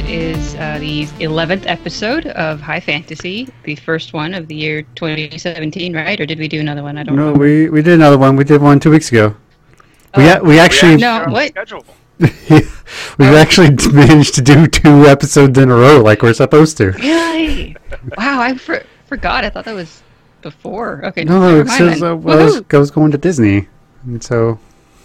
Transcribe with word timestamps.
Hello, 0.00 0.10
everyone. 0.10 0.30
It 0.32 0.38
is 0.38 0.54
uh, 0.54 0.78
the 0.78 1.06
11th 1.24 1.64
episode 1.66 2.26
of 2.28 2.60
High 2.60 2.78
Fantasy, 2.80 3.48
the 3.64 3.74
first 3.74 4.12
one 4.12 4.32
of 4.32 4.46
the 4.46 4.54
year 4.54 4.82
2017, 4.94 5.92
right? 5.94 6.20
Or 6.20 6.26
did 6.26 6.38
we 6.38 6.46
do 6.46 6.60
another 6.60 6.82
one? 6.84 6.96
I 6.96 7.02
don't 7.02 7.16
know. 7.16 7.26
No, 7.26 7.32
know. 7.32 7.38
we, 7.38 7.68
we 7.68 7.82
did 7.82 7.94
another 7.94 8.16
one. 8.18 8.36
We 8.36 8.44
did 8.44 8.60
one 8.62 8.78
two 8.78 8.90
weeks 8.90 9.10
ago. 9.10 9.34
We, 10.16 10.24
Oh. 10.28 10.38
a- 10.38 10.44
we 10.44 10.58
actually 10.60 10.96
No, 10.96 11.26
what? 11.28 11.48
Schedule. 11.50 11.84
we 13.18 13.26
actually 13.26 13.70
managed 13.92 14.34
to 14.36 14.42
do 14.42 14.66
two 14.68 15.06
episodes 15.06 15.58
in 15.58 15.68
a 15.70 15.74
row 15.74 16.00
like 16.00 16.22
we're 16.22 16.32
supposed 16.34 16.76
to. 16.78 16.92
Really? 16.92 17.76
wow, 18.16 18.40
I 18.40 18.56
for- 18.56 18.84
forgot. 19.06 19.44
I 19.44 19.50
thought 19.50 19.64
that 19.64 19.74
was 19.74 20.02
before. 20.42 21.04
Okay, 21.06 21.24
No, 21.24 21.40
no, 21.40 21.48
never 21.56 21.60
it 21.62 21.68
says 21.74 22.00
then. 22.00 22.10
uh, 22.12 22.14
well, 22.14 22.40
I 22.40 22.44
was, 22.44 22.62
I 22.72 22.76
was 22.78 22.90
going 22.92 23.10
to 23.10 23.18
Disney, 23.18 23.68
and 24.04 24.22
so 24.22 24.58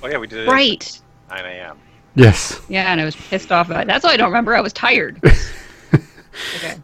Oh 0.04 0.08
yeah, 0.08 0.18
we 0.20 0.28
did 0.28 0.48
it 0.48 0.52
Right. 0.52 1.00
9 1.32 1.46
a.m. 1.46 1.78
yes. 2.16 2.62
Yeah, 2.70 2.92
and 2.92 3.00
I 3.02 3.06
was 3.06 3.16
pissed 3.16 3.52
off 3.52 3.70
about 3.70 3.84
it. 3.84 3.88
That's 3.88 4.04
why 4.04 4.12
I 4.12 4.18
don't 4.18 4.30
remember. 4.30 4.56
I 4.56 4.62
was 4.62 4.74
tired. 4.74 5.20
okay. 5.24 6.76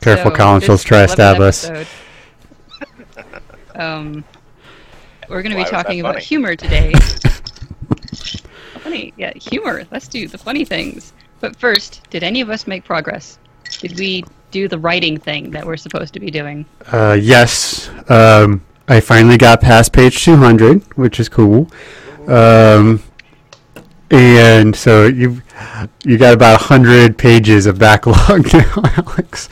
Careful, 0.00 0.30
So, 0.30 0.36
Colin. 0.36 0.60
She'll 0.60 0.74
this 0.74 0.82
try 0.82 1.06
to 1.06 1.12
11th 1.12 1.12
stab 1.12 1.40
us. 1.40 1.70
Um, 3.74 4.24
we're 5.28 5.40
going 5.40 5.56
to 5.56 5.62
be 5.62 5.70
talking 5.70 6.00
about 6.00 6.18
humor 6.18 6.56
today. 6.56 6.92
funny, 8.88 9.12
yeah, 9.16 9.32
humor. 9.34 9.84
Let's 9.92 10.08
do 10.08 10.26
the 10.26 10.38
funny 10.38 10.64
things. 10.64 11.12
But 11.40 11.54
first, 11.56 12.08
did 12.10 12.24
any 12.24 12.40
of 12.40 12.50
us 12.50 12.66
make 12.66 12.84
progress? 12.84 13.38
Did 13.78 13.98
we 13.98 14.24
do 14.50 14.66
the 14.66 14.78
writing 14.78 15.18
thing 15.18 15.50
that 15.52 15.64
we're 15.64 15.76
supposed 15.76 16.12
to 16.14 16.20
be 16.20 16.30
doing? 16.30 16.64
Uh, 16.90 17.16
yes. 17.20 17.88
Um, 18.08 18.64
I 18.88 19.00
finally 19.00 19.36
got 19.36 19.60
past 19.60 19.92
page 19.92 20.24
200, 20.24 20.96
which 20.96 21.20
is 21.20 21.28
cool. 21.28 21.70
Um, 22.26 23.02
and 24.10 24.74
so 24.74 25.06
you 25.06 25.42
you 26.04 26.16
got 26.18 26.34
about 26.34 26.60
100 26.60 27.18
pages 27.18 27.66
of 27.66 27.78
backlog 27.78 28.52
now, 28.52 28.72
Alex. 28.96 29.48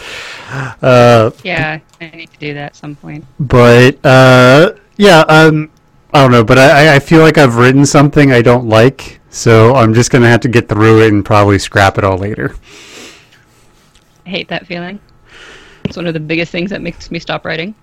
Uh, 0.82 1.30
Yeah, 1.44 1.80
I 2.00 2.06
need 2.16 2.30
to 2.32 2.38
do 2.38 2.54
that 2.54 2.66
at 2.66 2.76
some 2.76 2.94
point. 2.96 3.24
but 3.38 3.98
uh, 4.04 4.72
yeah, 4.96 5.20
um, 5.28 5.70
I 6.14 6.22
don't 6.22 6.30
know, 6.30 6.44
but 6.44 6.58
I, 6.58 6.86
I- 6.88 6.94
I 6.96 6.98
feel 7.00 7.20
like 7.20 7.36
I've 7.38 7.56
written 7.56 7.84
something 7.84 8.32
I 8.32 8.40
don't 8.42 8.68
like, 8.68 9.20
so 9.30 9.74
I'm 9.74 9.92
just 9.92 10.10
gonna 10.10 10.28
have 10.28 10.40
to 10.40 10.48
get 10.48 10.68
through 10.68 11.02
it 11.02 11.12
and 11.12 11.24
probably 11.24 11.58
scrap 11.58 11.98
it 11.98 12.04
all 12.04 12.16
later. 12.18 12.54
I 14.24 14.30
hate 14.30 14.48
that 14.48 14.66
feeling. 14.66 14.98
It's 15.84 15.96
one 15.96 16.06
of 16.06 16.14
the 16.14 16.20
biggest 16.20 16.50
things 16.50 16.70
that 16.70 16.82
makes 16.82 17.10
me 17.10 17.18
stop 17.18 17.44
writing. 17.44 17.74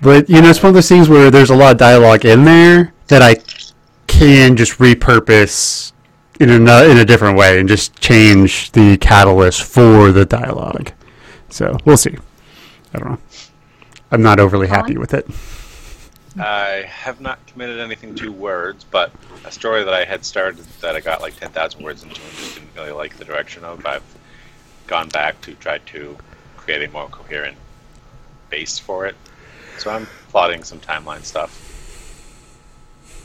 But 0.00 0.28
you 0.28 0.40
know, 0.42 0.50
it's 0.50 0.62
one 0.62 0.68
of 0.70 0.74
those 0.74 0.88
things 0.88 1.08
where 1.08 1.30
there's 1.30 1.50
a 1.50 1.56
lot 1.56 1.72
of 1.72 1.78
dialogue 1.78 2.24
in 2.24 2.44
there 2.44 2.92
that 3.08 3.22
I 3.22 3.36
can 4.14 4.56
just 4.56 4.78
repurpose 4.78 5.92
in 6.40 6.50
a 6.50 6.84
in 6.84 6.98
a 6.98 7.04
different 7.04 7.36
way 7.36 7.58
and 7.58 7.68
just 7.68 8.00
change 8.00 8.70
the 8.72 8.96
catalyst 8.98 9.62
for 9.62 10.12
the 10.12 10.24
dialogue. 10.24 10.92
So 11.50 11.76
we'll 11.84 11.96
see. 11.96 12.16
I 12.94 12.98
don't 12.98 13.10
know. 13.10 13.18
I'm 14.10 14.22
not 14.22 14.38
overly 14.38 14.68
happy 14.68 14.96
with 14.96 15.14
it. 15.14 15.26
I 16.38 16.84
have 16.88 17.20
not 17.20 17.44
committed 17.46 17.80
anything 17.80 18.14
to 18.16 18.30
words, 18.30 18.84
but 18.84 19.12
a 19.44 19.52
story 19.52 19.84
that 19.84 19.94
I 19.94 20.04
had 20.04 20.24
started 20.24 20.64
that 20.80 20.96
I 20.96 21.00
got 21.00 21.20
like 21.20 21.38
10,000 21.38 21.82
words 21.82 22.02
into 22.02 22.20
and 22.20 22.30
just 22.32 22.54
didn't 22.54 22.74
really 22.76 22.92
like 22.92 23.16
the 23.16 23.24
direction 23.24 23.64
of, 23.64 23.84
I've 23.86 24.02
gone 24.86 25.08
back 25.08 25.40
to 25.42 25.54
try 25.54 25.78
to 25.78 26.16
create 26.56 26.88
a 26.88 26.92
more 26.92 27.08
coherent 27.08 27.56
base 28.50 28.78
for 28.78 29.06
it. 29.06 29.16
So 29.78 29.90
I'm 29.90 30.06
plotting 30.30 30.62
some 30.64 30.80
timeline 30.80 31.24
stuff. 31.24 31.63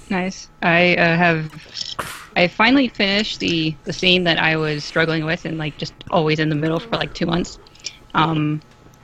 Nice. 0.10 0.50
I 0.62 0.96
uh, 0.96 1.16
have. 1.16 1.54
I 2.36 2.48
finally 2.48 2.88
finished 2.88 3.40
the 3.40 3.76
the 3.84 3.94
scene 3.94 4.24
that 4.24 4.40
I 4.40 4.56
was 4.56 4.84
struggling 4.84 5.26
with 5.26 5.46
and 5.46 5.58
like 5.58 5.78
just 5.78 5.94
always 6.10 6.40
in 6.40 6.50
the 6.50 6.56
middle 6.56 6.80
for 6.80 6.96
like 6.98 7.14
two 7.14 7.26
months. 7.26 7.60
Um, 8.14 8.62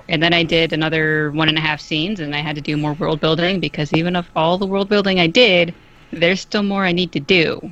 and 0.08 0.22
then 0.22 0.34
I 0.34 0.44
did 0.44 0.74
another 0.74 1.32
one 1.32 1.50
and 1.50 1.58
a 1.58 1.62
half 1.62 1.82
scenes, 1.82 2.20
and 2.20 2.36
I 2.36 2.40
had 2.40 2.56
to 2.56 2.62
do 2.62 2.78
more 2.78 2.94
world 2.94 3.20
building 3.20 3.60
because 3.60 3.92
even 3.94 4.16
of 4.16 4.30
all 4.36 4.58
the 4.58 4.66
world 4.66 4.90
building 4.90 5.20
I 5.20 5.28
did, 5.28 5.74
there's 6.12 6.42
still 6.42 6.64
more 6.64 6.86
I 6.86 6.92
need 6.92 7.12
to 7.14 7.20
do, 7.20 7.72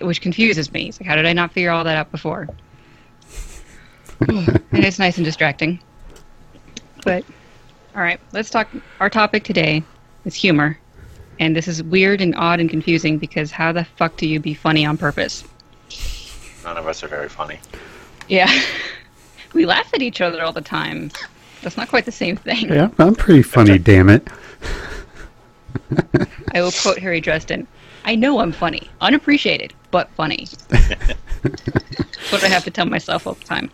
which 0.00 0.20
confuses 0.20 0.72
me. 0.72 0.88
It's 0.88 1.00
like, 1.00 1.08
how 1.08 1.16
did 1.16 1.26
I 1.26 1.32
not 1.32 1.52
figure 1.52 1.70
all 1.70 1.84
that 1.84 1.96
out 1.96 2.10
before? 2.10 2.48
and 4.20 4.60
it's 4.72 4.98
nice 4.98 5.16
and 5.16 5.24
distracting. 5.24 5.80
But 7.04 7.24
all 7.94 8.02
right, 8.02 8.20
let's 8.32 8.50
talk. 8.50 8.68
Our 9.00 9.10
topic 9.10 9.44
today 9.44 9.82
is 10.24 10.34
humor. 10.34 10.78
And 11.38 11.54
this 11.54 11.68
is 11.68 11.82
weird 11.82 12.20
and 12.20 12.34
odd 12.34 12.60
and 12.60 12.70
confusing 12.70 13.18
because 13.18 13.50
how 13.50 13.72
the 13.72 13.84
fuck 13.84 14.16
do 14.16 14.26
you 14.26 14.40
be 14.40 14.54
funny 14.54 14.86
on 14.86 14.96
purpose? 14.96 15.44
None 16.64 16.76
of 16.76 16.86
us 16.86 17.02
are 17.02 17.08
very 17.08 17.28
funny. 17.28 17.58
Yeah. 18.28 18.50
we 19.52 19.66
laugh 19.66 19.92
at 19.94 20.02
each 20.02 20.20
other 20.20 20.42
all 20.42 20.52
the 20.52 20.60
time. 20.60 21.10
That's 21.62 21.76
not 21.76 21.88
quite 21.88 22.04
the 22.04 22.12
same 22.12 22.36
thing. 22.36 22.68
Yeah, 22.68 22.90
I'm 22.98 23.14
pretty 23.14 23.42
funny. 23.42 23.78
damn 23.78 24.08
it. 24.08 24.26
I 26.54 26.62
will 26.62 26.72
quote 26.72 26.98
Harry 26.98 27.20
Dresden 27.20 27.66
I 28.06 28.14
know 28.14 28.38
I'm 28.38 28.52
funny, 28.52 28.88
unappreciated, 29.00 29.74
but 29.90 30.08
funny. 30.10 30.46
That's 30.68 32.30
what 32.30 32.44
I 32.44 32.48
have 32.48 32.62
to 32.64 32.70
tell 32.70 32.86
myself 32.86 33.26
all 33.26 33.34
the 33.34 33.44
time. 33.44 33.68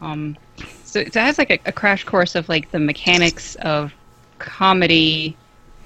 Um, 0.00 0.36
so 0.84 0.98
it 0.98 1.14
has 1.14 1.38
like 1.38 1.50
a, 1.50 1.58
a 1.66 1.72
crash 1.72 2.02
course 2.02 2.34
of 2.34 2.48
like 2.48 2.72
the 2.72 2.80
mechanics 2.80 3.54
of 3.56 3.94
comedy 4.40 5.36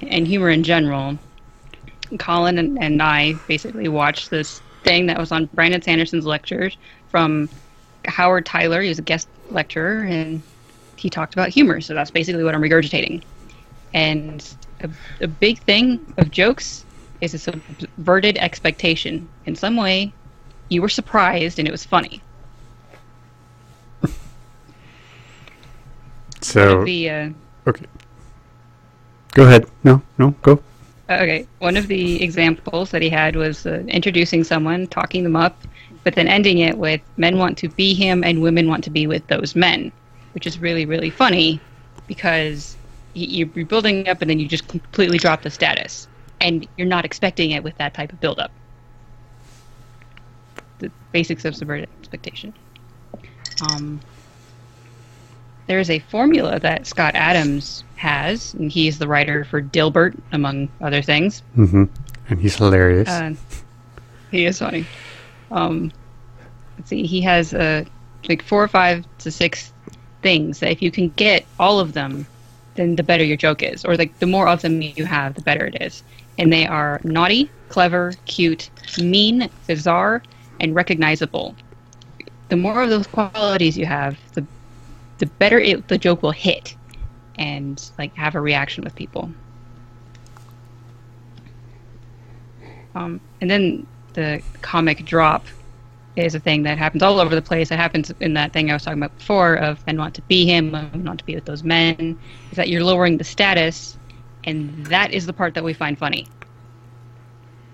and 0.00 0.26
humor 0.26 0.50
in 0.50 0.62
general. 0.62 1.18
Colin 2.18 2.58
and, 2.58 2.78
and 2.80 3.02
I 3.02 3.34
basically 3.48 3.88
watched 3.88 4.30
this 4.30 4.60
thing 4.84 5.06
that 5.06 5.18
was 5.18 5.32
on 5.32 5.46
Brandon 5.54 5.82
Sanderson's 5.82 6.24
lectures 6.24 6.76
from 7.08 7.48
Howard 8.06 8.46
Tayler. 8.46 8.82
He 8.82 8.88
was 8.88 8.98
a 8.98 9.02
guest 9.02 9.28
lecturer 9.50 10.02
and 10.02 10.42
he 10.96 11.10
talked 11.10 11.34
about 11.34 11.48
humor. 11.48 11.80
So 11.80 11.94
that's 11.94 12.10
basically 12.10 12.44
what 12.44 12.54
I'm 12.54 12.62
regurgitating. 12.62 13.22
And 13.92 14.56
a, 14.80 14.90
a 15.22 15.26
big 15.26 15.58
thing 15.60 16.14
of 16.18 16.30
jokes 16.30 16.84
is 17.20 17.34
a 17.34 17.38
subverted 17.38 18.36
expectation. 18.38 19.28
In 19.46 19.56
some 19.56 19.76
way, 19.76 20.12
you 20.68 20.82
were 20.82 20.88
surprised 20.88 21.58
and 21.58 21.66
it 21.66 21.70
was 21.70 21.84
funny. 21.84 22.22
So 26.42 26.84
the 26.84 27.10
uh, 27.10 27.30
okay, 27.66 27.86
go 29.36 29.42
ahead. 29.44 29.66
No, 29.84 30.02
no, 30.16 30.30
go. 30.42 30.60
okay, 31.10 31.47
one 31.58 31.76
of 31.76 31.86
the 31.88 32.22
examples 32.22 32.91
that 32.91 33.02
he 33.02 33.10
had 33.10 33.36
was 33.36 33.66
uh, 33.66 33.84
introducing 33.86 34.42
someone, 34.42 34.86
talking 34.86 35.22
them 35.22 35.36
up, 35.36 35.60
but 36.04 36.14
then 36.14 36.26
ending 36.26 36.58
it 36.58 36.76
with 36.76 37.02
"men 37.19 37.36
want 37.36 37.58
to 37.58 37.69
be 37.69 37.92
him 37.92 38.24
and 38.24 38.41
women 38.41 38.66
want 38.66 38.82
to 38.84 38.91
be 38.91 39.06
with 39.06 39.26
those 39.26 39.54
men," 39.54 39.92
which 40.32 40.47
is 40.47 40.58
really 40.58 40.86
really 40.86 41.10
funny 41.10 41.60
because 42.06 42.76
you're 43.12 43.47
building 43.47 44.08
up 44.08 44.20
and 44.20 44.30
then 44.30 44.41
you 44.41 44.48
just 44.48 44.66
completely 44.69 45.19
drop 45.19 45.42
the 45.42 45.50
status, 45.50 46.08
and 46.41 46.66
you're 46.78 46.88
not 46.88 47.04
expecting 47.04 47.50
it 47.50 47.62
with 47.62 47.76
that 47.76 47.92
type 47.92 48.12
of 48.12 48.20
build 48.20 48.41
up. 48.41 48.50
The 50.78 50.91
basics 51.12 51.44
of 51.44 51.54
subverted 51.54 51.91
expectation. 52.00 52.54
Um, 53.70 54.00
there 55.66 55.78
is 55.78 55.91
a 55.91 55.99
formula 55.99 56.59
that 56.60 56.87
Scott 56.87 57.15
Adams 57.15 57.84
has, 57.97 58.54
and 58.54 58.71
he's 58.71 58.99
the 58.99 59.09
writer 59.09 59.44
for 59.44 59.60
Dilbert, 59.60 60.16
among 60.32 60.69
other 60.81 61.03
things. 61.03 61.41
hmm 61.54 61.84
And 62.28 62.41
he's 62.41 62.56
hilarious. 62.56 63.09
Uh, 63.09 63.34
he 64.30 64.45
is 64.47 64.59
funny. 64.59 64.84
Um, 65.51 65.92
let's 66.78 66.91
see, 66.91 67.07
he 67.07 67.21
has 67.22 67.54
uh, 67.54 67.84
like 68.28 68.42
four 68.42 68.63
or 68.63 68.68
five 68.68 69.04
to 69.18 69.30
six 69.30 69.72
things 70.22 70.60
that 70.60 70.71
if 70.71 70.83
you 70.83 70.91
can 70.91 71.09
get 71.10 71.45
all 71.59 71.80
of 71.80 71.92
them, 71.92 72.27
then 72.74 72.97
the 72.97 73.03
better 73.03 73.24
your 73.24 73.36
joke 73.36 73.62
is, 73.62 73.84
or 73.84 73.97
like 73.97 74.19
the 74.19 74.27
more 74.27 74.48
of 74.48 74.62
them 74.62 74.83
you 74.83 75.04
have, 75.04 75.34
the 75.34 75.42
better 75.42 75.65
it 75.66 75.80
is. 75.80 76.03
And 76.39 76.53
they 76.53 76.66
are 76.66 77.01
naughty, 77.04 77.51
clever, 77.71 78.12
cute, 78.27 78.69
mean, 79.01 79.48
bizarre, 79.66 80.22
and 80.60 80.74
recognizable. 80.74 81.54
The 82.51 82.57
more 82.57 82.83
of 82.83 82.91
those 82.91 83.07
qualities 83.07 83.78
you 83.78 83.86
have, 83.86 84.19
the 84.34 84.45
the 85.18 85.27
better 85.27 85.59
it, 85.59 85.89
the 85.89 85.98
joke 85.98 86.22
will 86.22 86.30
hit, 86.30 86.77
and 87.39 87.91
like 87.98 88.15
have 88.16 88.34
a 88.34 88.41
reaction 88.41 88.84
with 88.84 88.95
people. 88.95 89.30
Um, 92.95 93.21
and 93.41 93.51
then 93.51 93.86
the 94.15 94.42
comic 94.63 95.04
drop 95.04 95.45
is 96.16 96.34
a 96.34 96.41
thing 96.41 96.63
that 96.63 96.78
happens 96.78 97.03
all 97.03 97.21
over 97.21 97.34
the 97.34 97.42
place. 97.42 97.71
It 97.71 97.77
happens 97.77 98.10
in 98.21 98.33
that 98.34 98.53
thing 98.54 98.71
I 98.71 98.74
was 98.74 98.84
talking 98.84 98.98
about 98.98 99.16
before 99.18 99.57
of 99.57 99.86
men 99.86 99.98
want 99.98 100.15
to 100.15 100.22
be 100.22 100.47
him, 100.47 100.72
women 100.72 101.04
want 101.04 101.19
to 101.19 101.24
be 101.27 101.34
with 101.34 101.45
those 101.45 101.62
men. 101.62 102.19
Is 102.51 102.57
that 102.57 102.69
you're 102.71 102.84
lowering 102.84 103.19
the 103.19 103.24
status, 103.24 103.98
and 104.45 104.86
that 104.86 105.12
is 105.12 105.27
the 105.27 105.34
part 105.34 105.54
that 105.54 105.65
we 105.65 105.74
find 105.74 105.98
funny. 105.98 106.27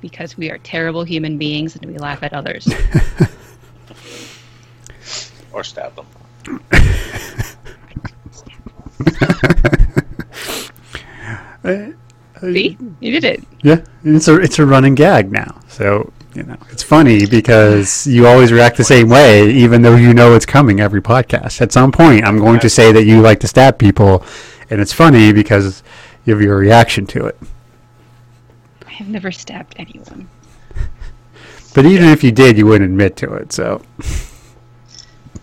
Because 0.00 0.36
we 0.36 0.50
are 0.50 0.58
terrible 0.58 1.04
human 1.04 1.38
beings 1.38 1.76
and 1.76 1.86
we 1.86 1.96
laugh 1.98 2.24
at 2.24 2.32
others. 2.32 2.68
Or 5.52 5.62
stab 5.62 5.94
them. 5.96 6.62
See? 12.40 12.76
You 13.00 13.20
did 13.20 13.24
it. 13.24 13.44
Yeah, 13.62 13.84
it's 14.04 14.26
a 14.26 14.36
it's 14.40 14.58
a 14.58 14.66
running 14.66 14.94
gag 14.96 15.30
now. 15.30 15.60
So 15.68 16.12
You 16.34 16.42
know, 16.44 16.56
it's 16.70 16.82
funny 16.82 17.26
because 17.26 18.06
you 18.06 18.26
always 18.26 18.52
react 18.52 18.76
the 18.78 18.84
same 18.84 19.08
way, 19.08 19.50
even 19.50 19.82
though 19.82 19.96
you 19.96 20.14
know 20.14 20.34
it's 20.34 20.46
coming 20.46 20.80
every 20.80 21.02
podcast. 21.02 21.60
At 21.60 21.72
some 21.72 21.92
point, 21.92 22.24
I'm 22.24 22.38
going 22.38 22.58
to 22.60 22.70
say 22.70 22.90
that 22.90 23.04
you 23.04 23.20
like 23.20 23.38
to 23.40 23.48
stab 23.48 23.78
people, 23.78 24.24
and 24.70 24.80
it's 24.80 24.92
funny 24.92 25.32
because 25.32 25.82
of 26.26 26.40
your 26.40 26.56
reaction 26.56 27.06
to 27.08 27.26
it. 27.26 27.38
I 28.86 28.90
have 28.90 29.08
never 29.08 29.30
stabbed 29.30 29.74
anyone. 29.78 30.28
But 31.74 31.86
even 31.86 32.08
if 32.08 32.24
you 32.24 32.32
did, 32.32 32.58
you 32.58 32.66
wouldn't 32.66 32.90
admit 32.90 33.16
to 33.16 33.32
it. 33.34 33.52
So 33.52 33.82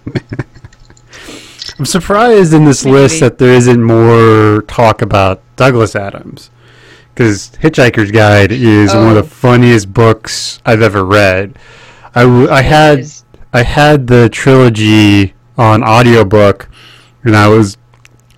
I'm 1.80 1.86
surprised 1.86 2.54
in 2.54 2.66
this 2.66 2.84
Maybe. 2.86 2.98
list 2.98 3.20
that 3.22 3.38
there 3.38 3.54
isn't 3.54 3.81
more 3.81 4.62
talk 4.64 5.02
about 5.02 5.42
Douglas 5.56 5.96
Adams. 5.96 6.52
Because 7.16 7.52
Hitchhiker's 7.62 8.12
Guide 8.12 8.52
is 8.52 8.94
one 8.94 9.12
of 9.12 9.18
Oh. 9.18 9.22
the 9.22 9.24
funniest 9.30 9.94
books 9.94 10.60
I've 10.66 10.81
ever 10.81 11.04
read. 11.06 11.58
I, 12.16 12.22
w- 12.24 12.50
I 12.50 12.62
had. 12.62 13.06
I 13.52 13.64
had 13.64 14.08
the 14.08 14.30
trilogy 14.30 15.34
on 15.58 15.84
audiobook, 15.84 16.70
and 17.24 17.36
I 17.36 17.48
was 17.48 17.78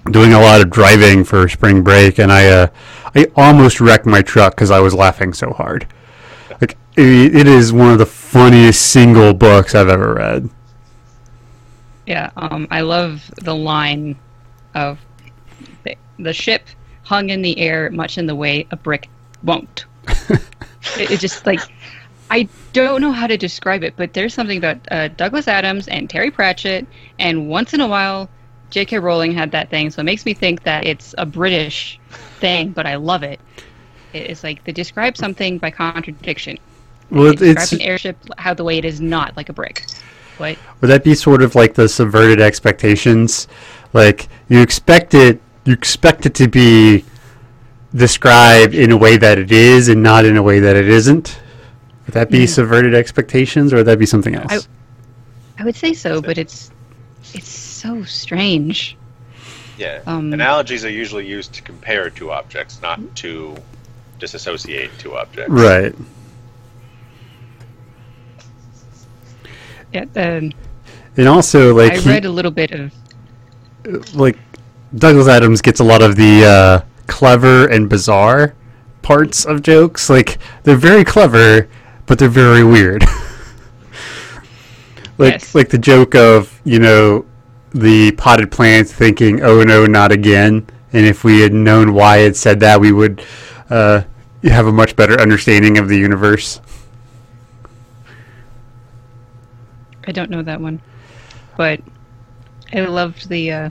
doing 0.10 0.34
a 0.34 0.40
lot 0.40 0.62
of 0.62 0.70
driving 0.70 1.24
for 1.26 1.48
spring 1.50 1.84
break, 1.84 2.18
and 2.18 2.32
I 2.32 2.48
uh, 2.48 2.68
I 3.14 3.28
almost 3.36 3.82
wrecked 3.82 4.06
my 4.06 4.22
truck 4.22 4.56
because 4.56 4.72
I 4.72 4.80
was 4.80 4.94
laughing 4.94 5.34
so 5.34 5.52
hard. 5.52 5.86
Like 6.62 6.78
it, 6.96 7.36
it 7.36 7.48
is 7.48 7.74
one 7.74 7.92
of 7.92 8.00
the 8.00 8.06
funniest 8.06 8.82
single 8.92 9.34
books 9.34 9.76
I've 9.76 9.90
ever 9.90 10.14
read. 10.16 10.50
Yeah, 12.06 12.32
um, 12.38 12.68
I 12.72 12.82
love 12.82 13.32
the 13.42 13.56
line 13.56 14.18
of 14.76 15.00
the, 15.84 15.96
the 16.20 16.34
ship 16.34 16.68
hung 17.04 17.30
in 17.30 17.42
the 17.42 17.58
air 17.60 17.90
much 17.92 18.18
in 18.18 18.26
the 18.26 18.36
way 18.36 18.68
a 18.72 18.76
brick 18.76 19.10
won't. 19.44 19.86
it, 20.30 20.42
it's 21.12 21.22
just 21.22 21.46
like 21.46 21.60
I 22.30 22.48
don't 22.74 23.02
know 23.02 23.12
how 23.12 23.28
to 23.28 23.38
describe 23.38 23.84
it, 23.84 23.96
but 23.98 24.14
there's 24.14 24.34
something 24.34 24.58
about 24.58 24.78
uh, 24.90 25.10
Douglas 25.10 25.48
Adams 25.48 25.88
and 25.90 26.10
Terry 26.10 26.32
Pratchett, 26.32 26.88
and 27.20 27.50
once 27.50 27.74
in 27.74 27.82
a 27.82 27.88
while, 27.88 28.30
J.K. 28.70 29.00
Rowling 29.00 29.34
had 29.34 29.52
that 29.52 29.70
thing, 29.70 29.90
so 29.92 30.00
it 30.00 30.06
makes 30.06 30.26
me 30.26 30.34
think 30.34 30.64
that 30.64 30.86
it's 30.86 31.14
a 31.18 31.26
British 31.26 32.00
thing, 32.40 32.72
but 32.72 32.86
I 32.88 32.96
love 32.96 33.24
it. 33.24 33.40
It- 34.14 34.30
It's 34.32 34.44
like 34.44 34.64
they 34.64 34.72
describe 34.72 35.18
something 35.18 35.58
by 35.58 35.72
contradiction. 35.72 36.58
Well, 37.10 37.34
They 37.34 37.52
it's 37.52 37.74
an 37.74 37.82
airship 37.82 38.18
how 38.38 38.54
the 38.54 38.64
way 38.64 38.78
it 38.78 38.86
is 38.86 39.02
not 39.02 39.36
like 39.36 39.50
a 39.50 39.54
brick. 39.54 39.86
What? 40.42 40.58
would 40.82 40.88
that 40.90 41.04
be 41.04 41.14
sort 41.16 41.42
of 41.44 41.56
like 41.56 41.76
the 41.76 41.88
subverted 41.88 42.42
expectations? 42.42 43.48
Like 43.94 44.28
you 44.50 44.60
expect 44.62 45.14
it, 45.14 45.40
you 45.66 45.74
expect 45.74 46.26
it 46.26 46.34
to 46.36 46.48
be 46.48 47.06
described 47.96 48.74
in 48.74 48.92
a 48.92 48.98
way 48.98 49.18
that 49.18 49.38
it 49.38 49.52
is, 49.52 49.88
and 49.90 50.02
not 50.02 50.26
in 50.26 50.38
a 50.38 50.42
way 50.44 50.60
that 50.60 50.76
it 50.76 50.88
isn't. 50.90 51.40
Would 52.06 52.14
that 52.16 52.30
be 52.32 52.48
subverted 52.48 52.96
expectations, 52.96 53.72
or 53.74 53.78
would 53.78 53.86
that 53.88 54.00
be 54.00 54.06
something 54.06 54.36
else? 54.36 54.52
I- 54.68 55.62
I 55.62 55.64
would 55.64 55.76
say 55.76 55.94
so, 55.94 56.22
but 56.22 56.38
it's 56.40 56.72
it's 57.34 57.50
so 57.50 58.04
strange. 58.04 58.98
Yeah. 59.78 60.00
Um, 60.08 60.34
Analogies 60.34 60.84
are 60.86 60.90
usually 60.90 61.28
used 61.28 61.54
to 61.54 61.62
compare 61.62 62.10
two 62.10 62.32
objects, 62.32 62.82
not 62.82 63.00
to 63.18 63.56
disassociate 64.20 64.90
two 64.98 65.16
objects. 65.18 65.52
right. 65.52 65.94
Yeah, 69.94 70.06
um, 70.16 70.52
And 71.18 71.28
also, 71.28 71.76
like 71.76 71.94
I 71.94 71.98
he- 71.98 72.10
read 72.10 72.26
a 72.26 72.30
little 72.32 72.52
bit 72.52 72.72
of 72.72 72.92
like 74.16 74.38
Douglas 74.96 75.28
Adams 75.28 75.62
gets 75.62 75.80
a 75.80 75.84
lot 75.84 76.02
of 76.02 76.16
the 76.16 76.46
uh, 76.46 76.82
clever 77.08 77.68
and 77.68 77.90
bizarre 77.90 78.54
parts 79.02 79.46
of 79.46 79.62
jokes. 79.64 80.10
Like 80.10 80.38
they're 80.64 80.76
very 80.76 81.04
clever, 81.04 81.68
but 82.06 82.20
they're 82.20 82.30
very 82.30 82.64
weird. 82.64 83.04
like 85.18 85.34
Yes. 85.34 85.56
like 85.56 85.70
the 85.70 85.78
joke 85.78 86.16
of 86.16 86.60
you 86.64 86.80
know 86.80 87.26
the 87.74 88.12
potted 88.14 88.52
plant 88.52 88.88
thinking, 88.90 89.42
"Oh 89.42 89.64
no, 89.64 89.86
not 89.86 90.12
again." 90.12 90.68
And 90.94 91.06
if 91.06 91.24
we 91.24 91.40
had 91.40 91.54
known 91.54 91.94
why 91.94 92.18
it 92.18 92.36
said 92.36 92.60
that, 92.60 92.82
we 92.82 92.92
would 92.92 93.24
uh, 93.70 94.02
have 94.44 94.68
a 94.68 94.74
much 94.74 94.98
better 94.98 95.20
understanding 95.22 95.78
of 95.78 95.88
the 95.88 95.98
universe. 95.98 96.60
I 100.08 100.12
don't 100.12 100.30
know 100.30 100.42
that 100.42 100.62
one, 100.62 100.82
but 101.58 101.80
I 102.74 102.82
loved 102.82 103.30
the 103.30 103.52
uh, 103.52 103.70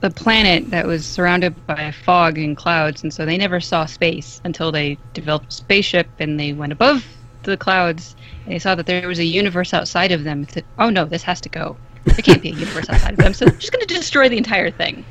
the 0.00 0.10
planet 0.10 0.68
that 0.70 0.86
was 0.86 1.06
surrounded 1.06 1.66
by 1.66 1.92
fog 1.92 2.36
and 2.36 2.56
clouds, 2.56 3.02
and 3.02 3.14
so 3.14 3.24
they 3.24 3.36
never 3.36 3.60
saw 3.60 3.86
space 3.86 4.40
until 4.44 4.72
they 4.72 4.98
developed 5.14 5.52
a 5.52 5.52
spaceship 5.52 6.08
and 6.18 6.38
they 6.38 6.52
went 6.52 6.72
above 6.72 7.06
the 7.44 7.56
clouds. 7.56 8.16
And 8.44 8.54
they 8.54 8.58
saw 8.58 8.74
that 8.74 8.86
there 8.86 9.08
was 9.08 9.20
a 9.20 9.24
universe 9.24 9.72
outside 9.72 10.12
of 10.12 10.24
them. 10.24 10.46
Said, 10.48 10.64
"Oh 10.78 10.90
no, 10.90 11.04
this 11.04 11.22
has 11.22 11.40
to 11.42 11.48
go. 11.48 11.76
There 12.04 12.16
can't 12.16 12.42
be 12.42 12.50
a 12.50 12.54
universe 12.54 12.90
outside 12.90 13.12
of 13.12 13.18
them, 13.18 13.32
so 13.32 13.44
they're 13.44 13.54
just 13.54 13.72
going 13.72 13.86
to 13.86 13.94
destroy 13.94 14.28
the 14.28 14.36
entire 14.36 14.70
thing." 14.70 15.04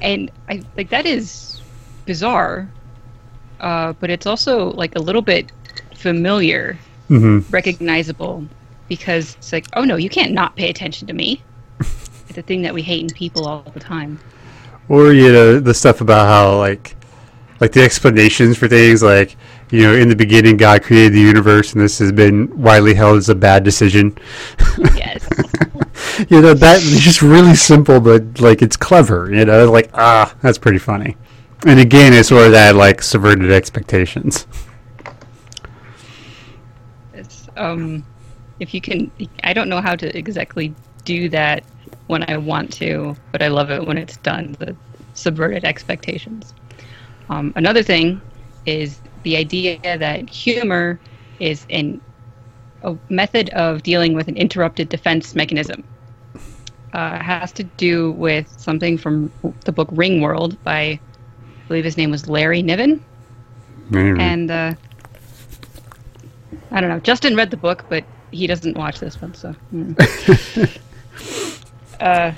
And 0.00 0.30
I 0.48 0.62
like 0.76 0.88
that 0.90 1.06
is 1.06 1.60
bizarre, 2.06 2.68
uh, 3.60 3.92
but 4.00 4.10
it's 4.10 4.26
also 4.26 4.70
like 4.72 4.96
a 4.96 5.00
little 5.00 5.22
bit 5.22 5.52
familiar 5.94 6.78
hmm 7.08 7.40
recognizable 7.50 8.44
because 8.88 9.34
it's 9.36 9.52
like, 9.52 9.66
oh 9.74 9.84
no, 9.84 9.96
you 9.96 10.08
can't 10.08 10.32
not 10.32 10.56
pay 10.56 10.70
attention 10.70 11.06
to 11.08 11.12
me. 11.12 11.42
it's 11.80 12.38
a 12.38 12.42
thing 12.42 12.62
that 12.62 12.74
we 12.74 12.82
hate 12.82 13.02
in 13.02 13.08
people 13.10 13.46
all 13.46 13.62
the 13.74 13.80
time. 13.80 14.18
Or 14.88 15.12
you 15.12 15.32
know 15.32 15.58
the 15.58 15.74
stuff 15.74 16.00
about 16.00 16.26
how 16.26 16.58
like 16.58 16.96
like 17.60 17.72
the 17.72 17.82
explanations 17.82 18.56
for 18.56 18.68
things 18.68 19.02
like 19.02 19.36
you 19.70 19.82
know 19.82 19.94
in 19.94 20.08
the 20.08 20.16
beginning 20.16 20.56
God 20.56 20.82
created 20.82 21.14
the 21.14 21.20
universe 21.20 21.72
and 21.72 21.82
this 21.82 21.98
has 21.98 22.12
been 22.12 22.56
widely 22.60 22.94
held 22.94 23.18
as 23.18 23.28
a 23.28 23.34
bad 23.34 23.64
decision. 23.64 24.16
Yes. 24.94 25.26
you 26.30 26.40
know 26.40 26.54
that 26.54 26.82
is 26.82 27.00
just 27.00 27.22
really 27.22 27.54
simple 27.54 28.00
but 28.00 28.40
like 28.40 28.62
it's 28.62 28.76
clever. 28.76 29.32
You 29.32 29.44
know 29.44 29.70
like 29.70 29.90
ah 29.94 30.32
that's 30.40 30.58
pretty 30.58 30.78
funny. 30.78 31.16
And 31.64 31.80
again 31.80 32.12
it's 32.12 32.28
sort 32.28 32.46
of 32.46 32.52
that 32.52 32.76
like 32.76 33.02
subverted 33.02 33.50
expectations. 33.50 34.46
Um, 37.56 38.04
if 38.60 38.72
you 38.74 38.80
can, 38.80 39.10
I 39.44 39.52
don't 39.52 39.68
know 39.68 39.80
how 39.80 39.96
to 39.96 40.16
exactly 40.16 40.74
do 41.04 41.28
that 41.30 41.64
when 42.06 42.28
I 42.30 42.36
want 42.36 42.72
to, 42.74 43.16
but 43.32 43.42
I 43.42 43.48
love 43.48 43.70
it 43.70 43.86
when 43.86 43.98
it's 43.98 44.16
done. 44.18 44.56
The 44.58 44.76
subverted 45.14 45.64
expectations. 45.64 46.54
Um, 47.28 47.52
another 47.56 47.82
thing 47.82 48.20
is 48.66 49.00
the 49.22 49.36
idea 49.36 49.78
that 49.82 50.28
humor 50.28 51.00
is 51.40 51.66
an, 51.70 52.00
a 52.82 52.96
method 53.08 53.50
of 53.50 53.82
dealing 53.82 54.14
with 54.14 54.28
an 54.28 54.36
interrupted 54.36 54.88
defense 54.88 55.34
mechanism. 55.34 55.84
Uh, 56.92 57.22
has 57.22 57.52
to 57.52 57.64
do 57.64 58.12
with 58.12 58.48
something 58.58 58.96
from 58.96 59.30
the 59.64 59.72
book 59.72 59.88
Ringworld 59.90 60.56
by, 60.62 60.80
I 60.80 61.00
believe 61.68 61.84
his 61.84 61.96
name 61.96 62.10
was 62.10 62.28
Larry 62.28 62.62
Niven. 62.62 63.00
Maybe. 63.90 64.18
And 64.20 64.50
uh, 64.50 64.74
I 66.70 66.80
don't 66.80 66.90
know. 66.90 67.00
Justin 67.00 67.36
read 67.36 67.50
the 67.50 67.56
book, 67.56 67.84
but 67.88 68.04
he 68.30 68.46
doesn't 68.46 68.76
watch 68.76 68.98
this 68.98 69.20
one, 69.20 69.34
so. 69.34 69.54
mm. 69.72 70.80
uh, 72.00 72.32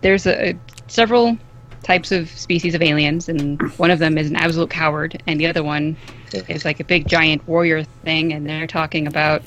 there's 0.00 0.26
a, 0.26 0.56
several 0.86 1.38
types 1.82 2.12
of 2.12 2.28
species 2.30 2.74
of 2.74 2.82
aliens, 2.82 3.28
and 3.28 3.60
one 3.78 3.90
of 3.90 3.98
them 3.98 4.18
is 4.18 4.30
an 4.30 4.36
absolute 4.36 4.70
coward, 4.70 5.22
and 5.26 5.40
the 5.40 5.46
other 5.46 5.62
one 5.62 5.96
is 6.32 6.64
like 6.64 6.80
a 6.80 6.84
big 6.84 7.08
giant 7.08 7.46
warrior 7.46 7.84
thing, 8.04 8.32
and 8.32 8.46
they're 8.46 8.66
talking 8.66 9.06
about 9.06 9.42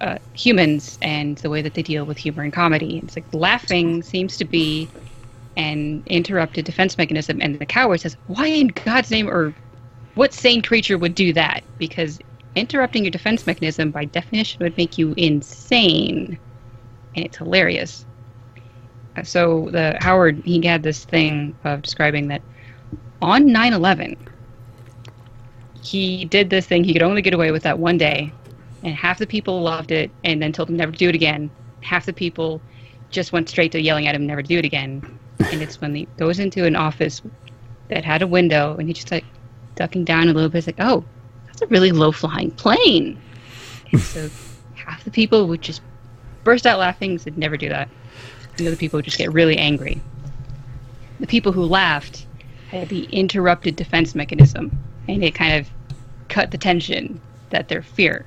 uh, 0.00 0.18
humans 0.32 0.98
and 1.02 1.38
the 1.38 1.50
way 1.50 1.62
that 1.62 1.74
they 1.74 1.82
deal 1.82 2.04
with 2.04 2.18
humor 2.18 2.42
and 2.42 2.52
comedy. 2.52 2.98
It's 2.98 3.16
like 3.16 3.24
laughing 3.32 4.02
seems 4.02 4.36
to 4.38 4.44
be 4.44 4.88
an 5.56 6.02
interrupted 6.06 6.64
defense 6.64 6.98
mechanism, 6.98 7.40
and 7.40 7.58
the 7.58 7.66
coward 7.66 8.00
says, 8.00 8.16
"Why 8.26 8.46
in 8.46 8.68
God's 8.68 9.10
name, 9.10 9.28
or 9.28 9.54
what 10.14 10.32
sane 10.32 10.62
creature 10.62 10.98
would 10.98 11.14
do 11.14 11.32
that? 11.34 11.62
Because 11.78 12.18
interrupting 12.54 13.04
your 13.04 13.10
defense 13.10 13.46
mechanism, 13.46 13.90
by 13.90 14.04
definition, 14.06 14.62
would 14.62 14.76
make 14.76 14.98
you 14.98 15.14
insane, 15.16 16.38
and 17.14 17.24
it's 17.24 17.38
hilarious." 17.38 18.06
Uh, 19.16 19.22
So 19.22 19.68
the 19.70 19.96
Howard 20.00 20.42
he 20.44 20.64
had 20.66 20.82
this 20.82 21.04
thing 21.04 21.54
of 21.64 21.82
describing 21.82 22.28
that 22.28 22.42
on 23.20 23.46
9/11 23.48 24.16
he 25.82 26.24
did 26.26 26.50
this 26.50 26.66
thing 26.66 26.84
he 26.84 26.92
could 26.92 27.02
only 27.02 27.22
get 27.22 27.34
away 27.34 27.50
with 27.50 27.62
that 27.64 27.78
one 27.78 27.98
day 27.98 28.32
and 28.82 28.94
half 28.94 29.18
the 29.18 29.26
people 29.26 29.62
loved 29.62 29.90
it 29.90 30.10
and 30.24 30.42
then 30.42 30.52
told 30.52 30.68
him 30.68 30.76
never 30.76 30.92
to 30.92 30.98
do 30.98 31.08
it 31.08 31.14
again. 31.14 31.50
Half 31.80 32.06
the 32.06 32.12
people 32.12 32.60
just 33.10 33.32
went 33.32 33.48
straight 33.48 33.72
to 33.72 33.80
yelling 33.80 34.06
at 34.06 34.14
him 34.14 34.26
never 34.26 34.42
to 34.42 34.48
do 34.48 34.58
it 34.58 34.64
again. 34.64 35.02
And 35.50 35.62
it's 35.62 35.80
when 35.80 35.94
he 35.94 36.08
goes 36.16 36.38
into 36.38 36.64
an 36.64 36.76
office 36.76 37.22
that 37.88 38.04
had 38.04 38.22
a 38.22 38.26
window 38.26 38.76
and 38.76 38.88
he's 38.88 38.98
just 38.98 39.10
like 39.10 39.24
ducking 39.76 40.04
down 40.04 40.28
a 40.28 40.32
little 40.32 40.48
bit. 40.50 40.58
It's 40.58 40.66
like 40.66 40.76
oh 40.80 41.04
a 41.62 41.66
really 41.66 41.92
low 41.92 42.12
flying 42.12 42.50
plane 42.52 43.20
and 43.92 44.00
so 44.00 44.28
half 44.74 45.04
the 45.04 45.10
people 45.10 45.46
would 45.46 45.62
just 45.62 45.80
burst 46.44 46.66
out 46.66 46.78
laughing 46.78 47.12
and 47.12 47.20
said 47.20 47.38
never 47.38 47.56
do 47.56 47.68
that 47.68 47.88
and 48.58 48.66
other 48.66 48.76
people 48.76 48.98
would 48.98 49.04
just 49.04 49.18
get 49.18 49.32
really 49.32 49.56
angry 49.56 50.00
the 51.20 51.26
people 51.26 51.52
who 51.52 51.64
laughed 51.64 52.26
had 52.68 52.88
the 52.88 53.04
interrupted 53.04 53.76
defense 53.76 54.14
mechanism 54.14 54.70
and 55.08 55.22
it 55.22 55.34
kind 55.34 55.60
of 55.60 55.68
cut 56.28 56.50
the 56.50 56.58
tension 56.58 57.20
that 57.50 57.68
they're 57.68 57.82
fear, 57.82 58.24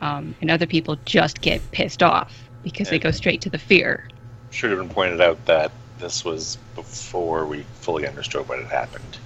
um, 0.00 0.34
and 0.40 0.50
other 0.50 0.66
people 0.66 0.96
just 1.04 1.40
get 1.40 1.60
pissed 1.70 2.02
off 2.02 2.48
because 2.62 2.90
they 2.90 2.98
go 2.98 3.10
straight 3.10 3.40
to 3.42 3.50
the 3.50 3.58
fear. 3.58 4.08
Should 4.50 4.70
have 4.70 4.78
been 4.80 4.88
pointed 4.88 5.20
out 5.20 5.44
that 5.44 5.70
this 5.98 6.24
was 6.24 6.56
before 6.74 7.46
we 7.46 7.62
fully 7.80 8.06
understood 8.06 8.48
what 8.48 8.58
had 8.58 8.68
happened. 8.68 9.18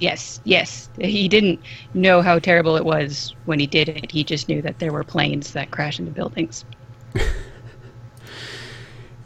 Yes, 0.00 0.40
yes. 0.44 0.88
He 1.00 1.28
didn't 1.28 1.60
know 1.94 2.22
how 2.22 2.38
terrible 2.38 2.76
it 2.76 2.84
was 2.84 3.34
when 3.46 3.58
he 3.58 3.66
did 3.66 3.88
it. 3.88 4.10
He 4.10 4.22
just 4.22 4.48
knew 4.48 4.62
that 4.62 4.78
there 4.78 4.92
were 4.92 5.02
planes 5.04 5.52
that 5.52 5.70
crash 5.70 5.98
into 5.98 6.12
buildings. 6.12 6.64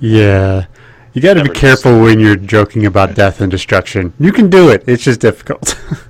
Yeah. 0.00 0.66
You 1.12 1.20
got 1.20 1.34
to 1.34 1.44
be 1.44 1.50
careful 1.50 2.00
when 2.00 2.18
you're 2.18 2.36
joking 2.36 2.86
about 2.86 3.14
death 3.14 3.40
and 3.40 3.50
destruction. 3.50 4.12
You 4.18 4.32
can 4.32 4.48
do 4.48 4.70
it. 4.70 4.82
It's 4.86 5.04
just 5.04 5.20
difficult. 5.20 5.78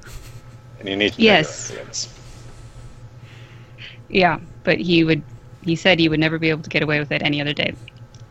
And 0.81 0.89
you 0.89 0.97
need 0.97 1.13
to 1.13 1.23
Yes. 1.23 1.69
know 1.71 1.75
your 1.77 1.83
audience. 1.85 2.19
Yeah, 4.09 4.41
but 4.65 4.79
he 4.81 5.05
would. 5.05 5.23
He 5.63 5.77
said 5.77 6.01
he 6.01 6.09
would 6.09 6.19
never 6.19 6.41
be 6.41 6.51
able 6.51 6.63
to 6.63 6.71
get 6.71 6.83
away 6.83 6.99
with 6.99 7.13
it 7.13 7.23
any 7.23 7.41
other 7.41 7.53
day, 7.53 7.73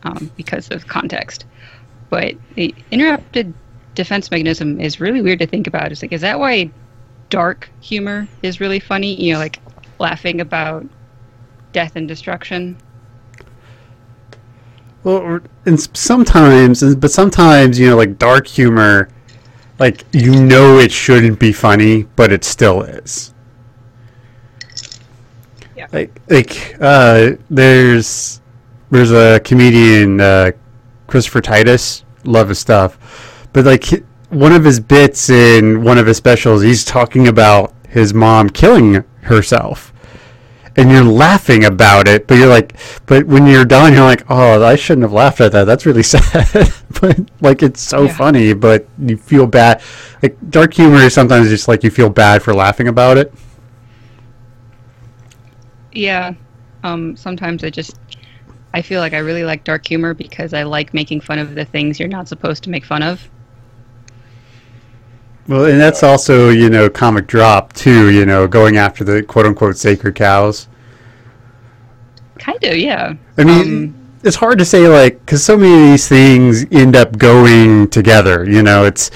um, 0.02 0.30
because 0.36 0.68
of 0.68 0.86
context. 0.86 1.46
But 2.10 2.34
the 2.54 2.74
interrupted 2.90 3.54
defense 3.94 4.30
mechanism 4.30 4.80
is 4.80 5.00
really 5.00 5.20
weird 5.22 5.38
to 5.40 5.46
think 5.46 5.66
about. 5.66 5.92
It's 5.92 6.02
like, 6.02 6.12
is 6.12 6.20
that 6.22 6.38
why 6.38 6.70
dark 7.30 7.70
humor 7.80 8.28
is 8.42 8.60
really 8.60 8.80
funny? 8.80 9.14
You 9.20 9.34
know, 9.34 9.38
like 9.38 9.60
laughing 9.98 10.40
about 10.40 10.86
death 11.72 11.96
and 11.96 12.06
destruction. 12.08 12.76
well, 15.04 15.40
and 15.66 15.80
sometimes, 15.96 16.94
but 16.96 17.10
sometimes, 17.10 17.78
you 17.78 17.88
know, 17.88 17.96
like 17.96 18.18
dark 18.18 18.46
humor, 18.46 19.08
like 19.78 20.04
you 20.12 20.40
know 20.44 20.78
it 20.78 20.92
shouldn't 20.92 21.38
be 21.38 21.52
funny, 21.52 22.04
but 22.16 22.32
it 22.32 22.44
still 22.44 22.82
is. 22.82 23.34
Yeah. 25.76 25.86
Like, 25.92 26.20
like 26.28 26.76
uh, 26.80 27.32
there's 27.50 28.40
there's 28.90 29.10
a 29.10 29.40
comedian, 29.40 30.20
uh, 30.20 30.52
Christopher 31.06 31.40
Titus, 31.40 32.04
love 32.24 32.50
his 32.50 32.58
stuff, 32.58 32.98
but 33.52 33.64
like 33.64 33.84
one 34.30 34.52
of 34.52 34.64
his 34.64 34.80
bits 34.80 35.28
in 35.30 35.82
one 35.82 35.98
of 35.98 36.06
his 36.06 36.16
specials, 36.16 36.62
he's 36.62 36.84
talking 36.84 37.28
about 37.28 37.74
his 37.88 38.14
mom 38.14 38.48
killing 38.50 39.04
herself. 39.22 39.92
And 40.74 40.90
you're 40.90 41.04
laughing 41.04 41.66
about 41.66 42.08
it, 42.08 42.26
but 42.26 42.38
you're 42.38 42.48
like, 42.48 42.76
but 43.04 43.26
when 43.26 43.46
you're 43.46 43.66
done, 43.66 43.92
you're 43.92 44.04
like, 44.04 44.24
oh, 44.30 44.64
I 44.64 44.74
shouldn't 44.74 45.02
have 45.02 45.12
laughed 45.12 45.42
at 45.42 45.52
that. 45.52 45.64
That's 45.64 45.84
really 45.84 46.02
sad. 46.14 46.72
but 46.98 47.20
like, 47.42 47.62
it's 47.62 47.82
so 47.82 48.04
Yeah. 48.04 48.16
funny, 48.16 48.54
but 48.54 48.88
you 48.98 49.18
feel 49.18 49.46
bad. 49.46 49.82
Like, 50.22 50.38
dark 50.48 50.72
humor 50.72 50.96
is 51.00 51.12
sometimes 51.12 51.50
just 51.50 51.68
like 51.68 51.84
you 51.84 51.90
feel 51.90 52.08
bad 52.08 52.42
for 52.42 52.54
laughing 52.54 52.88
about 52.88 53.18
it. 53.18 53.34
Yeah. 55.92 56.32
Um, 56.84 57.16
sometimes 57.16 57.62
I 57.64 57.70
just 57.70 57.96
I 58.74 58.80
feel 58.82 59.00
like 59.00 59.12
I 59.12 59.18
really 59.18 59.44
like 59.44 59.64
dark 59.64 59.86
humor 59.86 60.14
because 60.14 60.54
I 60.54 60.62
like 60.62 60.94
making 60.94 61.20
fun 61.20 61.38
of 61.38 61.54
the 61.54 61.64
things 61.66 62.00
you're 62.00 62.08
not 62.08 62.28
supposed 62.28 62.64
to 62.64 62.70
make 62.70 62.84
fun 62.84 63.02
of. 63.02 63.28
Well, 65.48 65.64
and 65.64 65.80
that's 65.80 66.02
also, 66.02 66.50
you 66.50 66.70
know, 66.70 66.88
comic 66.88 67.26
drop 67.26 67.72
too, 67.72 68.10
you 68.10 68.24
know, 68.24 68.46
going 68.46 68.76
after 68.76 69.02
the 69.04 69.22
quote 69.22 69.46
unquote 69.46 69.76
sacred 69.76 70.14
cows. 70.14 70.68
Kind 72.38 72.62
of, 72.64 72.76
yeah. 72.76 73.14
I 73.38 73.44
mean, 73.44 73.60
Um, 73.60 73.94
it's 74.24 74.36
hard 74.36 74.58
to 74.58 74.64
say, 74.64 74.86
like, 74.86 75.18
because 75.20 75.44
so 75.44 75.56
many 75.56 75.72
of 75.72 75.90
these 75.90 76.08
things 76.08 76.64
end 76.70 76.94
up 76.94 77.18
going 77.18 77.88
together. 77.88 78.48
You 78.48 78.62
know, 78.62 78.84
it's 78.84 79.10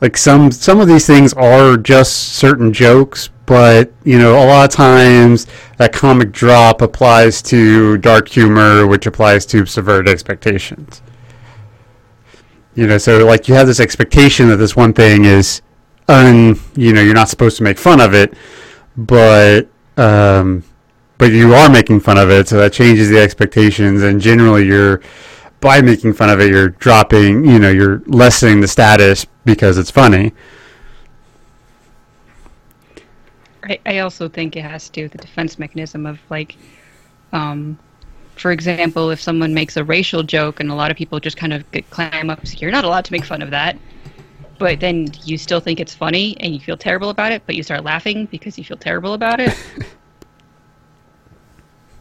like 0.00 0.16
some 0.16 0.50
some 0.52 0.80
of 0.80 0.88
these 0.88 1.06
things 1.06 1.32
are 1.34 1.76
just 1.76 2.34
certain 2.34 2.72
jokes, 2.72 3.30
but 3.46 3.92
you 4.04 4.18
know, 4.18 4.34
a 4.36 4.46
lot 4.46 4.64
of 4.64 4.70
times 4.70 5.46
that 5.78 5.92
comic 5.92 6.32
drop 6.32 6.82
applies 6.82 7.42
to 7.42 7.98
dark 7.98 8.28
humor, 8.28 8.86
which 8.86 9.06
applies 9.06 9.44
to 9.46 9.66
subverted 9.66 10.08
expectations. 10.08 11.02
You 12.74 12.86
know, 12.86 12.98
so 12.98 13.24
like 13.26 13.48
you 13.48 13.54
have 13.54 13.66
this 13.66 13.80
expectation 13.80 14.48
that 14.48 14.56
this 14.56 14.74
one 14.74 14.92
thing 14.92 15.24
is, 15.26 15.60
un, 16.08 16.58
you 16.74 16.92
know, 16.92 17.02
you're 17.02 17.14
not 17.14 17.28
supposed 17.28 17.56
to 17.58 17.62
make 17.62 17.78
fun 17.78 18.00
of 18.00 18.14
it, 18.14 18.34
but 18.96 19.68
um, 19.96 20.64
but 21.18 21.32
you 21.32 21.54
are 21.54 21.68
making 21.68 22.00
fun 22.00 22.18
of 22.18 22.30
it, 22.30 22.48
so 22.48 22.56
that 22.56 22.72
changes 22.72 23.10
the 23.10 23.18
expectations. 23.18 24.02
And 24.02 24.20
generally, 24.20 24.66
you're 24.66 25.02
by 25.62 25.80
making 25.80 26.12
fun 26.12 26.28
of 26.28 26.40
it, 26.40 26.50
you're 26.50 26.70
dropping, 26.70 27.46
you 27.46 27.58
know, 27.58 27.70
you're 27.70 28.02
lessening 28.06 28.60
the 28.60 28.68
status 28.68 29.24
because 29.44 29.78
it's 29.78 29.90
funny. 29.90 30.32
I, 33.62 33.78
I 33.86 33.98
also 34.00 34.28
think 34.28 34.56
it 34.56 34.62
has 34.62 34.86
to 34.86 34.92
do 34.92 35.02
with 35.04 35.12
the 35.12 35.18
defense 35.18 35.60
mechanism 35.60 36.04
of 36.04 36.18
like, 36.30 36.56
um, 37.32 37.78
for 38.36 38.50
example, 38.52 39.10
if 39.10 39.20
someone 39.20 39.54
makes 39.54 39.76
a 39.76 39.84
racial 39.84 40.22
joke 40.22 40.60
and 40.60 40.70
a 40.70 40.74
lot 40.74 40.90
of 40.90 40.96
people 40.96 41.20
just 41.20 41.36
kind 41.36 41.52
of 41.52 41.70
get, 41.70 41.88
climb 41.90 42.30
up, 42.30 42.40
you're 42.60 42.70
not 42.70 42.84
allowed 42.84 43.04
to 43.04 43.12
make 43.12 43.24
fun 43.24 43.42
of 43.42 43.50
that. 43.50 43.78
But 44.58 44.80
then 44.80 45.08
you 45.24 45.38
still 45.38 45.60
think 45.60 45.80
it's 45.80 45.94
funny 45.94 46.36
and 46.40 46.54
you 46.54 46.60
feel 46.60 46.76
terrible 46.76 47.10
about 47.10 47.32
it, 47.32 47.42
but 47.46 47.56
you 47.56 47.62
start 47.62 47.84
laughing 47.84 48.26
because 48.26 48.56
you 48.58 48.64
feel 48.64 48.76
terrible 48.76 49.14
about 49.14 49.40
it. 49.40 49.56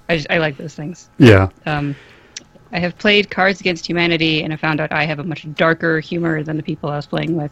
I, 0.10 0.18
just, 0.18 0.28
I 0.30 0.38
like 0.38 0.58
those 0.58 0.76
things. 0.76 1.10
Yeah, 1.18 1.50
Um, 1.66 1.96
I 2.74 2.80
have 2.80 2.98
played 2.98 3.30
Cards 3.30 3.60
Against 3.60 3.88
Humanity, 3.88 4.44
and 4.44 4.54
I 4.54 4.56
found 4.56 4.80
out 4.80 4.92
I 4.92 5.06
have 5.06 5.20
a 5.20 5.24
much 5.24 5.46
darker 5.56 6.00
humor 6.00 6.42
than 6.44 6.56
the 6.56 6.64
people 6.64 6.90
I 6.90 6.96
was 6.96 7.06
playing 7.06 7.36
with. 7.36 7.52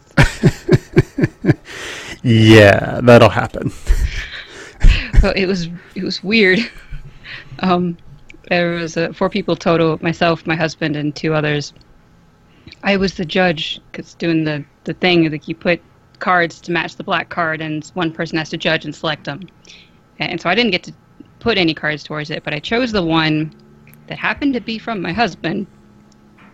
yeah, 2.22 3.00
that'll 3.02 3.28
happen. 3.28 3.70
so 5.20 5.30
it 5.36 5.46
was 5.46 5.68
it 5.94 6.04
was 6.04 6.24
weird. 6.24 6.60
Um, 7.58 7.98
there 8.50 8.72
was 8.72 8.96
uh, 8.96 9.12
four 9.12 9.30
people 9.30 9.56
total: 9.56 9.98
myself, 10.02 10.46
my 10.46 10.56
husband, 10.56 10.96
and 10.96 11.16
two 11.16 11.32
others. 11.32 11.72
I 12.82 12.98
was 12.98 13.14
the 13.14 13.24
judge 13.24 13.80
because 13.90 14.14
doing 14.14 14.44
the 14.44 14.64
the 14.84 14.94
thing 14.94 15.30
like 15.30 15.48
you 15.48 15.54
put 15.54 15.80
cards 16.18 16.60
to 16.62 16.72
match 16.72 16.96
the 16.96 17.04
black 17.04 17.30
card, 17.30 17.62
and 17.62 17.86
one 17.94 18.12
person 18.12 18.36
has 18.36 18.50
to 18.50 18.58
judge 18.58 18.84
and 18.84 18.94
select 18.94 19.24
them. 19.24 19.48
And 20.18 20.38
so 20.40 20.50
I 20.50 20.54
didn't 20.54 20.72
get 20.72 20.82
to 20.84 20.92
put 21.38 21.56
any 21.56 21.72
cards 21.72 22.02
towards 22.02 22.30
it, 22.30 22.44
but 22.44 22.52
I 22.52 22.58
chose 22.58 22.92
the 22.92 23.02
one 23.02 23.54
that 24.08 24.18
happened 24.18 24.52
to 24.54 24.60
be 24.60 24.78
from 24.78 25.00
my 25.00 25.12
husband. 25.12 25.66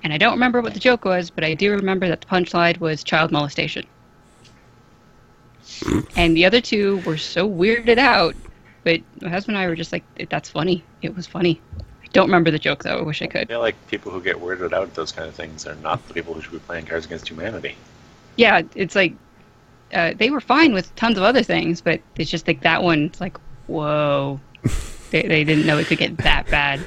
And 0.04 0.12
I 0.12 0.18
don't 0.18 0.34
remember 0.34 0.60
what 0.60 0.74
the 0.74 0.80
joke 0.80 1.04
was, 1.04 1.30
but 1.30 1.42
I 1.42 1.54
do 1.54 1.72
remember 1.72 2.06
that 2.08 2.20
the 2.20 2.26
punchline 2.28 2.78
was 2.78 3.02
child 3.02 3.32
molestation. 3.32 3.84
and 6.16 6.36
the 6.36 6.44
other 6.44 6.60
two 6.60 6.98
were 6.98 7.16
so 7.16 7.48
weirded 7.48 7.98
out, 7.98 8.36
but 8.86 9.00
my 9.20 9.28
husband 9.28 9.56
and 9.56 9.64
I 9.64 9.68
were 9.68 9.74
just 9.74 9.90
like, 9.90 10.04
"That's 10.30 10.48
funny. 10.48 10.84
It 11.02 11.16
was 11.16 11.26
funny." 11.26 11.60
I 12.04 12.06
don't 12.12 12.26
remember 12.28 12.52
the 12.52 12.58
joke 12.58 12.84
though. 12.84 12.98
I 12.98 13.02
wish 13.02 13.20
I 13.20 13.24
I 13.24 13.28
could. 13.28 13.48
feel 13.48 13.58
like 13.58 13.74
people 13.88 14.12
who 14.12 14.22
get 14.22 14.36
weirded 14.36 14.72
out 14.72 14.84
at 14.84 14.94
those 14.94 15.10
kind 15.10 15.28
of 15.28 15.34
things 15.34 15.66
are 15.66 15.74
not 15.74 16.06
the 16.06 16.14
people 16.14 16.34
who 16.34 16.40
should 16.40 16.52
be 16.52 16.60
playing 16.60 16.86
Cards 16.86 17.04
Against 17.04 17.28
Humanity. 17.28 17.74
Yeah, 18.36 18.62
it's 18.76 18.94
like 18.94 19.14
uh, 19.92 20.12
they 20.16 20.30
were 20.30 20.40
fine 20.40 20.72
with 20.72 20.94
tons 20.94 21.18
of 21.18 21.24
other 21.24 21.42
things, 21.42 21.80
but 21.80 22.00
it's 22.16 22.30
just 22.30 22.46
like 22.46 22.60
that 22.60 22.80
one. 22.84 23.06
It's 23.06 23.20
like, 23.20 23.36
whoa, 23.66 24.38
they 25.10 25.22
they 25.22 25.42
didn't 25.42 25.66
know 25.66 25.78
it 25.78 25.88
could 25.88 25.98
get 25.98 26.16
that 26.18 26.48
bad. 26.48 26.80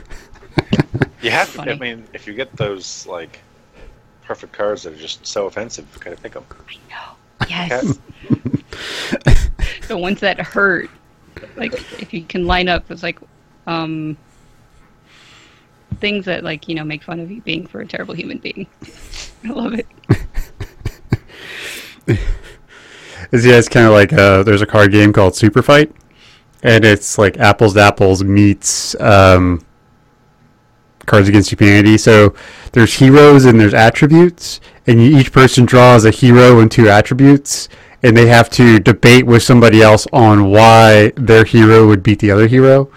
You 1.21 1.31
have 1.31 1.53
to. 1.55 1.69
I 1.69 1.75
mean, 1.75 2.07
if 2.13 2.27
you 2.27 2.33
get 2.33 2.55
those 2.55 3.05
like 3.07 3.41
perfect 4.23 4.53
cards 4.53 4.83
that 4.83 4.93
are 4.93 4.95
just 4.95 5.27
so 5.27 5.47
offensive, 5.47 5.85
you 5.93 5.99
gotta 5.99 6.15
pick 6.15 6.31
them. 6.31 6.45
Yes, 7.49 7.99
the 9.89 9.97
ones 9.97 10.21
that 10.21 10.39
hurt. 10.39 10.89
Like 11.55 11.73
if 12.01 12.13
you 12.13 12.23
can 12.23 12.45
line 12.45 12.67
up, 12.67 12.89
it's 12.91 13.03
like 13.03 13.19
um, 13.67 14.17
things 15.99 16.25
that 16.25 16.43
like 16.43 16.67
you 16.67 16.75
know 16.75 16.83
make 16.83 17.03
fun 17.03 17.19
of 17.19 17.29
you 17.31 17.41
being 17.41 17.67
for 17.67 17.81
a 17.81 17.85
terrible 17.85 18.13
human 18.13 18.37
being. 18.37 18.67
I 19.43 19.49
love 19.49 19.73
it. 19.73 19.87
It's, 23.31 23.45
yeah, 23.45 23.55
it's 23.57 23.69
kind 23.69 23.85
of 23.85 23.91
like 23.91 24.11
uh, 24.11 24.43
there's 24.43 24.61
a 24.61 24.65
card 24.65 24.91
game 24.91 25.13
called 25.13 25.35
Super 25.35 25.61
Fight, 25.61 25.91
and 26.63 26.83
it's 26.83 27.17
like 27.17 27.37
apples 27.37 27.73
to 27.75 27.81
apples 27.81 28.23
meets 28.23 28.99
um, 28.99 29.63
Cards 31.05 31.29
Against 31.29 31.51
Humanity. 31.51 31.97
So 31.97 32.33
there's 32.71 32.93
heroes 32.93 33.45
and 33.45 33.59
there's 33.59 33.75
attributes, 33.75 34.59
and 34.87 34.99
each 34.99 35.31
person 35.31 35.65
draws 35.65 36.05
a 36.05 36.11
hero 36.11 36.59
and 36.59 36.71
two 36.71 36.89
attributes, 36.89 37.69
and 38.03 38.15
they 38.15 38.27
have 38.27 38.49
to 38.51 38.79
debate 38.79 39.25
with 39.25 39.43
somebody 39.43 39.81
else 39.81 40.07
on 40.13 40.49
why 40.49 41.11
their 41.15 41.43
hero 41.43 41.87
would 41.87 42.03
beat 42.03 42.19
the 42.19 42.31
other 42.31 42.47
hero. 42.47 42.91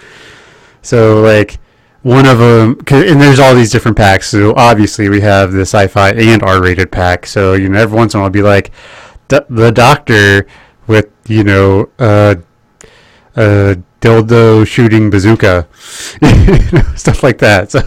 So 0.82 1.20
like 1.20 1.58
one 2.02 2.26
of 2.26 2.38
them, 2.38 2.78
and 2.90 3.20
there's 3.20 3.38
all 3.38 3.54
these 3.54 3.70
different 3.70 3.96
packs. 3.96 4.28
So 4.28 4.54
obviously 4.56 5.08
we 5.08 5.20
have 5.20 5.52
the 5.52 5.62
sci-fi 5.62 6.10
and 6.10 6.42
R-rated 6.42 6.90
pack. 6.90 7.26
So 7.26 7.54
you 7.54 7.68
know 7.68 7.80
every 7.80 7.96
once 7.96 8.14
in 8.14 8.18
a 8.18 8.20
while, 8.20 8.26
I'll 8.26 8.32
be 8.32 8.42
like 8.42 8.72
the 9.28 9.72
doctor 9.74 10.46
with 10.86 11.10
you 11.26 11.44
know 11.44 11.88
uh, 11.98 12.34
uh, 13.36 13.76
dildo 14.00 14.66
shooting 14.66 15.10
bazooka, 15.10 15.68
stuff 16.96 17.22
like 17.22 17.38
that. 17.38 17.70
So 17.70 17.80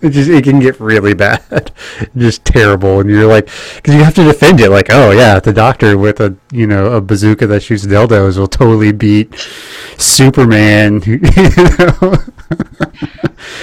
It 0.02 0.10
just 0.10 0.30
it 0.30 0.44
can 0.44 0.60
get 0.60 0.80
really 0.80 1.12
bad, 1.12 1.72
just 2.16 2.42
terrible, 2.42 3.00
and 3.00 3.10
you're 3.10 3.26
like, 3.26 3.50
because 3.76 3.94
you 3.94 4.02
have 4.02 4.14
to 4.14 4.24
defend 4.24 4.58
it. 4.60 4.70
Like, 4.70 4.86
oh 4.88 5.10
yeah, 5.10 5.38
the 5.38 5.52
doctor 5.52 5.98
with 5.98 6.20
a 6.20 6.34
you 6.50 6.66
know 6.66 6.92
a 6.92 7.02
bazooka 7.02 7.46
that 7.48 7.62
shoots 7.62 7.84
dildos 7.84 8.38
will 8.38 8.46
totally 8.46 8.92
beat 8.92 9.34
Superman. 9.98 11.02
You 11.10 11.18
know? 11.18 12.16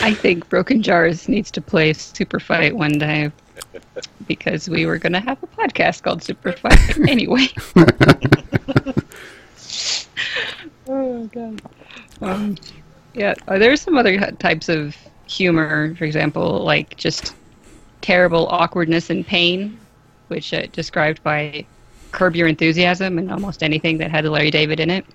I 0.02 0.14
think 0.14 0.48
Broken 0.50 0.84
Jars 0.84 1.28
needs 1.28 1.50
to 1.52 1.62
play 1.62 1.94
Super 1.94 2.40
Fight 2.40 2.76
one 2.76 3.00
day 3.00 3.32
because 4.28 4.70
we 4.70 4.86
were 4.86 4.98
going 4.98 5.14
to 5.14 5.20
have 5.20 5.42
a 5.42 5.48
podcast 5.48 6.04
called 6.04 6.22
Super 6.22 6.52
Fight 6.52 7.00
anyway. 7.08 7.48
oh 10.88 11.26
god. 11.28 11.62
Um, 12.22 12.58
yeah, 13.14 13.34
are 13.48 13.58
there 13.58 13.76
some 13.76 13.98
other 13.98 14.20
types 14.34 14.70
of 14.70 14.96
humor, 15.30 15.96
for 15.96 16.06
example, 16.06 16.64
like 16.64 16.96
just 16.98 17.36
terrible 18.02 18.48
awkwardness 18.48 19.10
and 19.10 19.26
pain, 19.26 19.78
which 20.28 20.54
uh, 20.54 20.68
described 20.72 21.22
by 21.24 21.66
Curb 22.12 22.36
Your 22.36 22.48
Enthusiasm 22.48 23.18
and 23.18 23.32
almost 23.32 23.64
anything 23.64 23.98
that 24.00 24.12
had 24.12 24.26
Larry 24.26 24.52
David 24.52 24.80
in 24.80 24.90
it. 24.90 25.06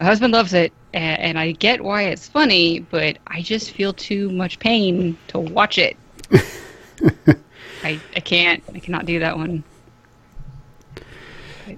My 0.00 0.06
husband 0.06 0.32
loves 0.32 0.52
it, 0.54 0.72
a- 0.94 0.96
and 0.96 1.38
I 1.38 1.52
get 1.52 1.80
why 1.82 2.02
it's 2.04 2.28
funny, 2.28 2.80
but 2.80 3.18
I 3.26 3.42
just 3.42 3.70
feel 3.72 3.92
too 3.92 4.30
much 4.32 4.58
pain 4.58 5.16
to 5.28 5.38
watch 5.38 5.78
it. 5.78 5.96
I, 7.82 8.00
I 8.14 8.20
can't. 8.20 8.62
I 8.74 8.78
cannot 8.78 9.06
do 9.06 9.18
that 9.20 9.36
one. 9.36 9.62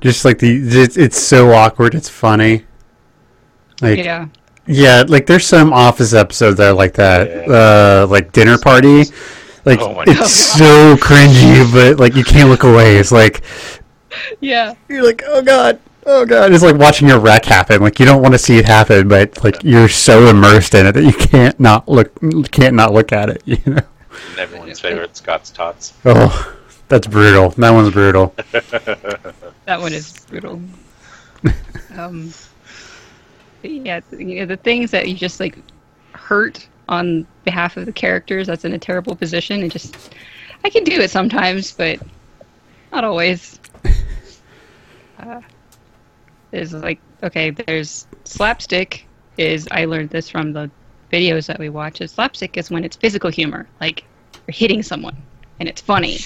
just 0.00 0.25
like 0.25 0.38
the 0.38 0.61
it's, 0.62 0.97
it's 0.97 1.18
so 1.20 1.52
awkward. 1.52 1.94
It's 1.94 2.08
funny. 2.08 2.64
Like 3.80 3.99
Yeah. 3.99 4.28
Yeah, 4.68 5.04
like 5.08 5.26
there's 5.26 5.46
some 5.46 5.72
Office 5.72 6.12
episodes 6.12 6.58
that 6.58 6.70
are 6.70 6.75
like 6.75 6.94
that, 6.94 7.48
uh, 7.48 8.06
like 8.08 8.32
dinner 8.32 8.58
party. 8.58 9.04
Like 9.64 9.80
Oh 9.80 9.94
my 9.94 10.04
it's 10.06 10.30
so 10.32 10.96
cringy, 10.96 11.70
but 11.72 11.98
like 11.98 12.14
you 12.14 12.25
can't 12.25 12.48
look 12.48 12.62
away. 12.64 12.96
It's 12.98 13.10
like 13.12 13.42
Yeah. 14.40 14.75
you're 14.88 15.02
like, 15.04 15.22
oh 15.26 15.42
god, 15.42 15.80
oh 16.06 16.25
god. 16.26 16.52
It's 16.52 16.62
like 16.62 16.76
watching 16.76 17.10
a 17.10 17.18
wreck 17.18 17.44
happen. 17.44 17.80
Like 17.82 17.98
you 17.98 18.06
don't 18.06 18.22
want 18.22 18.34
to 18.34 18.38
see 18.38 18.58
it 18.58 18.66
happen, 18.66 19.08
but 19.08 19.42
like 19.42 19.62
you're 19.64 19.88
so 19.88 20.26
immersed 20.28 20.75
in 20.75 20.87
it 20.87 20.92
that 20.92 21.04
you 21.04 21.12
can't 21.12 21.58
not 21.58 21.88
look, 21.88 22.12
can't 22.50 22.75
not 22.75 22.92
look 22.92 23.12
at 23.12 23.30
it. 23.30 23.42
You 23.46 23.58
know? 23.66 23.80
And 24.30 24.38
everyone's 24.38 24.80
favorite 24.80 25.16
Scott's 25.16 25.50
Tots. 25.50 25.92
Oh, 26.04 26.56
that's 26.88 27.06
brutal. 27.06 27.50
That 27.50 27.70
one's 27.70 27.92
brutal. 27.92 28.34
That 29.66 29.80
one 29.80 29.92
is 29.92 30.18
brutal. 30.30 30.62
um, 31.96 32.32
but 32.32 32.48
yeah, 33.62 34.00
you 34.12 34.41
know, 34.41 34.47
the 34.47 34.57
things 34.57 34.91
that 34.91 35.09
you 35.09 35.15
just 35.15 35.41
like 35.41 35.59
hurt 36.12 36.69
on 36.88 37.27
behalf 37.45 37.77
of 37.77 37.87
the 37.87 37.93
characters 37.93 38.47
that's 38.47 38.65
in 38.65 38.73
a 38.73 38.79
terrible 38.79 39.15
position 39.15 39.62
and 39.62 39.71
just 39.71 40.15
I 40.65 40.71
can 40.71 40.85
do 40.85 41.00
it 41.00 41.11
sometimes, 41.11 41.73
but 41.73 42.00
not 42.93 43.05
always. 43.05 43.61
Uh, 45.21 45.41
there's 46.53 46.73
like 46.73 47.00
okay, 47.25 47.50
there's 47.50 48.07
slapstick 48.23 49.05
is 49.37 49.67
I 49.73 49.85
learned 49.85 50.11
this 50.11 50.29
from 50.29 50.53
the 50.53 50.71
videos 51.12 51.47
that 51.47 51.59
we 51.59 51.71
watch. 51.71 52.00
Is 52.00 52.12
slapstick 52.12 52.57
is 52.57 52.71
when 52.71 52.85
it's 52.85 52.95
physical 52.95 53.29
humor, 53.29 53.67
like 53.81 54.05
you're 54.47 54.55
hitting 54.55 54.81
someone 54.81 55.17
and 55.59 55.69
it's 55.69 55.81
funny. 55.81 56.19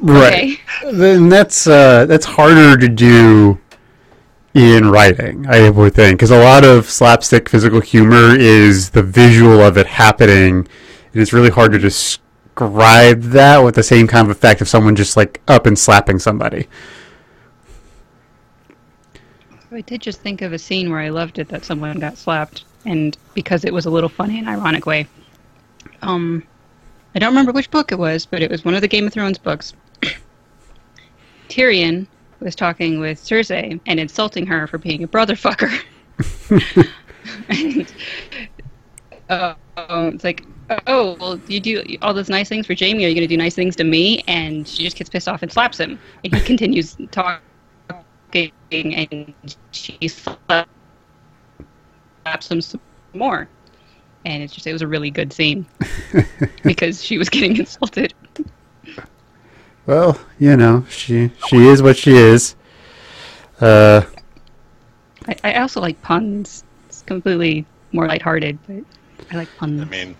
Right. 0.00 0.58
Then 0.92 1.28
that's 1.28 1.66
uh, 1.66 2.06
that's 2.06 2.26
harder 2.26 2.76
to 2.76 2.88
do 2.88 3.60
in 4.54 4.88
writing, 4.88 5.46
I 5.48 5.68
would 5.68 5.94
think, 5.94 6.18
because 6.18 6.30
a 6.30 6.38
lot 6.38 6.64
of 6.64 6.88
slapstick 6.88 7.48
physical 7.48 7.80
humor 7.80 8.36
is 8.38 8.90
the 8.90 9.02
visual 9.02 9.60
of 9.60 9.76
it 9.76 9.86
happening, 9.86 10.58
and 10.58 11.22
it's 11.22 11.32
really 11.32 11.50
hard 11.50 11.72
to 11.72 11.78
describe 11.78 13.20
that 13.22 13.58
with 13.58 13.74
the 13.74 13.82
same 13.82 14.06
kind 14.06 14.24
of 14.24 14.30
effect 14.30 14.60
of 14.60 14.68
someone 14.68 14.94
just 14.94 15.16
like 15.16 15.40
up 15.48 15.66
and 15.66 15.76
slapping 15.76 16.20
somebody. 16.20 16.68
I 19.72 19.80
did 19.80 20.00
just 20.00 20.20
think 20.20 20.40
of 20.40 20.52
a 20.52 20.58
scene 20.58 20.88
where 20.88 21.00
I 21.00 21.08
loved 21.08 21.40
it 21.40 21.48
that 21.48 21.64
someone 21.64 21.98
got 21.98 22.16
slapped, 22.16 22.64
and 22.84 23.18
because 23.34 23.64
it 23.64 23.74
was 23.74 23.86
a 23.86 23.90
little 23.90 24.08
funny 24.08 24.38
and 24.38 24.48
ironic 24.48 24.86
way. 24.86 25.08
Um, 26.00 26.44
I 27.16 27.18
don't 27.18 27.30
remember 27.30 27.50
which 27.50 27.72
book 27.72 27.90
it 27.90 27.98
was, 27.98 28.24
but 28.24 28.40
it 28.40 28.52
was 28.52 28.64
one 28.64 28.74
of 28.74 28.82
the 28.82 28.88
Game 28.88 29.08
of 29.08 29.12
Thrones 29.12 29.38
books. 29.38 29.72
Tyrion 31.48 32.06
was 32.40 32.54
talking 32.54 33.00
with 33.00 33.18
Cersei 33.22 33.80
and 33.86 34.00
insulting 34.00 34.46
her 34.46 34.66
for 34.66 34.78
being 34.78 35.02
a 35.02 35.08
brother 35.08 35.34
fucker. 35.34 35.72
and 37.48 37.92
uh, 39.28 39.54
it's 39.76 40.24
like, 40.24 40.44
oh, 40.86 41.16
well, 41.20 41.40
you 41.48 41.60
do 41.60 41.82
all 42.02 42.14
those 42.14 42.28
nice 42.28 42.48
things 42.48 42.66
for 42.66 42.74
Jaime. 42.78 43.04
Are 43.04 43.08
you 43.08 43.14
going 43.14 43.28
to 43.28 43.32
do 43.32 43.36
nice 43.36 43.54
things 43.54 43.76
to 43.76 43.84
me? 43.84 44.22
And 44.26 44.66
she 44.66 44.82
just 44.84 44.96
gets 44.96 45.10
pissed 45.10 45.28
off 45.28 45.42
and 45.42 45.52
slaps 45.52 45.78
him. 45.78 45.98
And 46.22 46.34
he 46.34 46.40
continues 46.44 46.96
talking, 47.10 47.40
and 48.72 49.34
she 49.72 50.08
slaps 50.08 50.68
him 52.50 52.60
some 52.60 52.80
more. 53.12 53.48
And 54.26 54.42
it's 54.42 54.54
just, 54.54 54.66
it 54.66 54.72
was 54.72 54.82
a 54.82 54.88
really 54.88 55.10
good 55.10 55.32
scene 55.32 55.66
because 56.62 57.04
she 57.04 57.18
was 57.18 57.28
getting 57.28 57.56
insulted. 57.58 58.14
Well, 59.86 60.18
you 60.38 60.56
know, 60.56 60.84
she 60.88 61.30
she 61.46 61.66
is 61.68 61.82
what 61.82 61.96
she 61.96 62.12
is. 62.12 62.54
Uh, 63.60 64.02
I, 65.28 65.36
I 65.44 65.54
also 65.60 65.80
like 65.80 66.00
puns. 66.02 66.64
It's 66.88 67.02
completely 67.02 67.66
more 67.92 68.06
lighthearted, 68.06 68.58
but 68.66 68.84
I 69.30 69.36
like 69.36 69.48
puns. 69.58 69.82
I 69.82 69.84
mean, 69.84 70.16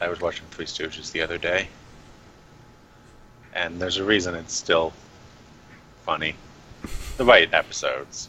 I 0.00 0.08
was 0.08 0.20
watching 0.20 0.46
Three 0.50 0.64
Stooges 0.64 1.12
the 1.12 1.20
other 1.20 1.36
day, 1.36 1.68
and 3.52 3.80
there's 3.80 3.98
a 3.98 4.04
reason 4.04 4.34
it's 4.34 4.54
still 4.54 4.92
funny. 6.04 6.34
The 7.18 7.24
right 7.24 7.52
episodes, 7.52 8.28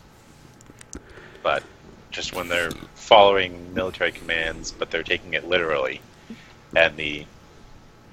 but 1.43 1.63
just 2.11 2.35
when 2.35 2.47
they're 2.47 2.71
following 2.93 3.73
military 3.73 4.11
commands, 4.11 4.71
but 4.71 4.91
they're 4.91 5.03
taking 5.03 5.33
it 5.33 5.47
literally, 5.47 6.01
and 6.75 6.95
the 6.97 7.25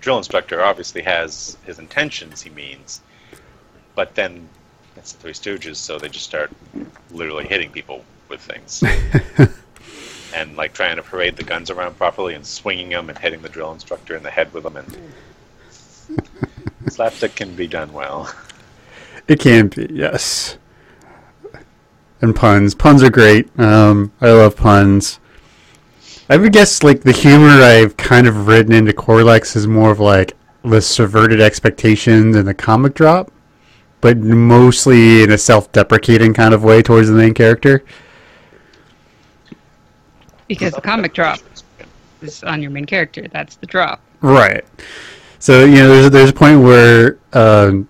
drill 0.03 0.19
instructor 0.19 0.63
obviously 0.63 1.01
has 1.01 1.57
his 1.65 1.79
intentions. 1.79 2.43
He 2.43 2.51
means, 2.51 3.01
but 3.95 4.15
then 4.15 4.49
it's 4.97 5.13
the 5.13 5.19
Three 5.19 5.33
Stooges, 5.33 5.77
so 5.77 5.99
they 5.99 6.09
just 6.09 6.27
start 6.27 6.51
literally 7.11 7.47
hitting 7.47 7.71
people 7.71 8.05
with 8.29 8.41
things 8.41 8.83
and 10.35 10.57
like 10.57 10.73
trying 10.73 10.97
to 10.97 11.03
parade 11.03 11.37
the 11.37 11.45
guns 11.45 11.71
around 11.71 11.97
properly 11.97 12.35
and 12.35 12.47
swinging 12.47 12.91
them 12.91 13.09
and 13.09 13.19
hitting 13.19 13.43
the 13.43 13.49
drill 13.49 13.73
instructor 13.73 14.17
in 14.17 14.23
the 14.23 14.31
head 14.31 14.53
with 14.53 14.65
them 14.65 14.77
and 14.77 14.99
slapstick 16.89 17.35
can 17.35 17.55
be 17.55 17.67
done 17.67 17.93
well. 17.93 18.33
It 19.29 19.39
can 19.39 19.69
be, 19.69 19.89
yes. 19.91 20.59
And 22.21 22.35
puns. 22.35 22.75
Puns 22.75 23.03
are 23.03 23.11
great. 23.11 23.49
Um, 23.59 24.13
I 24.21 24.31
love 24.31 24.57
puns. 24.57 25.21
I 26.29 26.37
would 26.37 26.53
guess 26.53 26.83
like 26.83 27.03
the 27.03 27.13
humor 27.13 27.49
I've 27.49 27.97
kind 27.97 28.27
of 28.27 28.47
written 28.47 28.73
into 28.73 28.93
Corlex 28.93 29.57
is 29.57 29.67
more 29.67 29.91
of 29.91 30.01
like 30.01 30.35
the 30.65 30.81
subverted 30.81 31.41
expectations 31.41 32.37
and 32.37 32.47
the 32.47 32.55
comic 32.55 32.95
drop, 32.95 33.33
but 34.01 34.17
mostly 34.19 35.23
in 35.23 35.33
a 35.33 35.39
self-deprecating 35.39 36.35
kind 36.35 36.55
of 36.55 36.63
way 36.63 36.83
towards 36.83 37.09
the 37.09 37.15
main 37.15 37.35
character. 37.35 37.85
Because 40.47 40.73
the 40.75 40.81
comic 40.81 41.13
drop 41.13 41.41
is 42.21 42.43
on 42.45 42.63
your 42.63 42.71
main 42.71 42.87
character. 42.87 43.27
That's 43.29 43.57
the 43.57 43.67
drop. 43.67 44.01
Right. 44.21 44.65
So 45.39 45.65
you 45.65 45.77
know, 45.77 45.89
there's 45.89 46.11
there's 46.11 46.31
a 46.31 46.35
point 46.35 46.61
where 46.61 47.19
um, 47.33 47.89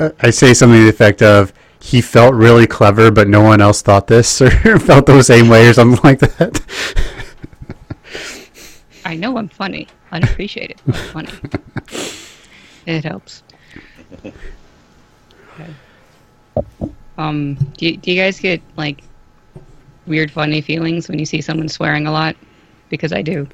I 0.00 0.10
I 0.20 0.30
say 0.30 0.52
something 0.52 0.78
to 0.78 0.84
the 0.84 0.90
effect 0.90 1.22
of 1.22 1.52
he 1.78 2.00
felt 2.00 2.34
really 2.34 2.66
clever, 2.66 3.12
but 3.12 3.28
no 3.28 3.40
one 3.42 3.60
else 3.60 3.82
thought 3.82 4.08
this 4.08 4.40
or 4.42 4.78
felt 4.80 5.06
the 5.06 5.22
same 5.22 5.48
way 5.48 5.68
or 5.68 5.72
something 5.72 6.00
like 6.02 6.18
that. 6.18 6.60
I 9.04 9.14
know 9.14 9.38
I'm 9.38 9.48
funny. 9.48 9.88
Unappreciated, 10.12 10.80
but 10.86 10.96
funny. 10.96 11.32
It 12.86 13.04
helps. 13.04 13.42
Okay. 14.24 14.32
Um, 17.18 17.54
do 17.76 17.96
do 17.96 18.12
you 18.12 18.20
guys 18.20 18.38
get 18.38 18.60
like 18.76 19.02
weird, 20.06 20.30
funny 20.30 20.60
feelings 20.60 21.08
when 21.08 21.18
you 21.18 21.26
see 21.26 21.40
someone 21.40 21.68
swearing 21.68 22.06
a 22.06 22.12
lot? 22.12 22.36
Because 22.88 23.12
I 23.12 23.22
do. 23.22 23.48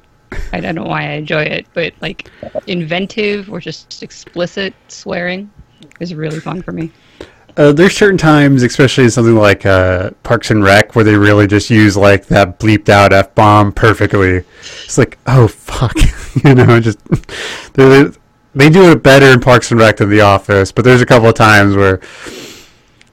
I 0.51 0.59
don't 0.59 0.75
know 0.75 0.83
why 0.83 1.03
I 1.03 1.11
enjoy 1.13 1.43
it, 1.43 1.65
but 1.73 1.93
like 2.01 2.29
inventive 2.67 3.51
or 3.51 3.59
just 3.59 4.03
explicit 4.03 4.73
swearing 4.87 5.51
is 5.99 6.13
really 6.13 6.39
fun 6.39 6.61
for 6.61 6.71
me. 6.71 6.91
Uh, 7.55 7.71
there's 7.71 7.95
certain 7.95 8.17
times, 8.17 8.63
especially 8.63 9.03
in 9.03 9.11
something 9.11 9.35
like 9.35 9.65
uh, 9.65 10.09
Parks 10.23 10.49
and 10.49 10.63
Rec, 10.63 10.95
where 10.95 11.05
they 11.05 11.15
really 11.15 11.45
just 11.45 11.69
use 11.69 11.95
like 11.95 12.25
that 12.27 12.59
bleeped 12.59 12.89
out 12.89 13.13
f 13.13 13.33
bomb 13.35 13.71
perfectly. 13.71 14.43
It's 14.83 14.97
like, 14.97 15.19
oh 15.27 15.47
fuck, 15.47 15.95
you 16.43 16.55
know, 16.55 16.79
just 16.79 16.99
they 17.73 18.09
they 18.55 18.69
do 18.69 18.91
it 18.91 19.03
better 19.03 19.27
in 19.27 19.39
Parks 19.39 19.71
and 19.71 19.79
Rec 19.79 19.97
than 19.97 20.09
The 20.09 20.21
Office. 20.21 20.71
But 20.71 20.85
there's 20.85 21.01
a 21.01 21.05
couple 21.05 21.29
of 21.29 21.35
times 21.35 21.75
where 21.75 22.01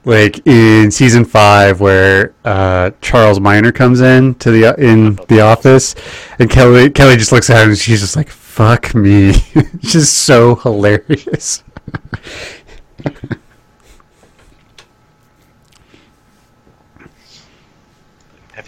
like 0.05 0.47
in 0.47 0.91
season 0.91 1.25
five 1.25 1.81
where 1.81 2.35
uh, 2.45 2.91
Charles 3.01 3.41
Miner 3.41 3.73
comes 3.73 4.01
in 4.01 4.35
to 4.37 4.51
the 4.51 4.75
in 4.79 5.17
the 5.29 5.41
office, 5.41 5.95
and 6.39 6.49
Kelly 6.49 6.91
Kelly 6.91 7.17
just 7.17 7.33
looks 7.33 7.51
at 7.51 7.63
him 7.63 7.71
and 7.71 7.79
she's 7.79 8.01
just 8.01 8.17
like, 8.17 8.31
"Fuck 8.31 8.95
me," 8.95 9.29
it's 9.55 9.93
just 9.93 10.15
so 10.19 10.55
hilarious. 10.57 11.63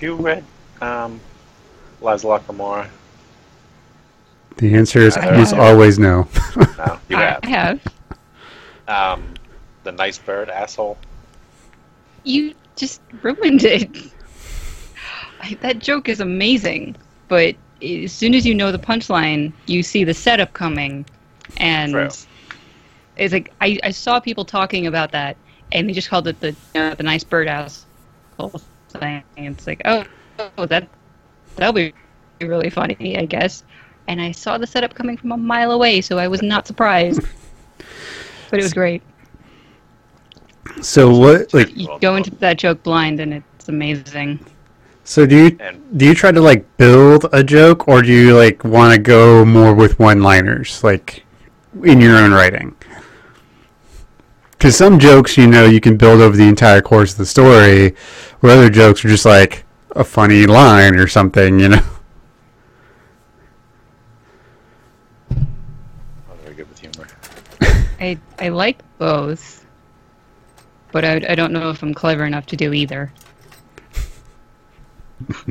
You 0.02 0.16
read 0.16 0.44
um, 0.80 1.20
Laszlo 2.00 2.38
Gamora? 2.40 2.88
The 4.56 4.74
answer 4.74 4.98
is 5.00 5.16
I 5.16 5.30
almost 5.30 5.54
have. 5.54 5.60
always 5.60 5.98
no. 5.98 6.28
No, 6.56 6.98
you 7.08 7.16
I, 7.16 7.22
have. 7.22 7.40
I 7.42 7.46
have. 7.48 7.80
Um, 8.88 9.34
the 9.84 9.92
nice 9.92 10.18
bird 10.18 10.50
asshole. 10.50 10.98
You 12.24 12.54
just 12.76 13.00
ruined 13.22 13.64
it. 13.64 13.88
I, 15.40 15.54
that 15.62 15.78
joke 15.78 16.08
is 16.08 16.20
amazing, 16.20 16.96
but 17.28 17.56
as 17.82 18.12
soon 18.12 18.34
as 18.34 18.44
you 18.46 18.54
know 18.54 18.70
the 18.70 18.78
punchline, 18.78 19.52
you 19.66 19.82
see 19.82 20.04
the 20.04 20.14
setup 20.14 20.52
coming, 20.52 21.04
and 21.56 21.92
True. 21.92 22.08
it's 23.16 23.32
like 23.32 23.52
I, 23.60 23.78
I 23.82 23.90
saw 23.90 24.20
people 24.20 24.44
talking 24.44 24.86
about 24.86 25.12
that, 25.12 25.36
and 25.72 25.88
they 25.88 25.92
just 25.92 26.08
called 26.08 26.28
it 26.28 26.38
the 26.40 26.48
you 26.74 26.80
know, 26.80 26.94
the 26.94 27.02
nice 27.02 27.24
bird 27.24 27.48
asshole 27.48 28.60
thing. 28.92 29.22
It's 29.36 29.66
like, 29.66 29.82
oh, 29.84 30.04
oh, 30.58 30.66
that 30.66 30.88
that'll 31.56 31.72
be 31.72 31.92
really 32.40 32.70
funny, 32.70 33.18
I 33.18 33.26
guess. 33.26 33.64
And 34.08 34.20
I 34.20 34.32
saw 34.32 34.58
the 34.58 34.66
setup 34.66 34.94
coming 34.94 35.16
from 35.16 35.32
a 35.32 35.36
mile 35.36 35.72
away, 35.72 36.00
so 36.00 36.18
I 36.18 36.28
was 36.28 36.42
not 36.42 36.66
surprised. 36.66 37.20
but 38.50 38.58
it 38.58 38.62
was 38.62 38.72
great. 38.74 39.02
So 40.80 41.16
what 41.16 41.52
like 41.54 41.74
You 41.76 41.98
go 42.00 42.16
into 42.16 42.30
that 42.36 42.58
joke 42.58 42.82
blind, 42.82 43.20
and 43.20 43.34
it's 43.34 43.68
amazing. 43.68 44.44
so 45.04 45.26
do 45.26 45.36
you 45.36 45.50
do 45.96 46.06
you 46.06 46.14
try 46.14 46.30
to 46.32 46.40
like 46.40 46.64
build 46.76 47.26
a 47.32 47.42
joke 47.42 47.88
or 47.88 48.02
do 48.02 48.12
you 48.12 48.36
like 48.36 48.64
want 48.64 48.94
to 48.94 49.00
go 49.00 49.44
more 49.44 49.74
with 49.74 49.98
one-liners 49.98 50.82
like 50.84 51.24
in 51.84 52.00
your 52.00 52.16
own 52.16 52.32
writing? 52.32 52.74
Because 54.62 54.76
some 54.76 54.96
jokes, 55.00 55.36
you 55.36 55.48
know, 55.48 55.64
you 55.64 55.80
can 55.80 55.96
build 55.96 56.20
over 56.20 56.36
the 56.36 56.46
entire 56.46 56.80
course 56.80 57.10
of 57.10 57.18
the 57.18 57.26
story, 57.26 57.96
where 58.38 58.56
other 58.56 58.70
jokes 58.70 59.04
are 59.04 59.08
just 59.08 59.24
like 59.24 59.64
a 59.96 60.04
funny 60.04 60.46
line 60.46 60.94
or 60.94 61.08
something, 61.08 61.58
you 61.58 61.70
know. 61.70 61.82
I'm 65.30 65.48
very 66.44 66.54
good 66.54 66.68
with 66.68 66.78
humor. 66.78 67.08
I 67.98 68.16
I 68.38 68.50
like 68.50 68.78
both, 68.98 69.66
but 70.92 71.04
I, 71.04 71.14
I 71.28 71.34
don't 71.34 71.52
know 71.52 71.70
if 71.70 71.82
I'm 71.82 71.92
clever 71.92 72.24
enough 72.24 72.46
to 72.46 72.56
do 72.56 72.72
either. 72.72 73.12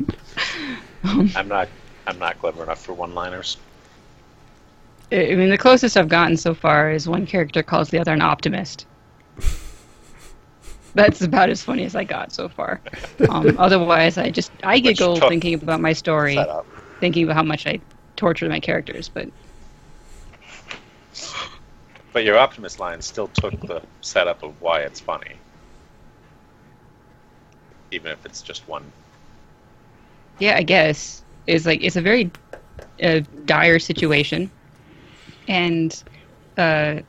I'm 1.04 1.48
not. 1.48 1.68
I'm 2.06 2.18
not 2.18 2.38
clever 2.38 2.62
enough 2.62 2.82
for 2.82 2.94
one-liners. 2.94 3.58
I 5.10 5.32
I 5.32 5.34
mean, 5.34 5.50
the 5.50 5.58
closest 5.58 5.98
I've 5.98 6.08
gotten 6.08 6.38
so 6.38 6.54
far 6.54 6.90
is 6.90 7.06
one 7.06 7.26
character 7.26 7.62
calls 7.62 7.90
the 7.90 7.98
other 7.98 8.14
an 8.14 8.22
optimist. 8.22 8.86
That's 10.94 11.20
about 11.22 11.50
as 11.50 11.62
funny 11.62 11.84
as 11.84 11.94
I 11.94 12.04
got 12.04 12.32
so 12.32 12.48
far. 12.48 12.82
Um, 13.28 13.54
otherwise, 13.58 14.18
I 14.18 14.30
just 14.30 14.52
I 14.62 14.78
Which 14.82 14.98
giggle 14.98 15.14
took 15.14 15.22
thinking 15.22 15.54
about 15.54 15.80
my 15.80 15.92
story, 15.92 16.50
Setup. 16.50 16.66
thinking 17.00 17.24
about 17.24 17.36
how 17.36 17.42
much 17.42 17.66
I 17.66 17.80
torture 18.16 18.48
my 18.48 18.60
characters. 18.60 19.08
But 19.08 19.28
But 22.12 22.24
your 22.24 22.38
optimist 22.38 22.78
line 22.78 23.00
still 23.02 23.28
took 23.28 23.66
the 23.66 23.82
setup 24.00 24.42
of 24.42 24.60
why 24.60 24.80
it's 24.82 25.00
funny, 25.00 25.40
even 27.90 28.12
if 28.12 28.24
it's 28.26 28.42
just 28.42 28.68
one. 28.68 28.92
yeah, 30.38 30.56
I 30.56 30.62
guess 30.62 31.24
is 31.46 31.66
like 31.66 31.82
it's 31.82 31.96
a 31.96 32.02
very 32.02 32.32
uh, 33.02 33.20
dire 33.44 33.78
situation, 33.78 34.52
and 35.48 36.02
uh, 36.56 37.00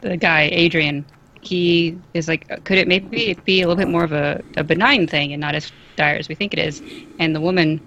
the 0.00 0.16
guy 0.16 0.48
Adrian, 0.52 1.06
he 1.46 1.98
is 2.14 2.28
like, 2.28 2.48
could 2.64 2.78
it 2.78 2.88
maybe 2.88 3.36
be 3.44 3.62
a 3.62 3.68
little 3.68 3.78
bit 3.78 3.88
more 3.88 4.04
of 4.04 4.12
a, 4.12 4.42
a 4.56 4.64
benign 4.64 5.06
thing 5.06 5.32
and 5.32 5.40
not 5.40 5.54
as 5.54 5.72
dire 5.96 6.16
as 6.16 6.28
we 6.28 6.34
think 6.34 6.52
it 6.52 6.58
is? 6.58 6.82
And 7.18 7.34
the 7.34 7.40
woman 7.40 7.80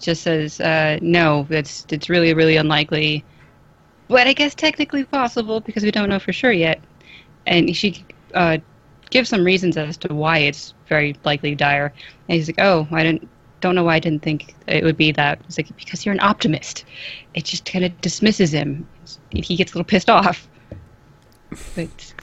just 0.00 0.22
says, 0.22 0.60
uh, 0.60 0.98
no, 1.02 1.46
that's 1.48 1.86
it's 1.90 2.08
really 2.08 2.34
really 2.34 2.56
unlikely, 2.56 3.24
but 4.08 4.26
I 4.26 4.32
guess 4.32 4.54
technically 4.54 5.04
possible 5.04 5.60
because 5.60 5.82
we 5.82 5.90
don't 5.90 6.08
know 6.08 6.18
for 6.18 6.32
sure 6.32 6.52
yet. 6.52 6.80
And 7.46 7.74
she 7.76 8.04
uh, 8.34 8.58
gives 9.10 9.28
some 9.28 9.44
reasons 9.44 9.76
as 9.76 9.96
to 9.98 10.14
why 10.14 10.38
it's 10.38 10.74
very 10.88 11.16
likely 11.24 11.54
dire. 11.54 11.92
And 12.28 12.36
he's 12.36 12.48
like, 12.48 12.60
oh, 12.60 12.88
I 12.90 13.02
didn't 13.02 13.28
don't 13.60 13.74
know 13.74 13.84
why 13.84 13.96
I 13.96 14.00
didn't 14.00 14.22
think 14.22 14.54
it 14.66 14.84
would 14.84 14.96
be 14.96 15.12
that. 15.12 15.40
It's 15.46 15.58
like 15.58 15.74
because 15.76 16.04
you're 16.04 16.14
an 16.14 16.20
optimist. 16.20 16.84
It 17.34 17.44
just 17.44 17.64
kind 17.64 17.84
of 17.84 18.00
dismisses 18.00 18.52
him. 18.52 18.88
He 19.30 19.56
gets 19.56 19.72
a 19.72 19.74
little 19.74 19.88
pissed 19.88 20.10
off. 20.10 20.48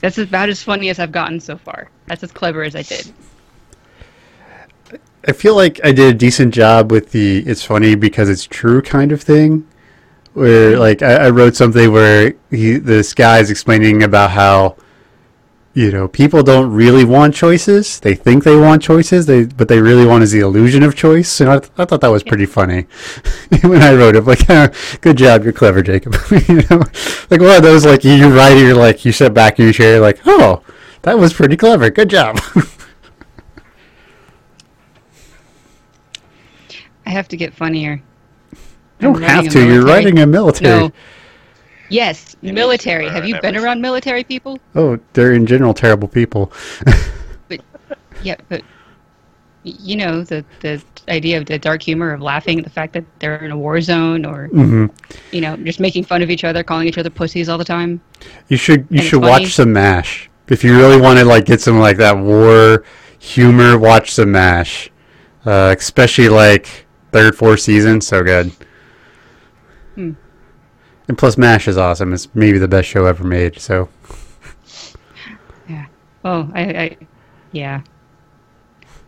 That's 0.00 0.18
about 0.18 0.48
as 0.48 0.62
funny 0.62 0.88
as 0.88 0.98
I've 0.98 1.12
gotten 1.12 1.40
so 1.40 1.56
far. 1.56 1.90
That's 2.06 2.22
as 2.22 2.32
clever 2.32 2.62
as 2.62 2.74
I 2.74 2.82
did. 2.82 3.12
I 5.26 5.32
feel 5.32 5.54
like 5.54 5.80
I 5.84 5.92
did 5.92 6.14
a 6.14 6.16
decent 6.16 6.54
job 6.54 6.90
with 6.90 7.12
the 7.12 7.40
"it's 7.40 7.62
funny 7.62 7.94
because 7.94 8.28
it's 8.30 8.44
true" 8.44 8.80
kind 8.80 9.12
of 9.12 9.22
thing. 9.22 9.66
Where 10.32 10.78
like 10.78 11.02
I, 11.02 11.26
I 11.26 11.30
wrote 11.30 11.56
something 11.56 11.92
where 11.92 12.34
he, 12.50 12.78
this 12.78 13.12
guy 13.12 13.40
is 13.40 13.50
explaining 13.50 14.02
about 14.02 14.30
how 14.30 14.76
you 15.78 15.92
know 15.92 16.08
people 16.08 16.42
don't 16.42 16.72
really 16.72 17.04
want 17.04 17.36
choices; 17.36 18.00
they 18.00 18.16
think 18.16 18.42
they 18.42 18.56
want 18.56 18.82
choices, 18.82 19.26
they 19.26 19.44
but 19.44 19.68
they 19.68 19.80
really 19.80 20.04
want 20.04 20.24
is 20.24 20.32
the 20.32 20.40
illusion 20.40 20.82
of 20.82 20.96
choice. 20.96 21.40
And 21.40 21.48
I, 21.48 21.56
I 21.76 21.84
thought 21.84 22.00
that 22.00 22.08
was 22.10 22.24
pretty 22.24 22.46
funny 22.46 22.86
when 23.62 23.80
I 23.80 23.94
wrote 23.94 24.16
it. 24.16 24.22
Like, 24.22 24.40
"Ah, 24.48 24.70
good 25.00 25.16
job, 25.16 25.44
you're 25.44 25.52
clever, 25.52 25.80
Jacob. 25.80 26.16
you 26.48 26.62
know, 26.68 26.82
like 27.30 27.40
one 27.40 27.54
of 27.54 27.62
those 27.62 27.86
like 27.86 28.02
you, 28.02 28.28
write, 28.36 28.56
it, 28.56 28.64
you're 28.64 28.74
like 28.74 29.04
you 29.04 29.12
sit 29.12 29.32
back 29.32 29.60
in 29.60 29.66
your 29.66 29.72
chair, 29.72 29.92
you're 29.92 30.00
like, 30.00 30.18
oh, 30.26 30.64
that 31.02 31.16
was 31.16 31.32
pretty 31.32 31.56
clever. 31.56 31.90
Good 31.90 32.10
job. 32.10 32.40
I 37.06 37.10
have 37.10 37.28
to 37.28 37.36
get 37.36 37.54
funnier. 37.54 38.02
You 38.52 39.12
don't 39.12 39.22
have 39.22 39.48
to. 39.50 39.64
You're 39.64 39.84
writing 39.84 40.18
a 40.18 40.26
military. 40.26 40.88
No. 40.88 40.92
Yes, 41.88 42.36
You 42.40 42.52
need 42.52 42.54
to 42.54 42.54
military. 42.54 43.10
Have 43.10 43.24
you 43.24 43.34
been 43.36 43.54
everything. 43.54 43.56
around 43.56 43.80
military 43.80 44.24
people? 44.24 44.58
Oh, 44.74 44.98
they're 45.12 45.32
in 45.32 45.46
general 45.46 45.74
terrible 45.74 46.08
people. 46.08 46.52
But 47.48 47.60
yeah, 48.20 48.36
but 48.48 48.64
you 49.64 49.96
know 49.96 50.22
the 50.24 50.44
the 50.60 50.82
idea 51.08 51.38
of 51.38 51.46
the 51.46 51.58
dark 51.58 51.82
humor 51.82 52.12
of 52.12 52.20
laughing 52.20 52.58
at 52.58 52.64
the 52.64 52.70
fact 52.70 52.92
that 52.94 53.04
they're 53.18 53.44
in 53.44 53.50
a 53.50 53.58
war 53.58 53.80
zone, 53.80 54.24
or 54.24 54.48
hmm 54.48 54.86
you 55.32 55.40
know, 55.40 55.56
just 55.58 55.80
making 55.80 56.04
fun 56.04 56.22
of 56.22 56.30
each 56.30 56.44
other, 56.44 56.62
calling 56.62 56.86
each 56.88 56.98
other 56.98 57.10
pussies 57.10 57.48
all 57.48 57.58
the 57.58 57.64
time. 57.64 58.00
You 58.48 58.56
should 58.56 58.86
you 58.90 59.00
And 59.00 59.02
should 59.02 59.22
watch 59.22 59.54
some 59.54 59.72
Mash 59.72 60.30
if 60.48 60.64
you 60.64 60.76
really 60.76 61.00
want 61.00 61.18
to 61.18 61.24
like 61.24 61.44
get 61.44 61.60
some 61.60 61.78
like 61.78 61.96
that 61.98 62.16
war 62.18 62.84
humor. 63.18 63.78
Watch 63.78 64.12
some 64.12 64.32
Mash, 64.32 64.90
uh, 65.44 65.74
especially 65.76 66.28
like 66.28 66.86
third, 67.12 67.36
fourth 67.36 67.60
season. 67.60 68.00
So 68.00 68.22
good. 68.22 68.52
Hmm. 69.94 70.12
And 71.08 71.16
plus, 71.16 71.38
Mash 71.38 71.66
is 71.66 71.78
awesome. 71.78 72.12
It's 72.12 72.28
maybe 72.34 72.58
the 72.58 72.68
best 72.68 72.86
show 72.86 73.06
ever 73.06 73.24
made. 73.24 73.58
So 73.58 73.88
Yeah. 75.68 75.86
Oh, 76.24 76.50
I, 76.54 76.62
I 76.62 76.96
yeah. 77.52 77.80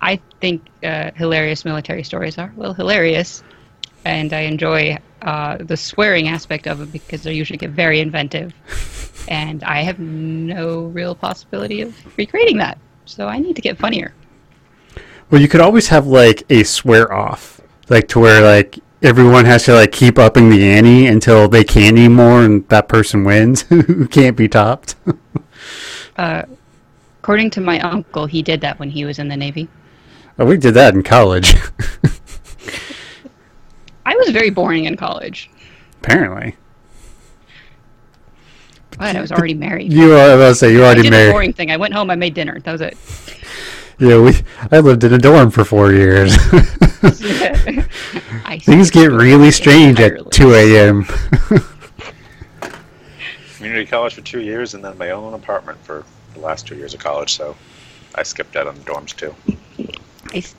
I 0.00 0.18
think 0.40 0.66
uh, 0.82 1.10
hilarious 1.14 1.64
military 1.66 2.02
stories 2.02 2.38
are 2.38 2.52
well 2.56 2.72
hilarious, 2.72 3.42
and 4.06 4.32
I 4.32 4.40
enjoy 4.40 4.96
uh, 5.20 5.58
the 5.58 5.76
swearing 5.76 6.28
aspect 6.28 6.66
of 6.66 6.80
it 6.80 6.90
because 6.90 7.22
they 7.22 7.34
usually 7.34 7.58
get 7.58 7.70
very 7.70 8.00
inventive, 8.00 8.54
and 9.28 9.62
I 9.62 9.82
have 9.82 9.98
no 9.98 10.84
real 10.84 11.14
possibility 11.14 11.82
of 11.82 11.94
recreating 12.16 12.56
that. 12.58 12.78
So 13.04 13.28
I 13.28 13.38
need 13.38 13.56
to 13.56 13.62
get 13.62 13.76
funnier. 13.76 14.14
Well, 15.30 15.40
you 15.40 15.48
could 15.48 15.60
always 15.60 15.88
have 15.88 16.06
like 16.06 16.44
a 16.50 16.64
swear 16.64 17.12
off, 17.12 17.60
like 17.90 18.08
to 18.08 18.20
where 18.20 18.40
like 18.42 18.78
everyone 19.02 19.44
has 19.46 19.64
to 19.64 19.74
like 19.74 19.92
keep 19.92 20.18
upping 20.18 20.50
the 20.50 20.62
ante 20.62 21.06
until 21.06 21.48
they 21.48 21.64
can't 21.64 21.96
anymore, 21.98 22.42
and 22.42 22.68
that 22.68 22.88
person 22.88 23.24
wins 23.24 23.62
who 23.68 24.06
can't 24.08 24.36
be 24.36 24.48
topped. 24.48 24.94
Uh, 26.16 26.42
according 27.20 27.48
to 27.48 27.62
my 27.62 27.80
uncle, 27.80 28.26
he 28.26 28.42
did 28.42 28.60
that 28.60 28.78
when 28.78 28.90
he 28.90 29.06
was 29.06 29.18
in 29.18 29.28
the 29.28 29.36
Navy. 29.36 29.68
oh, 30.38 30.44
we 30.44 30.58
did 30.58 30.74
that 30.74 30.92
in 30.92 31.02
college, 31.02 31.54
I 34.04 34.14
was 34.16 34.28
very 34.30 34.50
boring 34.50 34.84
in 34.84 34.96
college, 34.98 35.48
apparently. 36.02 36.56
but 38.98 39.16
I 39.16 39.20
was 39.20 39.32
already 39.32 39.54
married. 39.54 39.90
You 39.92 40.12
are 40.12 40.18
I 40.18 40.26
was 40.26 40.34
about 40.34 40.48
to 40.48 40.54
say 40.56 40.72
you 40.72 40.82
I 40.82 40.86
already 40.86 41.02
did 41.02 41.12
the 41.12 41.16
married. 41.16 41.32
boring 41.32 41.52
thing. 41.54 41.70
I 41.70 41.78
went 41.78 41.94
home, 41.94 42.10
I 42.10 42.16
made 42.16 42.34
dinner. 42.34 42.60
That 42.60 42.72
was 42.72 42.80
it. 42.82 42.98
Yeah, 43.98 44.20
we. 44.20 44.34
I 44.70 44.80
lived 44.80 45.04
in 45.04 45.14
a 45.14 45.18
dorm 45.18 45.50
for 45.50 45.64
four 45.64 45.92
years. 45.92 46.36
I 48.50 48.58
Things 48.58 48.90
get 48.90 49.12
really 49.12 49.52
strange 49.52 50.00
at 50.00 50.32
two 50.32 50.54
a.m. 50.54 51.04
Community 53.54 53.86
college 53.86 54.14
for 54.14 54.22
two 54.22 54.40
years, 54.40 54.74
and 54.74 54.84
then 54.84 54.98
my 54.98 55.10
own 55.10 55.34
apartment 55.34 55.78
for 55.84 56.04
the 56.34 56.40
last 56.40 56.66
two 56.66 56.74
years 56.74 56.92
of 56.92 56.98
college. 56.98 57.32
So, 57.32 57.54
I 58.16 58.24
skipped 58.24 58.56
out 58.56 58.66
on 58.66 58.74
the 58.74 58.80
dorms 58.80 59.14
too. 59.14 59.32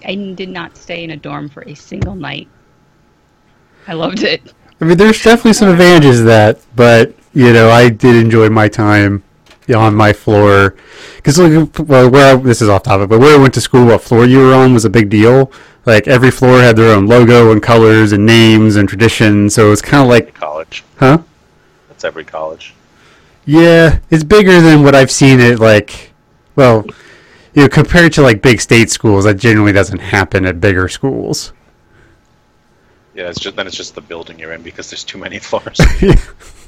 I 0.05 0.15
did 0.35 0.47
not 0.47 0.77
stay 0.77 1.03
in 1.03 1.09
a 1.11 1.17
dorm 1.17 1.49
for 1.49 1.67
a 1.67 1.73
single 1.73 2.15
night. 2.15 2.47
I 3.89 3.93
loved 3.93 4.23
it. 4.23 4.53
I 4.79 4.85
mean, 4.85 4.97
there's 4.97 5.21
definitely 5.21 5.51
some 5.53 5.67
advantages 5.67 6.19
to 6.19 6.23
that, 6.23 6.61
but 6.77 7.13
you 7.33 7.51
know, 7.51 7.69
I 7.69 7.89
did 7.89 8.15
enjoy 8.15 8.49
my 8.49 8.69
time 8.69 9.21
on 9.75 9.95
my 9.95 10.11
floor 10.11 10.75
because 11.17 11.37
like, 11.39 11.79
well, 11.87 12.09
where 12.09 12.35
I, 12.35 12.39
this 12.39 12.61
is 12.61 12.69
off 12.69 12.83
topic, 12.83 13.09
but 13.09 13.19
where 13.19 13.37
I 13.37 13.41
went 13.41 13.53
to 13.55 13.61
school, 13.61 13.85
what 13.85 14.01
floor 14.01 14.25
you 14.25 14.39
were 14.39 14.53
on 14.53 14.73
was 14.73 14.85
a 14.85 14.89
big 14.89 15.09
deal. 15.09 15.51
Like 15.85 16.07
every 16.07 16.31
floor 16.31 16.59
had 16.59 16.75
their 16.75 16.95
own 16.95 17.07
logo 17.07 17.51
and 17.51 17.61
colors 17.61 18.11
and 18.11 18.25
names 18.25 18.75
and 18.75 18.87
traditions, 18.87 19.55
so 19.55 19.71
it's 19.71 19.81
kind 19.81 20.03
of 20.03 20.09
like, 20.09 20.33
College. 20.33 20.83
huh? 20.97 21.19
That's 21.87 22.03
every 22.03 22.23
college. 22.25 22.73
Yeah, 23.45 23.99
it's 24.09 24.23
bigger 24.23 24.61
than 24.61 24.83
what 24.83 24.93
I've 24.95 25.09
seen 25.11 25.39
it 25.39 25.59
like. 25.59 26.11
Well, 26.55 26.85
you 27.53 27.63
know, 27.63 27.69
compared 27.69 28.13
to 28.13 28.21
like 28.21 28.41
big 28.41 28.61
state 28.61 28.89
schools, 28.91 29.23
that 29.25 29.35
generally 29.35 29.71
doesn't 29.71 29.99
happen 29.99 30.45
at 30.45 30.61
bigger 30.61 30.87
schools. 30.87 31.53
Yeah, 33.15 33.29
it's 33.29 33.39
just 33.39 33.55
then 33.55 33.67
it's 33.67 33.75
just 33.75 33.95
the 33.95 34.01
building 34.01 34.39
you're 34.39 34.53
in 34.53 34.61
because 34.61 34.89
there's 34.89 35.03
too 35.03 35.17
many 35.17 35.39
floors. 35.39 35.79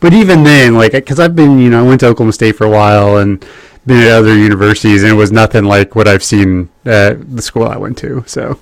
But 0.00 0.12
even 0.12 0.44
then, 0.44 0.74
like, 0.74 0.92
because 0.92 1.18
I've 1.18 1.34
been, 1.34 1.58
you 1.58 1.70
know, 1.70 1.84
I 1.84 1.86
went 1.86 2.00
to 2.00 2.06
Oklahoma 2.06 2.32
State 2.32 2.56
for 2.56 2.64
a 2.64 2.70
while 2.70 3.16
and 3.18 3.44
been 3.86 4.02
at 4.02 4.12
other 4.12 4.36
universities, 4.36 5.02
and 5.02 5.12
it 5.12 5.16
was 5.16 5.32
nothing 5.32 5.64
like 5.64 5.94
what 5.94 6.06
I've 6.06 6.22
seen 6.22 6.68
at 6.84 7.34
the 7.34 7.42
school 7.42 7.66
I 7.66 7.76
went 7.76 7.98
to. 7.98 8.22
So, 8.26 8.60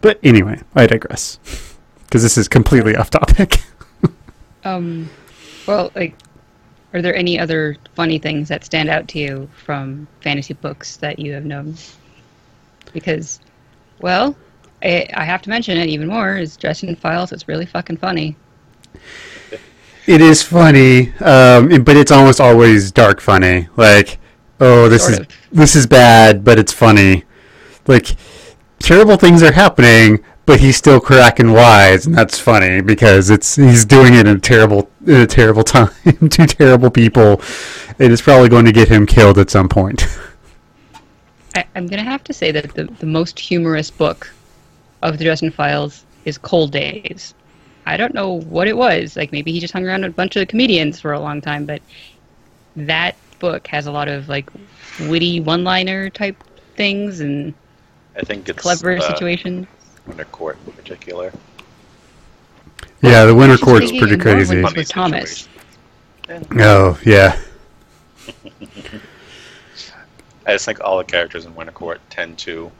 but 0.00 0.18
anyway, 0.22 0.60
I 0.74 0.86
digress 0.86 1.38
because 2.04 2.22
this 2.22 2.38
is 2.38 2.48
completely 2.48 2.96
off 2.96 3.10
topic. 3.10 3.58
Um, 4.62 5.08
well, 5.66 5.90
like, 5.94 6.14
are 6.92 7.00
there 7.00 7.14
any 7.14 7.38
other 7.38 7.76
funny 7.94 8.18
things 8.18 8.48
that 8.48 8.64
stand 8.64 8.90
out 8.90 9.08
to 9.08 9.18
you 9.18 9.48
from 9.64 10.06
fantasy 10.20 10.54
books 10.54 10.96
that 10.98 11.18
you 11.18 11.32
have 11.32 11.44
known? 11.44 11.76
Because, 12.92 13.40
well, 14.00 14.36
I, 14.82 15.06
I 15.14 15.24
have 15.24 15.42
to 15.42 15.50
mention 15.50 15.76
it 15.76 15.88
even 15.88 16.08
more 16.08 16.36
is 16.36 16.56
in 16.82 16.96
Files. 16.96 17.32
It's 17.32 17.48
really 17.48 17.66
fucking 17.66 17.98
funny. 17.98 18.36
It 20.06 20.20
is 20.20 20.42
funny, 20.42 21.12
um, 21.20 21.84
but 21.84 21.96
it's 21.96 22.10
almost 22.10 22.40
always 22.40 22.90
dark 22.90 23.20
funny. 23.20 23.68
Like, 23.76 24.18
oh, 24.58 24.88
this 24.88 25.02
Sort 25.02 25.12
is 25.12 25.18
of. 25.20 25.28
this 25.52 25.76
is 25.76 25.86
bad, 25.86 26.44
but 26.44 26.58
it's 26.58 26.72
funny. 26.72 27.24
Like, 27.86 28.16
terrible 28.78 29.16
things 29.16 29.42
are 29.42 29.52
happening, 29.52 30.24
but 30.46 30.60
he's 30.60 30.76
still 30.76 31.00
cracking 31.00 31.52
wise, 31.52 32.06
and 32.06 32.14
that's 32.16 32.38
funny 32.38 32.80
because 32.80 33.30
it's 33.30 33.56
he's 33.56 33.84
doing 33.84 34.14
it 34.14 34.26
in 34.26 34.36
a 34.36 34.40
terrible 34.40 34.90
in 35.06 35.20
a 35.20 35.26
terrible 35.26 35.62
time 35.76 35.90
to 36.30 36.46
terrible 36.46 36.90
people, 36.90 37.40
and 37.98 38.12
it's 38.12 38.22
probably 38.22 38.48
going 38.48 38.64
to 38.64 38.72
get 38.72 38.88
him 38.88 39.06
killed 39.06 39.38
at 39.38 39.50
some 39.50 39.68
point. 39.68 40.06
I, 41.54 41.64
I'm 41.74 41.86
going 41.86 42.02
to 42.02 42.08
have 42.08 42.24
to 42.24 42.32
say 42.32 42.52
that 42.52 42.74
the, 42.74 42.84
the 42.84 43.06
most 43.06 43.38
humorous 43.38 43.90
book 43.90 44.32
of 45.02 45.18
the 45.18 45.24
Dresden 45.24 45.50
Files 45.50 46.04
is 46.24 46.38
Cold 46.38 46.72
Days. 46.72 47.34
I 47.86 47.96
don't 47.96 48.14
know 48.14 48.40
what 48.40 48.68
it 48.68 48.76
was. 48.76 49.16
Like, 49.16 49.32
maybe 49.32 49.52
he 49.52 49.60
just 49.60 49.72
hung 49.72 49.86
around 49.86 50.02
with 50.02 50.12
a 50.12 50.14
bunch 50.14 50.36
of 50.36 50.46
comedians 50.48 51.00
for 51.00 51.12
a 51.12 51.20
long 51.20 51.40
time, 51.40 51.64
but 51.66 51.80
that 52.76 53.16
book 53.38 53.66
has 53.68 53.86
a 53.86 53.92
lot 53.92 54.06
of, 54.08 54.28
like, 54.28 54.50
witty 55.08 55.40
one 55.40 55.64
liner 55.64 56.10
type 56.10 56.36
things 56.76 57.20
and 57.20 57.54
I 58.16 58.22
think 58.22 58.48
it's 58.48 58.60
clever 58.60 58.96
uh, 58.96 59.00
situations. 59.00 59.66
Winter 60.06 60.24
Court 60.26 60.58
in 60.66 60.72
particular. 60.72 61.32
yeah, 63.02 63.24
the 63.24 63.34
Winter 63.34 63.56
She's 63.56 63.64
Court's 63.64 63.92
pretty 63.92 64.16
crazy. 64.16 64.56
with- 64.56 64.64
Funny 64.72 64.84
Thomas. 64.84 65.48
Oh 66.58 66.98
yeah, 67.04 67.40
I 70.46 70.52
just 70.52 70.64
think 70.64 70.80
all 70.80 70.98
the 70.98 71.04
characters 71.04 71.44
in 71.44 71.54
Winter 71.54 71.72
Court 71.72 72.00
tend 72.10 72.38
to 72.38 72.70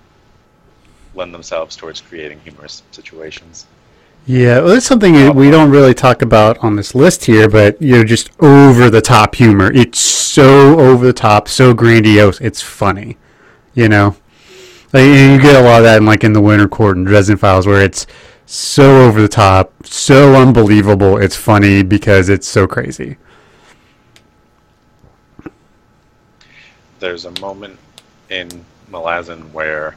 lend 1.14 1.34
themselves 1.34 1.76
towards 1.76 2.00
creating 2.00 2.40
humorous 2.40 2.82
situations. 2.90 3.66
Yeah, 4.26 4.60
well, 4.60 4.74
that's 4.74 4.86
something 4.86 5.34
we 5.34 5.50
don't 5.50 5.70
really 5.70 5.94
talk 5.94 6.22
about 6.22 6.58
on 6.58 6.76
this 6.76 6.94
list 6.94 7.24
here, 7.24 7.48
but 7.48 7.80
you 7.80 7.96
know, 7.96 8.04
just 8.04 8.30
over 8.40 8.90
the 8.90 9.00
top 9.00 9.34
humor. 9.34 9.72
It's 9.72 9.98
so 9.98 10.78
over 10.78 11.06
the 11.06 11.12
top, 11.12 11.48
so 11.48 11.72
grandiose. 11.74 12.40
It's 12.40 12.60
funny, 12.60 13.16
you 13.74 13.88
know. 13.88 14.16
Like, 14.92 15.04
you 15.04 15.40
get 15.40 15.56
a 15.56 15.62
lot 15.62 15.78
of 15.78 15.84
that 15.84 15.98
in 15.98 16.06
like 16.06 16.24
in 16.24 16.32
the 16.32 16.40
Winter 16.40 16.68
Court 16.68 16.96
and 16.96 17.06
Dresden 17.06 17.38
Files, 17.38 17.66
where 17.66 17.82
it's 17.82 18.06
so 18.44 19.06
over 19.06 19.22
the 19.22 19.28
top, 19.28 19.72
so 19.86 20.34
unbelievable. 20.34 21.16
It's 21.16 21.36
funny 21.36 21.82
because 21.82 22.28
it's 22.28 22.46
so 22.46 22.66
crazy. 22.66 23.16
There's 26.98 27.24
a 27.24 27.40
moment 27.40 27.78
in 28.28 28.64
Malazan 28.90 29.50
where 29.52 29.96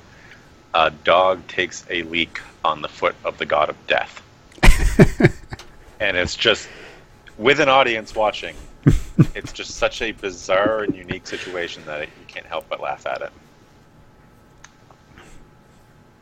a 0.73 0.89
dog 1.03 1.45
takes 1.47 1.85
a 1.89 2.03
leak 2.03 2.39
on 2.65 2.81
the 2.81 2.87
foot 2.87 3.15
of 3.23 3.37
the 3.37 3.45
god 3.45 3.69
of 3.69 3.75
death. 3.87 4.21
and 5.99 6.17
it's 6.17 6.35
just, 6.35 6.67
with 7.37 7.59
an 7.59 7.69
audience 7.69 8.15
watching, 8.15 8.55
it's 9.35 9.51
just 9.53 9.71
such 9.75 10.01
a 10.01 10.11
bizarre 10.13 10.83
and 10.83 10.95
unique 10.95 11.27
situation 11.27 11.83
that 11.85 12.01
you 12.01 12.07
can't 12.27 12.45
help 12.45 12.67
but 12.69 12.81
laugh 12.81 13.05
at 13.05 13.21
it. 13.21 13.31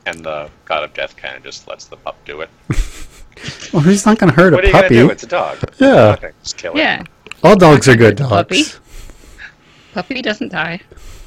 And 0.05 0.23
the 0.25 0.49
god 0.65 0.83
of 0.83 0.93
death 0.93 1.15
kind 1.15 1.37
of 1.37 1.43
just 1.43 1.67
lets 1.67 1.85
the 1.85 1.97
pup 1.97 2.17
do 2.25 2.41
it. 2.41 2.49
Well, 3.73 3.81
he's 3.81 4.05
not 4.05 4.19
going 4.19 4.29
to 4.29 4.35
hurt 4.35 4.53
What 4.53 4.65
are 4.65 4.67
a 4.67 4.67
you 4.67 4.73
puppy. 4.73 4.89
do? 4.95 5.09
It's 5.09 5.23
a 5.23 5.27
dog. 5.27 5.57
Yeah. 5.79 5.87
You're 5.87 5.95
not 5.95 6.21
gonna 6.21 6.33
just 6.43 6.57
kill 6.57 6.73
it. 6.73 6.77
Yeah, 6.79 7.03
All 7.41 7.55
dogs 7.55 7.87
are 7.87 7.95
good 7.95 8.17
Puppy. 8.17 8.63
dogs. 8.63 8.79
Puppy 9.93 10.21
doesn't 10.21 10.49
die. 10.51 10.81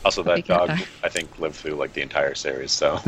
Also, 0.04 0.22
that 0.22 0.44
dog, 0.46 0.68
die. 0.68 0.84
I 1.02 1.08
think, 1.08 1.38
lived 1.38 1.56
through 1.56 1.74
like 1.74 1.92
the 1.92 2.02
entire 2.02 2.34
series. 2.34 2.72
So 2.72 3.00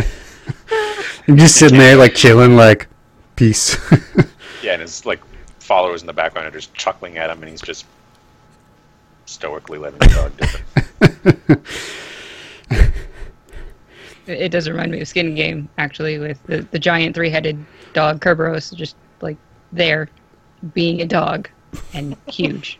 I'm 1.28 1.36
just 1.36 1.56
sitting 1.56 1.78
there 1.78 1.96
like 1.96 2.14
chilling, 2.14 2.56
like 2.56 2.88
peace. 3.36 3.76
yeah, 4.62 4.72
and 4.72 4.82
his 4.82 5.04
like 5.04 5.20
followers 5.58 6.00
in 6.02 6.06
the 6.06 6.12
background 6.12 6.46
are 6.46 6.50
just 6.50 6.72
chuckling 6.74 7.18
at 7.18 7.30
him, 7.30 7.42
and 7.42 7.50
he's 7.50 7.60
just 7.60 7.86
stoically 9.26 9.78
letting 9.78 9.98
the 9.98 10.06
dog 10.06 10.36
do 10.36 11.50
it. 11.50 11.60
It, 14.26 14.40
it 14.40 14.48
does 14.50 14.68
remind 14.68 14.92
me 14.92 15.00
of 15.00 15.08
Skin 15.08 15.34
Game, 15.34 15.68
actually, 15.78 16.18
with 16.18 16.42
the, 16.46 16.62
the 16.70 16.78
giant 16.78 17.14
three 17.14 17.30
headed 17.30 17.64
dog 17.92 18.20
Kerberos 18.20 18.74
just 18.74 18.96
like 19.20 19.36
there, 19.72 20.08
being 20.74 21.00
a 21.00 21.06
dog 21.06 21.48
and 21.94 22.16
huge. 22.26 22.78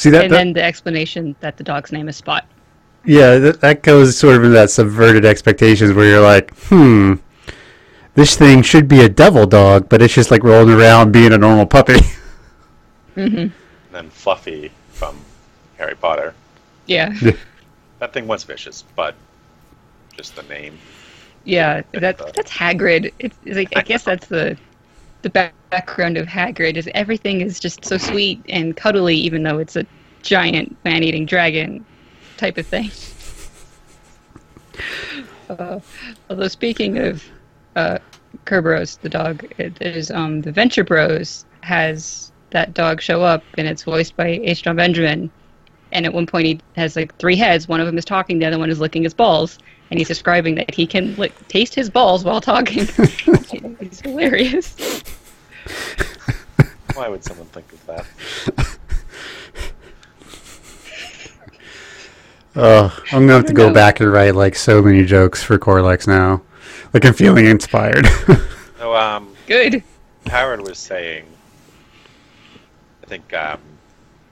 See 0.00 0.08
that? 0.10 0.24
and 0.24 0.32
that- 0.32 0.36
then 0.38 0.52
the 0.54 0.62
explanation 0.62 1.36
that 1.40 1.58
the 1.58 1.64
dog's 1.64 1.92
name 1.92 2.08
is 2.08 2.16
Spot. 2.16 2.46
Yeah, 3.04 3.36
that, 3.38 3.60
that 3.60 3.82
goes 3.82 4.16
sort 4.16 4.36
of 4.36 4.44
into 4.44 4.54
that 4.54 4.70
subverted 4.70 5.26
expectations 5.26 5.92
where 5.92 6.06
you're 6.06 6.22
like, 6.22 6.54
hmm, 6.68 7.14
this 8.14 8.34
thing 8.36 8.62
should 8.62 8.88
be 8.88 9.00
a 9.02 9.08
devil 9.10 9.46
dog, 9.46 9.88
but 9.90 10.00
it's 10.00 10.14
just 10.14 10.30
like 10.30 10.42
rolling 10.42 10.74
around 10.74 11.12
being 11.12 11.32
a 11.32 11.38
normal 11.38 11.66
puppy. 11.66 11.98
And 13.16 13.52
then 13.90 14.08
Fluffy 14.08 14.70
from 14.92 15.18
Harry 15.76 15.96
Potter. 15.96 16.32
Yeah. 16.86 17.12
That 17.98 18.14
thing 18.14 18.26
was 18.26 18.44
vicious, 18.44 18.84
but 18.96 19.14
just 20.16 20.36
the 20.36 20.42
name. 20.44 20.78
Yeah, 21.44 21.82
that 21.92 22.16
that's 22.34 22.50
Hagrid. 22.50 23.12
It's, 23.18 23.36
it's 23.44 23.56
like 23.56 23.76
I 23.76 23.82
guess 23.82 24.04
that's 24.04 24.26
the 24.28 24.56
the 25.22 25.52
background 25.70 26.16
of 26.16 26.26
Hagrid 26.26 26.76
is 26.76 26.88
everything 26.94 27.40
is 27.40 27.60
just 27.60 27.84
so 27.84 27.98
sweet 27.98 28.42
and 28.48 28.76
cuddly, 28.76 29.16
even 29.16 29.42
though 29.42 29.58
it's 29.58 29.76
a 29.76 29.84
giant 30.22 30.76
man-eating 30.84 31.26
dragon 31.26 31.84
type 32.36 32.58
of 32.58 32.66
thing. 32.66 32.90
Uh, 35.50 35.80
although 36.30 36.46
speaking 36.46 36.96
of 36.96 37.24
uh, 37.74 37.98
Kerberos, 38.44 39.00
the 39.00 39.08
dog, 39.08 39.44
is 39.58 40.10
um, 40.12 40.40
the 40.42 40.52
Venture 40.52 40.84
Bros 40.84 41.44
has 41.62 42.30
that 42.50 42.72
dog 42.72 43.00
show 43.00 43.22
up, 43.22 43.42
and 43.58 43.66
it's 43.66 43.82
voiced 43.82 44.16
by 44.16 44.28
H. 44.28 44.62
Jon 44.62 44.76
Benjamin. 44.76 45.30
And 45.92 46.06
at 46.06 46.12
one 46.12 46.26
point, 46.26 46.46
he 46.46 46.60
has 46.76 46.94
like 46.94 47.16
three 47.16 47.34
heads. 47.34 47.66
One 47.66 47.80
of 47.80 47.86
them 47.86 47.98
is 47.98 48.04
talking, 48.04 48.38
the 48.38 48.46
other 48.46 48.60
one 48.60 48.70
is 48.70 48.78
licking 48.78 49.02
his 49.02 49.12
balls, 49.12 49.58
and 49.90 49.98
he's 49.98 50.08
describing 50.08 50.54
that 50.56 50.72
he 50.74 50.86
can 50.86 51.14
lick, 51.16 51.34
taste 51.48 51.74
his 51.74 51.90
balls 51.90 52.24
while 52.24 52.40
talking. 52.40 52.86
it's 53.80 54.00
hilarious. 54.00 55.02
Why 56.94 57.08
would 57.08 57.24
someone 57.24 57.46
think 57.48 57.72
of 57.72 57.86
that? 57.86 58.76
Oh, 62.56 62.92
I'm 63.12 63.22
gonna 63.26 63.34
have 63.34 63.46
to 63.46 63.52
go 63.52 63.68
know. 63.68 63.74
back 63.74 64.00
and 64.00 64.12
write 64.12 64.34
like 64.34 64.56
so 64.56 64.82
many 64.82 65.04
jokes 65.04 65.40
for 65.40 65.56
Corlex 65.56 66.08
now. 66.08 66.42
Like 66.92 67.04
I'm 67.04 67.14
feeling 67.14 67.46
inspired. 67.46 68.06
So, 68.78 68.96
um, 68.96 69.36
Good. 69.46 69.82
Howard 70.28 70.62
was 70.62 70.78
saying, 70.78 71.26
I 73.02 73.06
think 73.06 73.30
um, 73.34 73.60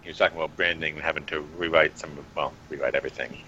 he 0.01 0.09
was 0.09 0.17
talking 0.17 0.39
about 0.39 0.57
branding 0.57 0.95
and 0.95 1.03
having 1.03 1.27
to 1.27 1.43
rewrite 1.59 1.99
some, 1.99 2.11
well, 2.35 2.55
rewrite 2.71 2.95
everything, 2.95 3.43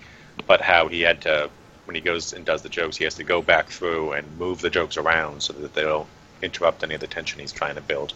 but 0.47 0.61
how 0.61 0.89
he 0.89 1.01
had 1.01 1.23
to, 1.23 1.49
when 1.91 1.97
he 1.97 2.01
goes 2.01 2.33
and 2.33 2.45
does 2.47 2.63
the 2.63 2.69
jokes, 2.69 2.97
he 2.97 3.03
has 3.03 3.17
to 3.17 3.25
go 3.25 3.43
back 3.43 3.69
through 3.69 4.13
and 4.13 4.39
move 4.39 4.61
the 4.61 4.71
jokes 4.71 4.97
around 4.97 5.43
so 5.43 5.53
that 5.55 5.75
they 5.75 5.83
don't 5.83 6.07
interrupt 6.41 6.85
any 6.85 6.95
of 6.95 7.01
the 7.01 7.07
tension 7.09 7.41
he's 7.41 7.51
trying 7.51 7.75
to 7.75 7.81
build. 7.81 8.15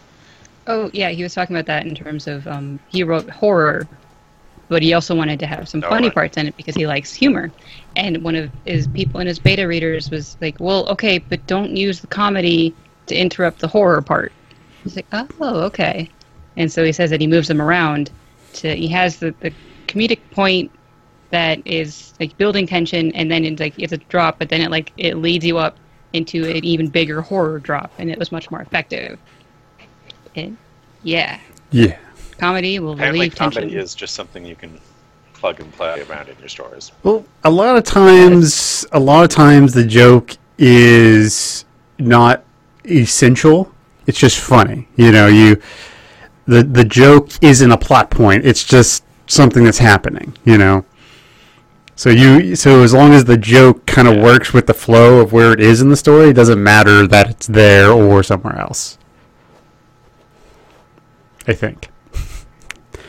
Oh 0.68 0.90
yeah, 0.94 1.10
he 1.10 1.24
was 1.24 1.34
talking 1.34 1.56
about 1.56 1.66
that 1.66 1.84
in 1.86 1.94
terms 1.94 2.28
of 2.28 2.46
um, 2.46 2.78
he 2.86 3.02
wrote 3.02 3.28
horror, 3.30 3.88
but 4.68 4.82
he 4.82 4.94
also 4.94 5.14
wanted 5.16 5.40
to 5.40 5.46
have 5.46 5.68
some 5.68 5.82
Oh, 5.82 5.88
funny 5.88 6.08
right. 6.08 6.14
parts 6.14 6.36
in 6.36 6.46
it 6.48 6.56
because 6.56 6.76
he 6.76 6.86
likes 6.86 7.14
humor. 7.14 7.52
And 7.96 8.22
one 8.24 8.36
of 8.36 8.52
his 8.64 8.86
people 8.86 9.20
in 9.20 9.26
his 9.26 9.40
beta 9.40 9.66
readers 9.66 10.10
was 10.10 10.36
like, 10.40 10.56
"Well, 10.60 10.88
okay, 10.90 11.18
but 11.18 11.46
don't 11.46 11.76
use 11.76 12.00
the 12.00 12.06
comedy 12.08 12.76
to 13.06 13.16
interrupt 13.16 13.60
the 13.60 13.68
horror 13.68 14.02
part." 14.02 14.36
He's 14.84 14.96
like, 14.96 15.08
"Oh, 15.12 15.62
okay." 15.64 16.10
And 16.56 16.72
so 16.72 16.84
he 16.84 16.92
says 16.92 17.10
that 17.10 17.20
he 17.20 17.26
moves 17.26 17.48
them 17.48 17.60
around. 17.62 18.12
To 18.54 18.74
he 18.76 18.88
has 18.88 19.18
the, 19.18 19.34
the 19.40 19.56
comedic 19.88 20.30
point 20.30 20.72
that 21.34 21.60
is 21.66 22.14
like 22.20 22.36
building 22.38 22.66
tension, 22.66 23.10
and 23.12 23.30
then 23.30 23.44
it's 23.44 23.60
like 23.60 23.74
it's 23.78 23.92
a 23.92 23.98
drop, 23.98 24.38
but 24.38 24.48
then 24.48 24.60
it 24.60 24.70
like 24.70 24.92
it 24.96 25.16
leads 25.16 25.44
you 25.44 25.58
up 25.58 25.76
into 26.12 26.44
an 26.48 26.64
even 26.64 26.86
bigger 26.88 27.20
horror 27.20 27.58
drop, 27.58 27.90
and 27.98 28.08
it 28.10 28.18
was 28.18 28.30
much 28.30 28.50
more 28.50 28.60
effective. 28.62 29.18
And 30.36 30.56
yeah, 31.02 31.38
Yeah. 31.70 31.96
comedy 32.38 32.78
will 32.78 32.92
Apparently, 32.92 33.20
relieve 33.20 33.36
comedy 33.36 33.60
tension. 33.62 33.78
is 33.78 33.94
just 33.94 34.14
something 34.14 34.44
you 34.44 34.54
can 34.56 34.78
plug 35.34 35.60
and 35.60 35.72
play 35.72 36.00
around 36.08 36.28
in 36.28 36.36
your 36.38 36.48
stories. 36.48 36.92
Well, 37.02 37.24
a 37.42 37.50
lot 37.50 37.76
of 37.76 37.84
times, 37.84 38.86
a 38.92 39.00
lot 39.00 39.24
of 39.24 39.30
times 39.30 39.74
the 39.74 39.84
joke 39.84 40.36
is 40.58 41.64
not 41.98 42.44
essential. 42.88 43.70
It's 44.06 44.18
just 44.18 44.38
funny. 44.40 44.86
You 44.96 45.10
know, 45.12 45.26
you 45.26 45.60
the 46.46 46.62
the 46.62 46.84
joke 46.84 47.30
isn't 47.40 47.70
a 47.72 47.76
plot 47.78 48.10
point. 48.10 48.44
It's 48.46 48.62
just 48.64 49.02
something 49.26 49.64
that's 49.64 49.78
happening. 49.78 50.32
You 50.44 50.58
know. 50.58 50.84
So 51.96 52.10
you 52.10 52.56
so 52.56 52.82
as 52.82 52.92
long 52.92 53.12
as 53.12 53.24
the 53.24 53.36
joke 53.36 53.86
kind 53.86 54.08
of 54.08 54.16
Yeah. 54.16 54.22
works 54.24 54.52
with 54.52 54.66
the 54.66 54.74
flow 54.74 55.20
of 55.20 55.32
where 55.32 55.52
it 55.52 55.60
is 55.60 55.80
in 55.80 55.90
the 55.90 55.96
story, 55.96 56.30
it 56.30 56.32
doesn't 56.34 56.62
matter 56.62 57.06
that 57.06 57.30
it's 57.30 57.46
there 57.46 57.90
or 57.90 58.22
somewhere 58.22 58.58
else. 58.58 58.98
I 61.46 61.52
think. 61.54 61.88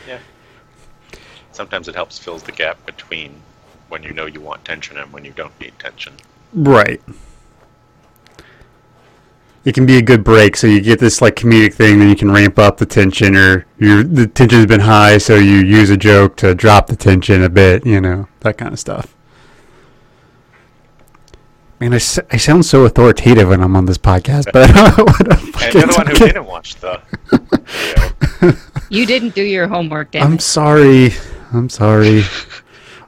Yeah. 0.06 0.18
Sometimes 1.52 1.88
it 1.88 1.94
helps 1.94 2.18
fill 2.18 2.38
the 2.38 2.52
gap 2.52 2.84
between 2.86 3.34
when 3.88 4.02
you 4.02 4.12
know 4.12 4.26
you 4.26 4.40
want 4.40 4.64
tension 4.64 4.96
and 4.98 5.12
when 5.12 5.24
you 5.24 5.32
don't 5.32 5.58
need 5.60 5.72
tension. 5.78 6.14
Right. 6.52 7.00
It 9.66 9.74
can 9.74 9.84
be 9.84 9.96
a 9.98 10.02
good 10.02 10.22
break, 10.24 10.56
so 10.56 10.66
you 10.68 10.80
get 10.80 11.00
this 11.00 11.20
like 11.20 11.34
comedic 11.36 11.74
thing, 11.74 11.98
then 11.98 12.08
you 12.08 12.14
can 12.16 12.30
ramp 12.30 12.56
up 12.58 12.76
the 12.78 12.86
tension, 12.86 13.36
or 13.36 13.66
your 13.78 14.02
the 14.04 14.26
tension's 14.28 14.64
been 14.66 14.80
high, 14.80 15.18
so 15.18 15.34
you 15.34 15.56
use 15.56 15.90
a 15.90 15.96
joke 15.96 16.36
to 16.36 16.54
drop 16.54 16.86
the 16.86 16.94
tension 16.96 17.42
a 17.42 17.48
bit, 17.48 17.84
you 17.84 18.00
know, 18.00 18.28
that 18.40 18.56
kind 18.58 18.72
of 18.72 18.78
stuff. 18.78 19.14
Man, 21.80 21.92
I, 21.92 21.96
s- 21.96 22.18
I 22.32 22.36
sound 22.38 22.64
so 22.64 22.84
authoritative 22.86 23.48
when 23.48 23.60
I'm 23.60 23.76
on 23.76 23.84
this 23.84 23.98
podcast, 23.98 24.50
but 24.52 24.70
I 24.70 24.72
don't 24.72 24.98
know 24.98 25.04
what 25.04 25.32
I'm 25.32 25.44
And 25.46 25.54
fucking 25.54 25.80
you're 25.80 25.86
the 25.88 25.94
one 25.94 26.06
who 26.06 26.14
didn't 26.14 26.46
watch 26.46 26.74
the 26.76 27.02
video. 27.30 28.52
You 28.88 29.04
didn't 29.04 29.34
do 29.34 29.42
your 29.42 29.66
homework, 29.66 30.12
damn 30.12 30.22
I'm 30.28 30.34
it. 30.34 30.42
sorry. 30.42 31.10
I'm 31.52 31.68
sorry. 31.68 32.22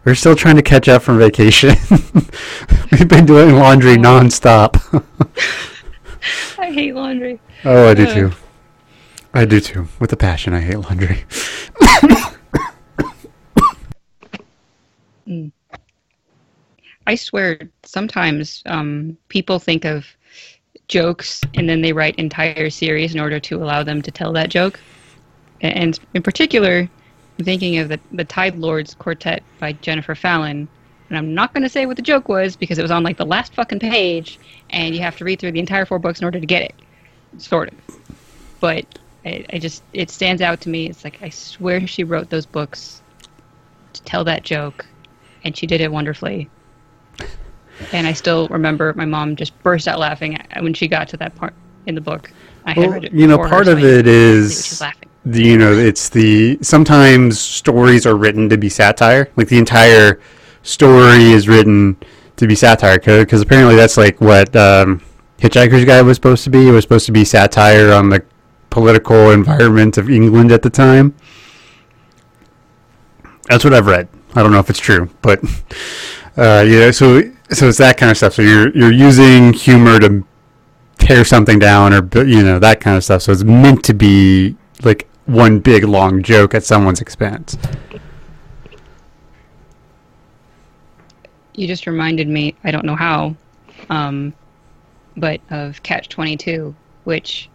We're 0.05 0.17
still 0.17 0.35
trying 0.35 0.57
to 0.57 0.63
catch 0.63 0.89
up 0.89 1.03
from 1.03 1.19
vacation. 1.19 1.77
We've 2.91 3.07
been 3.07 3.27
doing 3.27 3.55
laundry 3.55 3.97
nonstop. 3.97 4.75
I 6.59 6.73
hate 6.73 6.95
laundry. 6.95 7.41
Oh, 7.65 7.89
I 7.89 7.95
do 7.95 8.07
too. 8.07 8.33
I 9.35 9.45
do 9.45 9.61
too. 9.61 9.89
With 10.01 10.13
a 10.13 10.17
passion, 10.17 10.55
I 10.55 10.61
hate 10.61 10.77
laundry. 10.77 11.25
I 17.07 17.15
swear, 17.15 17.59
sometimes 17.85 18.63
um, 18.67 19.17
people 19.29 19.59
think 19.59 19.85
of 19.85 20.07
jokes 20.89 21.43
and 21.55 21.69
then 21.69 21.81
they 21.81 21.93
write 21.93 22.17
entire 22.17 22.71
series 22.71 23.15
in 23.15 23.21
order 23.21 23.41
to 23.41 23.63
allow 23.63 23.83
them 23.83 24.03
to 24.03 24.11
tell 24.11 24.33
that 24.33 24.51
joke. 24.51 24.81
And 25.61 25.99
in 26.15 26.23
particular, 26.23 26.89
I'm 27.39 27.45
thinking 27.45 27.79
of 27.79 27.89
the, 27.89 28.01
the 28.13 28.25
Tide 28.25 28.57
Lords 28.57 28.95
Quartet 28.95 29.43
by 29.59 29.73
Jennifer 29.73 30.15
Fallon. 30.15 30.69
And 31.09 31.17
I'm 31.17 31.35
not 31.35 31.55
going 31.55 31.63
to 31.63 31.69
say 31.69 31.87
what 31.87 31.97
the 31.97 32.03
joke 32.03 32.29
was 32.29 32.57
because 32.57 32.79
it 32.79 32.83
was 32.83 32.91
on 32.91 33.03
like 33.03 33.17
the 33.17 33.25
last 33.25 33.55
fucking 33.55 33.81
page, 33.81 34.39
and 34.71 34.95
you 34.95 35.01
have 35.01 35.17
to 35.19 35.25
read 35.25 35.41
through 35.41 35.53
the 35.53 35.61
entire 35.61 35.87
four 35.87 35.99
books 35.99 36.21
in 36.21 36.25
order 36.25 36.39
to 36.39 36.47
get 36.47 36.63
it. 36.63 36.75
Sort 37.39 37.73
of. 37.73 37.99
But 38.61 38.85
I, 39.25 39.45
I 39.53 39.59
just, 39.59 39.83
it 39.93 40.11
stands 40.11 40.43
out 40.43 40.61
to 40.63 40.69
me. 40.69 40.89
It's 40.89 41.05
like, 41.05 41.23
I 41.23 41.31
swear 41.31 41.87
she 41.87 42.05
wrote 42.05 42.29
those 42.29 42.47
books 42.47 43.03
to 43.95 44.03
tell 44.03 44.25
that 44.25 44.43
joke, 44.43 44.85
and 45.45 45.57
she 45.57 45.67
did 45.67 45.81
it 45.81 45.91
wonderfully. 45.91 46.51
And 47.93 48.07
I 48.07 48.13
still 48.13 48.49
remember 48.49 48.93
my 48.95 49.05
mom 49.05 49.37
just 49.37 49.61
burst 49.63 49.87
out 49.87 49.99
laughing 50.01 50.39
when 50.61 50.75
she 50.75 50.89
got 50.89 51.09
to 51.11 51.17
that 51.19 51.35
part 51.37 51.55
in 51.87 51.95
the 51.95 52.01
book. 52.01 52.31
I 52.65 52.73
had 52.73 52.91
read 52.91 53.05
it 53.05 53.13
you 53.13 53.27
know, 53.27 53.39
her, 53.39 53.49
part 53.49 53.67
so 53.67 53.73
of 53.73 53.79
I 53.79 53.83
it 53.83 54.07
is 54.07 54.67
she 54.67 54.73
was 54.73 54.81
laughing. 54.81 55.09
the, 55.25 55.43
you 55.43 55.57
know, 55.57 55.73
it's 55.73 56.09
the 56.09 56.59
sometimes 56.61 57.39
stories 57.39 58.05
are 58.05 58.17
written 58.17 58.49
to 58.49 58.59
be 58.59 58.69
satire. 58.69 59.31
Like 59.37 59.49
the 59.49 59.59
entire 59.59 60.21
story 60.63 61.33
is 61.33 61.49
written 61.49 61.97
to 62.37 62.47
be 62.47 62.55
satire 62.55 62.99
code 62.99 63.27
because 63.27 63.43
apparently 63.43 63.77
that's 63.77 63.97
like 63.97 64.21
what 64.21 64.55
um, 64.55 65.03
Hitchhiker's 65.39 65.85
Guide 65.85 66.03
was 66.03 66.17
supposed 66.17 66.45
to 66.45 66.51
be. 66.51 66.69
It 66.69 66.73
was 66.73 66.85
supposed 66.85 67.07
to 67.07 67.13
be 67.13 67.25
satire 67.25 67.93
on 67.93 68.11
the 68.11 68.25
political 68.71 69.31
environment 69.31 69.99
of 69.99 70.11
England 70.11 70.53
at 70.53 70.63
the 70.63 70.71
time. 70.71 71.15
That's 73.49 73.65
what 73.65 73.73
I've 73.73 73.87
read. 73.87 74.09
I 74.35 74.43
don't 74.43 74.53
know 74.53 74.59
if 74.59 74.71
it's 74.71 74.79
true, 74.79 75.11
but 75.23 75.43
uh, 76.37 76.65
yeah. 76.67 76.91
So 76.91 77.23
so 77.51 77.69
it's 77.69 77.79
that 77.79 77.97
kind 77.97 78.11
of 78.11 78.17
stuff. 78.17 78.35
So 78.35 78.43
you're 78.43 78.77
you're 78.77 78.93
using 78.93 79.53
humor 79.53 79.99
to 80.01 80.25
tear 80.99 81.25
something 81.25 81.59
down 81.59 81.95
or 81.95 82.25
you 82.25 82.43
know 82.43 82.59
that 82.59 82.81
kind 82.81 82.97
of 82.97 83.05
stuff. 83.05 83.23
So 83.23 83.33
it's 83.33 83.45
meant 83.45 83.85
to 83.85 83.95
be 83.95 84.57
like 84.83 85.09
one 85.25 85.61
big 85.61 85.85
long 85.85 86.23
joke 86.23 86.55
at 86.55 86.65
someone's 86.65 87.01
expense. 87.01 87.57
You 91.59 91.67
just 91.67 91.89
reminded 91.89 92.29
me, 92.29 92.55
I 92.63 92.71
don't 92.71 92.85
know 92.85 92.95
how, 92.95 93.35
um, 93.91 94.33
but 95.17 95.41
of 95.51 95.83
Catch 95.83 96.09
22, 96.09 96.73
which 97.03 97.51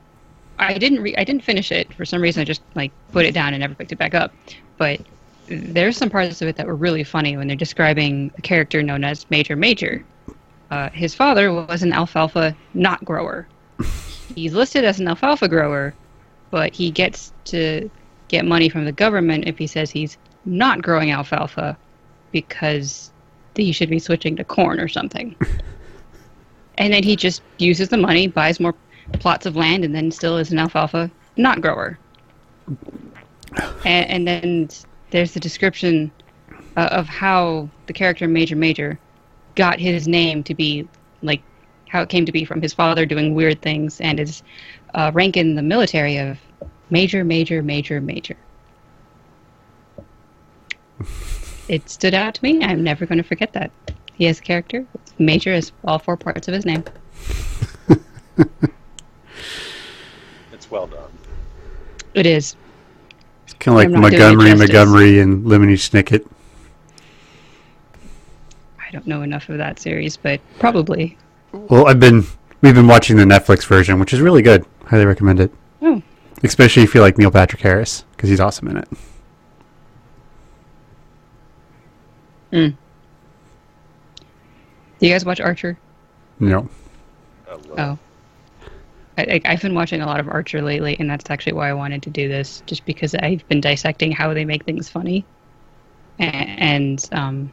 I 0.59 0.77
didn't 0.77 1.01
re- 1.01 1.15
I 1.17 1.23
didn't 1.23 1.43
finish 1.43 1.71
it 1.71 1.93
for 1.93 2.03
some 2.03 2.21
reason. 2.21 2.41
I 2.41 2.43
just 2.43 2.61
like 2.75 2.91
put 3.13 3.25
it 3.25 3.33
down 3.33 3.53
and 3.53 3.61
never 3.61 3.73
picked 3.73 3.93
it 3.93 3.97
back 3.97 4.13
up. 4.13 4.33
But 4.77 4.99
there's 5.47 5.95
some 5.95 6.09
parts 6.09 6.41
of 6.41 6.49
it 6.49 6.57
that 6.57 6.67
were 6.67 6.75
really 6.75 7.05
funny 7.05 7.37
when 7.37 7.47
they're 7.47 7.55
describing 7.55 8.29
a 8.37 8.41
character 8.41 8.83
known 8.83 9.05
as 9.05 9.25
Major 9.29 9.55
Major. 9.55 10.03
Uh, 10.69 10.89
his 10.89 11.15
father 11.15 11.53
was 11.53 11.81
an 11.81 11.93
alfalfa 11.93 12.53
not 12.73 13.05
grower. 13.05 13.47
He's 14.35 14.53
listed 14.53 14.83
as 14.83 14.99
an 14.99 15.07
alfalfa 15.07 15.47
grower, 15.47 15.93
but 16.51 16.75
he 16.75 16.91
gets 16.91 17.31
to 17.45 17.89
get 18.27 18.43
money 18.43 18.67
from 18.67 18.83
the 18.83 18.91
government 18.91 19.47
if 19.47 19.57
he 19.57 19.67
says 19.67 19.91
he's 19.91 20.17
not 20.43 20.81
growing 20.81 21.11
alfalfa 21.11 21.77
because 22.31 23.12
he 23.55 23.71
should 23.71 23.89
be 23.89 23.99
switching 23.99 24.35
to 24.35 24.43
corn 24.43 24.79
or 24.79 24.87
something. 24.87 25.35
and 26.77 26.93
then 26.93 27.03
he 27.03 27.15
just 27.15 27.41
uses 27.57 27.89
the 27.89 27.97
money, 27.97 28.27
buys 28.27 28.59
more 28.59 28.75
plots 29.13 29.45
of 29.45 29.55
land, 29.55 29.83
and 29.85 29.93
then 29.93 30.11
still 30.11 30.37
is 30.37 30.51
an 30.51 30.59
alfalfa 30.59 31.11
not 31.37 31.61
grower. 31.61 31.97
And, 33.85 34.09
and 34.09 34.27
then 34.27 34.69
there's 35.11 35.33
the 35.33 35.39
description 35.39 36.11
uh, 36.75 36.89
of 36.91 37.07
how 37.07 37.69
the 37.87 37.93
character 37.93 38.27
Major 38.27 38.55
Major 38.55 38.99
got 39.55 39.79
his 39.79 40.07
name 40.07 40.43
to 40.43 40.55
be 40.55 40.87
like 41.21 41.41
how 41.87 42.01
it 42.01 42.09
came 42.09 42.25
to 42.25 42.31
be 42.31 42.43
from 42.43 42.61
his 42.61 42.73
father 42.73 43.05
doing 43.05 43.35
weird 43.35 43.61
things 43.61 44.01
and 44.01 44.17
his 44.17 44.41
uh, 44.95 45.11
rank 45.13 45.37
in 45.37 45.53
the 45.55 45.61
military 45.61 46.17
of 46.17 46.39
Major 46.89 47.23
Major 47.23 47.61
Major 47.61 48.01
Major. 48.01 48.37
it 51.73 51.89
stood 51.89 52.13
out 52.13 52.35
to 52.35 52.43
me. 52.43 52.63
I'm 52.63 52.83
never 52.83 53.05
going 53.07 53.17
to 53.17 53.23
forget 53.23 53.51
that. 53.53 53.71
He 54.13 54.25
has 54.25 54.37
a 54.39 54.43
character. 54.43 54.85
Major 55.17 55.51
is 55.53 55.71
all 55.83 55.97
four 55.97 56.15
parts 56.15 56.47
of 56.47 56.53
his 56.53 56.65
name. 56.65 56.83
It's 60.51 60.69
well 60.71 60.87
done. 60.87 61.11
It 62.13 62.25
is. 62.25 62.55
It's 63.45 63.53
kind 63.55 63.73
of 63.73 63.79
like 63.79 63.87
I'm 63.87 64.01
not 64.01 64.11
doing 64.11 64.21
it 64.21 64.35
Montgomery. 64.35 64.55
Montgomery, 64.55 65.19
and 65.19 65.45
Lemony 65.45 65.73
Snicket. 65.73 66.25
I 68.79 68.89
don't 68.91 69.05
know 69.07 69.23
enough 69.23 69.49
of 69.49 69.57
that 69.57 69.79
series, 69.79 70.15
but 70.15 70.39
probably. 70.59 71.17
Well, 71.51 71.87
I've 71.87 71.99
been 71.99 72.23
we've 72.61 72.75
been 72.75 72.87
watching 72.87 73.17
the 73.17 73.23
Netflix 73.25 73.65
version, 73.65 73.99
which 73.99 74.13
is 74.13 74.21
really 74.21 74.41
good. 74.41 74.65
Highly 74.85 75.05
recommend 75.05 75.39
it, 75.39 75.51
Oh, 75.81 76.01
especially 76.43 76.83
if 76.83 76.95
you 76.95 77.01
like 77.01 77.17
Neil 77.17 77.31
Patrick 77.31 77.61
Harris 77.61 78.05
because 78.15 78.29
he's 78.29 78.39
awesome 78.39 78.67
in 78.69 78.77
it. 78.77 78.87
Do 82.53 82.73
you 84.99 85.09
guys 85.09 85.25
watch 85.25 85.41
Archer? 85.41 85.77
No, 86.39 86.69
Oh. 87.77 87.97
I, 89.17 89.41
I've 89.45 89.61
been 89.61 89.75
watching 89.75 90.01
a 90.01 90.05
lot 90.05 90.19
of 90.19 90.27
Archer 90.27 90.61
lately, 90.61 90.95
and 90.99 91.09
that's 91.09 91.29
actually 91.29 91.53
why 91.53 91.69
I 91.69 91.73
wanted 91.73 92.01
to 92.03 92.09
do 92.09 92.27
this, 92.27 92.63
just 92.65 92.83
because 92.85 93.13
I've 93.15 93.47
been 93.47 93.61
dissecting 93.61 94.11
how 94.11 94.33
they 94.33 94.43
make 94.45 94.65
things 94.65 94.89
funny. 94.89 95.23
And, 96.19 97.07
um, 97.11 97.51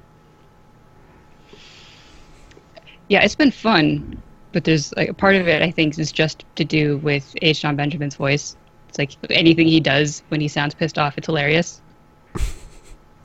yeah, 3.08 3.22
it's 3.22 3.34
been 3.34 3.50
fun, 3.50 4.22
but 4.52 4.64
there's 4.64 4.94
like 4.96 5.08
a 5.10 5.14
part 5.14 5.34
of 5.34 5.48
it 5.48 5.62
I 5.62 5.70
think 5.70 5.98
is 5.98 6.12
just 6.12 6.44
to 6.56 6.64
do 6.64 6.96
with 6.98 7.34
H. 7.42 7.60
Jon 7.62 7.76
Benjamin's 7.76 8.16
voice 8.16 8.56
It's 8.88 8.98
like 8.98 9.16
anything 9.30 9.66
he 9.66 9.80
does 9.80 10.22
when 10.28 10.40
he 10.40 10.48
sounds 10.48 10.74
pissed 10.74 10.98
off, 10.98 11.18
it's 11.18 11.26
hilarious. 11.26 11.80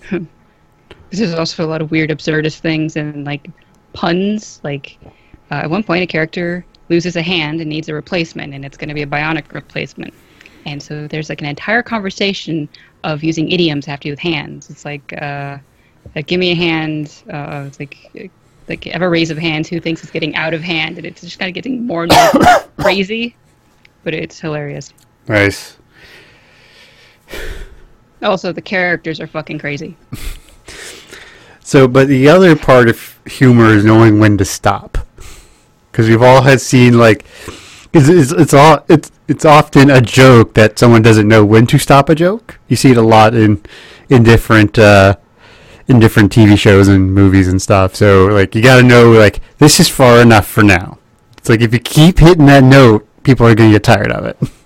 There's 1.20 1.34
also 1.34 1.66
a 1.66 1.68
lot 1.68 1.82
of 1.82 1.92
weird, 1.92 2.10
absurdist 2.10 2.60
things 2.60 2.96
and 2.96 3.26
like 3.26 3.50
puns. 3.94 4.60
Like 4.64 4.98
uh, 5.52 5.56
at 5.56 5.70
one 5.70 5.84
point, 5.84 6.04
a 6.04 6.08
character 6.08 6.66
loses 6.90 7.16
a 7.16 7.22
hand 7.22 7.62
and 7.62 7.70
needs 7.70 7.90
a 7.90 7.94
replacement, 7.94 8.54
and 8.54 8.66
it's 8.66 8.78
going 8.78 8.90
to 8.90 8.96
be 8.96 9.02
a 9.02 9.08
bionic 9.08 9.54
replacement. 9.54 10.14
And 10.66 10.82
so 10.82 11.08
there's 11.08 11.30
like 11.30 11.42
an 11.42 11.48
entire 11.48 11.84
conversation 11.84 12.68
of 13.04 13.24
using 13.24 13.52
idioms 13.52 13.86
have 13.86 14.00
to 14.00 14.08
do 14.08 14.12
with 14.12 14.20
hands. 14.20 14.70
It's 14.70 14.84
like, 14.84 15.14
uh, 15.22 15.58
like 16.16 16.28
give 16.28 16.40
me 16.40 16.52
a 16.52 16.56
hand. 16.56 17.24
Uh, 17.32 17.66
it's 17.68 17.80
like 17.80 18.32
like 18.68 18.84
have 18.86 19.02
a 19.02 19.10
raise 19.10 19.30
of 19.30 19.38
hands. 19.38 19.68
Who 19.68 19.80
thinks 19.80 20.02
it's 20.02 20.12
getting 20.12 20.36
out 20.36 20.54
of 20.54 20.62
hand? 20.62 20.98
And 20.98 21.06
it's 21.06 21.22
just 21.22 21.40
kind 21.40 21.50
of 21.50 21.54
getting 21.54 21.86
more 21.86 22.04
and 22.04 22.12
more 22.12 22.60
crazy, 22.78 23.36
but 24.04 24.14
it's 24.14 24.40
hilarious. 24.40 24.94
Nice. 25.28 25.78
Also, 28.22 28.52
the 28.52 28.62
characters 28.62 29.20
are 29.20 29.28
fucking 29.28 29.60
crazy. 29.60 29.98
So, 31.66 31.88
but 31.88 32.08
the 32.08 32.30
other 32.30 32.56
part 32.56 32.90
of 32.90 33.20
humor 33.26 33.74
is 33.74 33.84
knowing 33.84 34.20
when 34.20 34.38
to 34.38 34.46
stop, 34.46 35.00
because 35.92 36.08
we've 36.08 36.22
all 36.22 36.44
had 36.44 36.62
seen 36.62 37.00
like, 37.00 37.26
it's, 37.92 38.08
it's 38.08 38.32
it's 38.32 38.54
all 38.54 38.86
it's 38.88 39.12
it's 39.28 39.46
often 39.46 39.90
a 39.90 40.00
joke 40.00 40.54
that 40.54 40.78
someone 40.78 41.02
doesn't 41.02 41.28
know 41.28 41.44
when 41.44 41.66
to 41.68 41.80
stop 41.80 42.08
a 42.08 42.14
joke. 42.14 42.60
You 42.68 42.76
see 42.76 42.92
it 42.92 42.98
a 42.98 43.02
lot 43.02 43.34
in 43.34 43.64
in 44.10 44.22
different 44.22 44.78
uh, 44.78 45.16
in 45.88 46.00
different 46.00 46.32
TV 46.32 46.56
shows 46.56 46.88
and 46.88 47.12
movies 47.12 47.48
and 47.48 47.60
stuff. 47.60 47.96
So 47.96 48.28
like 48.28 48.54
you 48.54 48.62
got 48.62 48.78
to 48.78 48.84
know 48.84 49.12
like 49.14 49.40
this 49.58 49.80
is 49.80 49.90
far 49.90 50.22
enough 50.22 50.46
for 50.46 50.62
now. 50.62 51.00
It's 51.36 51.50
like 51.50 51.62
if 51.62 51.74
you 51.74 51.80
keep 51.80 52.20
hitting 52.20 52.46
that 52.46 52.64
note, 52.64 53.08
people 53.24 53.48
are 53.48 53.56
gonna 53.56 53.72
get 53.72 53.84
tired 53.84 54.12
of 54.12 54.26
it. 54.26 54.38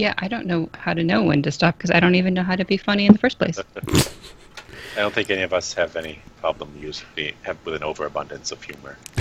Yeah, 0.00 0.14
I 0.16 0.28
don't 0.28 0.46
know 0.46 0.70
how 0.72 0.94
to 0.94 1.04
know 1.04 1.24
when 1.24 1.42
to 1.42 1.52
stop 1.52 1.76
because 1.76 1.90
I 1.90 2.00
don't 2.00 2.14
even 2.14 2.32
know 2.32 2.42
how 2.42 2.56
to 2.56 2.64
be 2.64 2.78
funny 2.78 3.04
in 3.04 3.12
the 3.12 3.18
first 3.18 3.38
place. 3.38 3.58
I 4.96 5.00
don't 5.00 5.12
think 5.12 5.28
any 5.28 5.42
of 5.42 5.52
us 5.52 5.74
have 5.74 5.94
any 5.94 6.20
problem 6.40 6.72
use 6.80 7.04
have 7.42 7.58
with 7.66 7.74
an 7.74 7.82
overabundance 7.82 8.50
of 8.50 8.62
humor. 8.62 8.96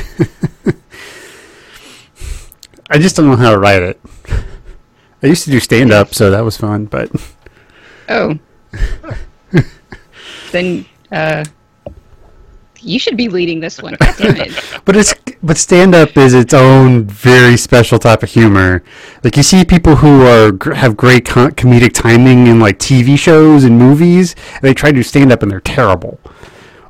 I 2.90 2.98
just 2.98 3.18
don't 3.18 3.28
know 3.28 3.36
how 3.36 3.52
to 3.52 3.60
write 3.60 3.82
it. 3.84 4.00
I 5.22 5.28
used 5.28 5.44
to 5.44 5.52
do 5.52 5.60
stand 5.60 5.92
up, 5.92 6.16
so 6.16 6.32
that 6.32 6.46
was 6.46 6.56
fun, 6.56 6.86
but 6.86 7.12
Oh. 8.08 8.40
then 10.54 10.86
uh, 11.12 11.44
you 12.80 13.00
should 13.00 13.18
be 13.18 13.28
leading 13.28 13.60
this 13.60 13.82
one. 13.82 13.98
Damn 14.18 14.38
it. 14.38 14.54
but 14.86 14.96
it's 14.96 15.14
but 15.42 15.58
stand 15.58 15.96
up 15.96 16.18
is 16.18 16.34
its 16.34 16.54
own 16.54 17.06
very 17.06 17.56
special 17.56 17.98
type 17.98 18.24
of 18.24 18.30
humor. 18.30 18.84
Like 19.24 19.38
you 19.38 19.44
see 19.44 19.64
people 19.64 19.98
who 19.98 20.24
are 20.24 20.76
have 20.76 20.98
great 20.98 21.26
co- 21.26 21.50
comedic 21.50 21.94
timing 21.94 22.48
in 22.48 22.60
like 22.60 22.78
TV 22.78 23.18
shows 23.18 23.64
and 23.64 23.78
movies, 23.78 24.36
and 24.56 24.62
they 24.62 24.74
try 24.74 24.92
to 24.92 24.96
do 24.96 25.04
stand 25.04 25.32
up 25.32 25.42
and 25.42 25.52
they're 25.52 25.62
terrible. 25.62 26.20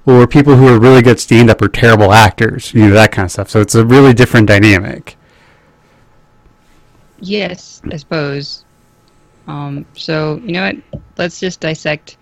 Or 0.06 0.26
people 0.26 0.56
who 0.56 0.68
are 0.68 0.80
really 0.80 1.04
good 1.04 1.20
stand 1.20 1.50
up 1.52 1.62
are 1.62 1.68
terrible 1.68 2.12
actors, 2.12 2.74
you 2.74 2.88
know 2.88 2.94
that 2.94 3.12
kind 3.12 3.26
of 3.26 3.32
stuff. 3.32 3.50
So 3.50 3.62
it's 3.62 3.76
a 3.76 3.86
really 3.86 4.14
different 4.14 4.48
dynamic. 4.48 5.16
Yes, 7.20 7.82
I 7.92 7.98
suppose. 7.98 8.66
Um, 9.48 9.86
so 9.94 10.42
you 10.44 10.54
know 10.54 10.64
what? 10.64 11.02
Let's 11.18 11.40
just 11.40 11.60
dissect 11.60 12.18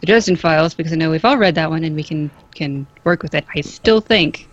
the 0.00 0.06
Dresden 0.06 0.36
Files 0.36 0.74
because 0.74 0.92
I 0.92 0.96
know 0.96 1.10
we've 1.10 1.24
all 1.24 1.38
read 1.38 1.54
that 1.56 1.70
one 1.70 1.82
and 1.82 1.96
we 1.96 2.04
can 2.04 2.30
can 2.54 2.86
work 3.02 3.22
with 3.22 3.34
it. 3.34 3.44
I 3.56 3.62
still 3.62 4.00
think 4.00 4.48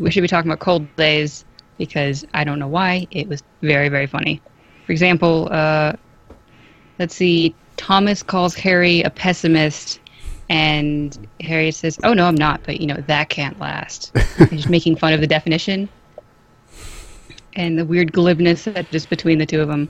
we 0.00 0.10
should 0.10 0.22
be 0.22 0.28
talking 0.28 0.50
about 0.50 0.60
Cold 0.60 0.94
Days 0.96 1.44
because 1.78 2.26
I 2.34 2.44
don't 2.44 2.58
know 2.58 2.68
why 2.68 3.06
it 3.10 3.28
was 3.28 3.42
very 3.62 3.88
very 3.88 4.06
funny. 4.06 4.40
For 4.86 4.92
example, 4.92 5.48
uh, 5.50 5.92
let's 6.98 7.14
see. 7.14 7.54
Thomas 7.76 8.22
calls 8.22 8.54
Harry 8.54 9.02
a 9.02 9.10
pessimist, 9.10 10.00
and 10.48 11.28
Harry 11.40 11.70
says, 11.70 11.98
"Oh 12.02 12.12
no, 12.12 12.26
I'm 12.26 12.34
not." 12.34 12.62
But 12.64 12.80
you 12.80 12.86
know 12.86 13.02
that 13.06 13.28
can't 13.28 13.58
last. 13.58 14.16
He's 14.50 14.68
making 14.68 14.96
fun 14.96 15.12
of 15.12 15.20
the 15.20 15.26
definition 15.26 15.88
and 17.54 17.78
the 17.78 17.84
weird 17.84 18.12
glibness 18.12 18.64
that 18.64 18.90
just 18.90 19.10
between 19.10 19.38
the 19.38 19.46
two 19.46 19.60
of 19.60 19.68
them. 19.68 19.88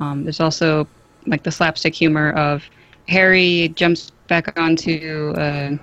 Um, 0.00 0.24
there's 0.24 0.40
also 0.40 0.86
like 1.26 1.42
the 1.42 1.50
slapstick 1.50 1.94
humor 1.94 2.32
of 2.32 2.64
Harry 3.08 3.68
jumps 3.74 4.10
back 4.28 4.58
onto 4.58 5.32
uh, 5.36 5.76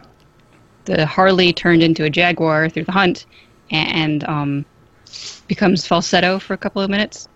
the 0.86 1.06
Harley 1.06 1.54
turned 1.54 1.84
into 1.84 2.04
a 2.04 2.10
Jaguar 2.10 2.70
through 2.70 2.86
the 2.86 2.92
hunt, 2.92 3.26
and, 3.72 4.24
um, 4.26 4.66
becomes 5.48 5.86
falsetto 5.86 6.40
for 6.40 6.54
a 6.54 6.58
couple 6.58 6.82
of 6.82 6.90
minutes. 6.90 7.28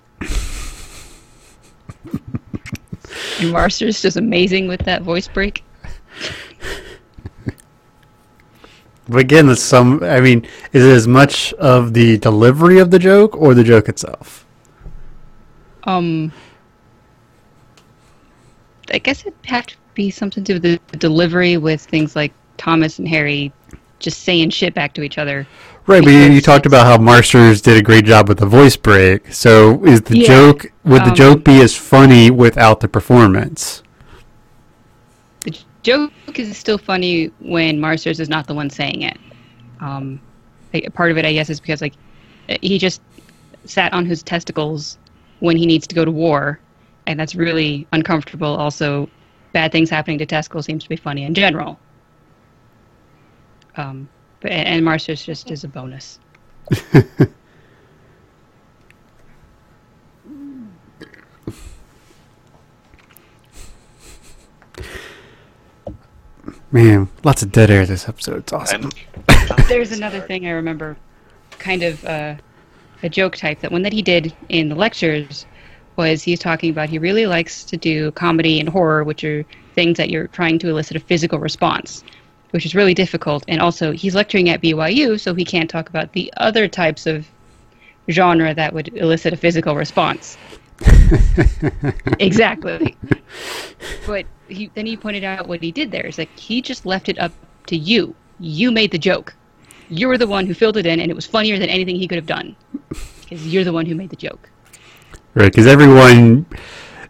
and 3.40 3.52
Marsters 3.52 4.02
just 4.02 4.18
amazing 4.18 4.68
with 4.68 4.82
that 4.82 5.02
voice 5.02 5.28
break. 5.28 5.64
But 9.10 9.20
again, 9.20 9.50
it's 9.50 9.62
some. 9.62 10.02
I 10.04 10.22
mean, 10.22 10.48
is 10.72 10.86
it 10.86 10.92
as 10.92 11.08
much 11.08 11.54
of 11.54 11.94
the 11.94 12.18
delivery 12.20 12.80
of 12.80 12.90
the 12.90 13.00
joke 13.00 13.36
or 13.36 13.54
the 13.54 13.64
joke 13.64 13.90
itself? 13.90 14.46
Um, 15.84 16.32
I 18.92 19.00
guess 19.00 19.22
it'd 19.22 19.34
have 19.46 19.68
to 19.68 19.76
be 19.94 20.10
something 20.10 20.44
to 20.46 20.58
do 20.58 20.72
with 20.72 20.88
the 20.88 20.98
delivery 20.98 21.58
with 21.58 21.82
things 21.82 22.16
like 22.16 22.32
Thomas 22.56 22.98
and 22.98 23.08
Harry 23.08 23.52
just 24.04 24.24
saying 24.24 24.52
shit 24.52 24.74
back 24.74 24.94
to 24.94 25.02
each 25.02 25.18
other. 25.18 25.48
Right, 25.88 26.04
but 26.04 26.12
you, 26.12 26.20
you 26.32 26.42
talked 26.42 26.66
about 26.66 26.86
how 26.86 26.98
Marsters 26.98 27.62
did 27.62 27.78
a 27.78 27.82
great 27.82 28.06
job 28.06 28.30
with 28.30 28.40
the 28.40 28.46
voice 28.46 28.76
break. 28.78 29.34
So 29.34 29.84
is 29.86 30.02
the 30.02 30.18
Yeah, 30.18 30.28
joke 30.28 30.72
would 30.84 31.04
the 31.04 31.10
um, 31.10 31.16
joke 31.16 31.44
be 31.44 31.62
as 31.62 31.76
funny 31.76 32.30
without 32.30 32.80
the 32.82 32.88
performance? 32.88 33.82
The 35.42 35.58
joke 35.82 36.12
is 36.36 36.56
still 36.58 36.78
funny 36.78 37.32
when 37.40 37.80
Marsters 37.80 38.20
is 38.20 38.30
not 38.30 38.48
the 38.48 38.54
one 38.54 38.70
saying 38.70 39.02
it. 39.02 39.18
Um, 39.80 40.22
part 40.94 41.12
of 41.12 41.18
it, 41.18 41.26
I 41.26 41.34
guess, 41.34 41.50
is 41.50 41.60
because 41.60 41.82
like 41.82 41.94
he 42.62 42.78
just 42.78 43.02
sat 43.66 43.94
on 43.94 44.06
his 44.06 44.24
testicles 44.24 44.98
when 45.40 45.58
he 45.58 45.66
needs 45.66 45.88
to 45.88 45.96
go 45.96 46.06
to 46.06 46.12
war, 46.12 46.60
and 47.08 47.20
that's 47.20 47.36
really 47.36 47.88
uncomfortable. 47.94 48.56
Also, 48.56 49.10
bad 49.52 49.72
things 49.72 49.90
happening 49.90 50.18
to 50.20 50.26
testicles 50.26 50.66
seems 50.66 50.84
to 50.84 50.90
be 50.90 50.96
funny 50.96 51.24
in 51.24 51.34
general. 51.34 51.80
Um, 53.76 54.08
but 54.40 54.52
and 54.52 54.68
and 54.68 54.86
Marsters 54.86 55.26
just 55.26 55.50
is 55.52 55.64
a 55.64 55.68
bonus. 55.68 56.20
Man, 66.72 67.08
lots 67.24 67.44
of 67.44 67.52
dead 67.52 67.70
air 67.70 67.86
this 67.86 68.10
episode. 68.10 68.40
It's 68.40 68.52
awesome. 68.52 68.90
There's 69.68 69.92
another 69.92 70.20
thing 70.20 70.48
I 70.48 70.52
remember, 70.52 70.98
kind 71.60 71.84
of 71.84 72.04
uh, 72.04 72.34
a 73.04 73.10
joke 73.10 73.36
type 73.36 73.60
that 73.60 73.72
one 73.72 73.84
that 73.84 73.94
he 73.94 74.02
did 74.02 74.34
in 74.50 74.70
the 74.70 74.76
lectures 74.76 75.46
was 75.98 76.24
he's 76.24 76.40
talking 76.40 76.72
about 76.72 76.90
he 76.90 76.98
really 76.98 77.28
likes 77.28 77.64
to 77.66 77.78
do 77.78 78.12
comedy 78.14 78.60
and 78.60 78.68
horror, 78.68 79.04
which 79.04 79.24
are 79.24 79.46
things 79.76 79.98
that 79.98 80.10
you're 80.10 80.28
trying 80.28 80.58
to 80.60 80.70
elicit 80.70 80.98
a 80.98 81.00
physical 81.00 81.38
response, 81.38 82.04
which 82.54 82.68
is 82.68 82.76
really 82.76 82.94
difficult. 82.94 83.44
And 83.48 83.60
also, 83.60 83.92
he's 83.92 84.14
lecturing 84.14 84.48
at 84.50 84.62
BYU, 84.62 85.20
so 85.20 85.34
he 85.34 85.44
can't 85.44 85.68
talk 85.68 85.90
about 85.90 86.14
the 86.14 86.32
other 86.38 86.68
types 86.68 87.08
of 87.08 87.28
genre 88.12 88.54
that 88.54 88.74
would 88.74 88.96
elicit 88.96 89.34
a 89.34 89.38
physical 89.38 89.76
response. 89.76 90.38
exactly. 92.20 92.96
But 94.06 94.28
he, 94.48 94.70
then 94.76 94.86
he 94.86 94.96
pointed 94.96 95.24
out 95.24 95.48
what 95.48 95.64
he 95.64 95.72
did 95.72 95.90
there 95.90 96.06
is 96.06 96.20
like 96.20 96.38
he 96.38 96.62
just 96.62 96.86
left 96.86 97.10
it 97.10 97.18
up 97.18 97.32
to 97.68 97.76
you. 97.76 98.14
You 98.40 98.72
made 98.72 98.92
the 98.92 99.00
joke. 99.00 99.34
You 99.90 100.08
were 100.08 100.20
the 100.20 100.28
one 100.28 100.46
who 100.46 100.54
filled 100.54 100.78
it 100.78 100.86
in, 100.86 101.00
and 101.00 101.10
it 101.10 101.16
was 101.16 101.26
funnier 101.26 101.58
than 101.58 101.70
anything 101.70 101.96
he 101.96 102.08
could 102.08 102.18
have 102.18 102.28
done 102.28 102.56
because 103.22 103.52
you're 103.52 103.64
the 103.64 103.74
one 103.74 103.88
who 103.88 103.96
made 103.96 104.12
the 104.12 104.16
joke. 104.16 104.50
Right, 105.34 105.52
because 105.52 105.66
everyone 105.66 106.46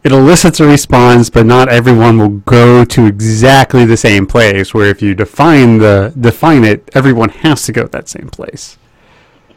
it 0.03 0.11
elicits 0.11 0.59
a 0.59 0.67
response, 0.67 1.29
but 1.29 1.45
not 1.45 1.69
everyone 1.69 2.17
will 2.17 2.29
go 2.29 2.83
to 2.83 3.05
exactly 3.05 3.85
the 3.85 3.97
same 3.97 4.27
place. 4.27 4.73
Where 4.73 4.87
if 4.87 5.01
you 5.01 5.15
define 5.15 5.77
the 5.77 6.13
define 6.19 6.63
it, 6.63 6.89
everyone 6.93 7.29
has 7.29 7.65
to 7.65 7.71
go 7.71 7.83
to 7.83 7.89
that 7.89 8.09
same 8.09 8.27
place. 8.27 8.77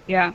Yeah. 0.07 0.33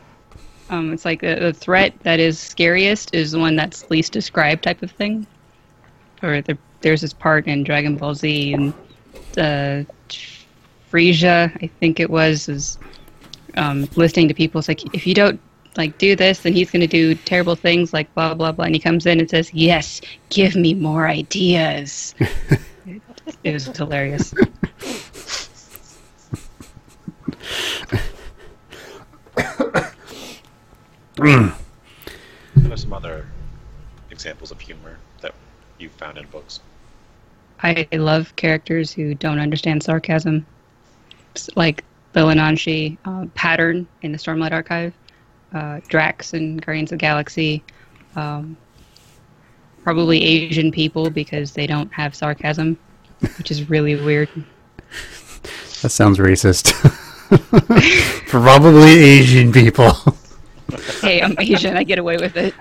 Um, 0.70 0.94
it's 0.94 1.06
like 1.06 1.22
the, 1.22 1.36
the 1.36 1.54
threat 1.54 1.94
that 2.04 2.20
is 2.20 2.40
scariest 2.40 3.14
is 3.14 3.32
the 3.32 3.40
one 3.40 3.56
that's 3.56 3.90
least 3.90 4.14
described 4.14 4.64
type 4.64 4.82
of 4.84 4.92
thing. 4.92 5.28
Or 6.24 6.42
the, 6.42 6.58
there's 6.82 7.02
this 7.02 7.14
part 7.14 7.48
in 7.48 7.64
Dragon 7.64 7.98
Ball 7.98 8.16
Z 8.16 8.54
and 8.54 8.74
uh, 9.38 9.84
Frieza, 10.92 11.52
I 11.62 11.68
think 11.80 12.00
it 12.00 12.10
was, 12.10 12.48
is 12.48 12.80
um, 13.58 13.88
listening 13.96 14.28
to 14.28 14.34
people. 14.34 14.60
It's 14.60 14.68
like 14.68 14.94
if 14.94 15.06
you 15.06 15.14
don't 15.14 15.40
like 15.78 15.98
do 15.98 16.16
this, 16.16 16.46
and 16.46 16.56
he's 16.56 16.70
going 16.72 16.82
to 16.82 16.88
do 16.88 17.16
terrible 17.16 17.56
things 17.56 17.94
like 17.94 18.14
blah 18.14 18.34
blah 18.34 18.52
blah. 18.52 18.66
And 18.66 18.76
he 18.76 18.80
comes 18.80 19.06
in 19.06 19.20
and 19.20 19.30
says, 19.30 19.54
"Yes, 19.54 20.02
give 20.30 20.56
me 20.56 20.74
more 20.74 21.08
ideas." 21.08 22.16
it 23.44 23.54
was 23.54 23.66
hilarious. 23.66 24.34
What 31.18 32.72
are 32.72 32.78
some 32.78 32.94
other 32.94 33.28
examples 34.10 34.50
of 34.52 34.60
humor 34.60 34.98
that 35.22 35.36
you've 35.78 35.92
found 35.92 36.18
in 36.18 36.26
books? 36.28 36.62
I 37.64 37.88
love 37.92 38.36
characters 38.38 38.92
who 38.92 39.14
don't 39.14 39.40
understand 39.40 39.84
sarcasm, 39.84 40.46
S- 41.36 41.50
like 41.56 41.84
Lil 42.16 42.28
Ananshi, 42.28 42.98
uh, 43.06 43.28
Pattern 43.36 43.88
in 44.02 44.12
the 44.12 44.18
Stormlight 44.18 44.52
Archive, 44.52 44.94
uh, 45.54 45.80
Drax 45.88 46.34
in 46.34 46.58
Guardians 46.58 46.92
of 46.92 47.00
the 47.00 47.02
Galaxy, 47.02 47.64
um, 48.16 48.58
probably 49.84 50.24
Asian 50.24 50.72
people 50.72 51.10
because 51.10 51.52
they 51.52 51.68
don't 51.68 51.92
have 51.94 52.16
sarcasm, 52.16 52.78
which 53.38 53.52
is 53.52 53.70
really 53.70 53.96
weird. 53.96 54.30
That 55.82 55.90
sounds 55.90 56.20
racist. 56.20 56.74
Probably 58.28 58.92
Asian 58.92 59.52
people. 59.52 59.94
Hey, 61.02 61.22
I'm 61.22 61.36
Asian, 61.40 61.76
I 61.78 61.84
get 61.84 61.98
away 61.98 62.18
with 62.18 62.36
it. 62.36 62.54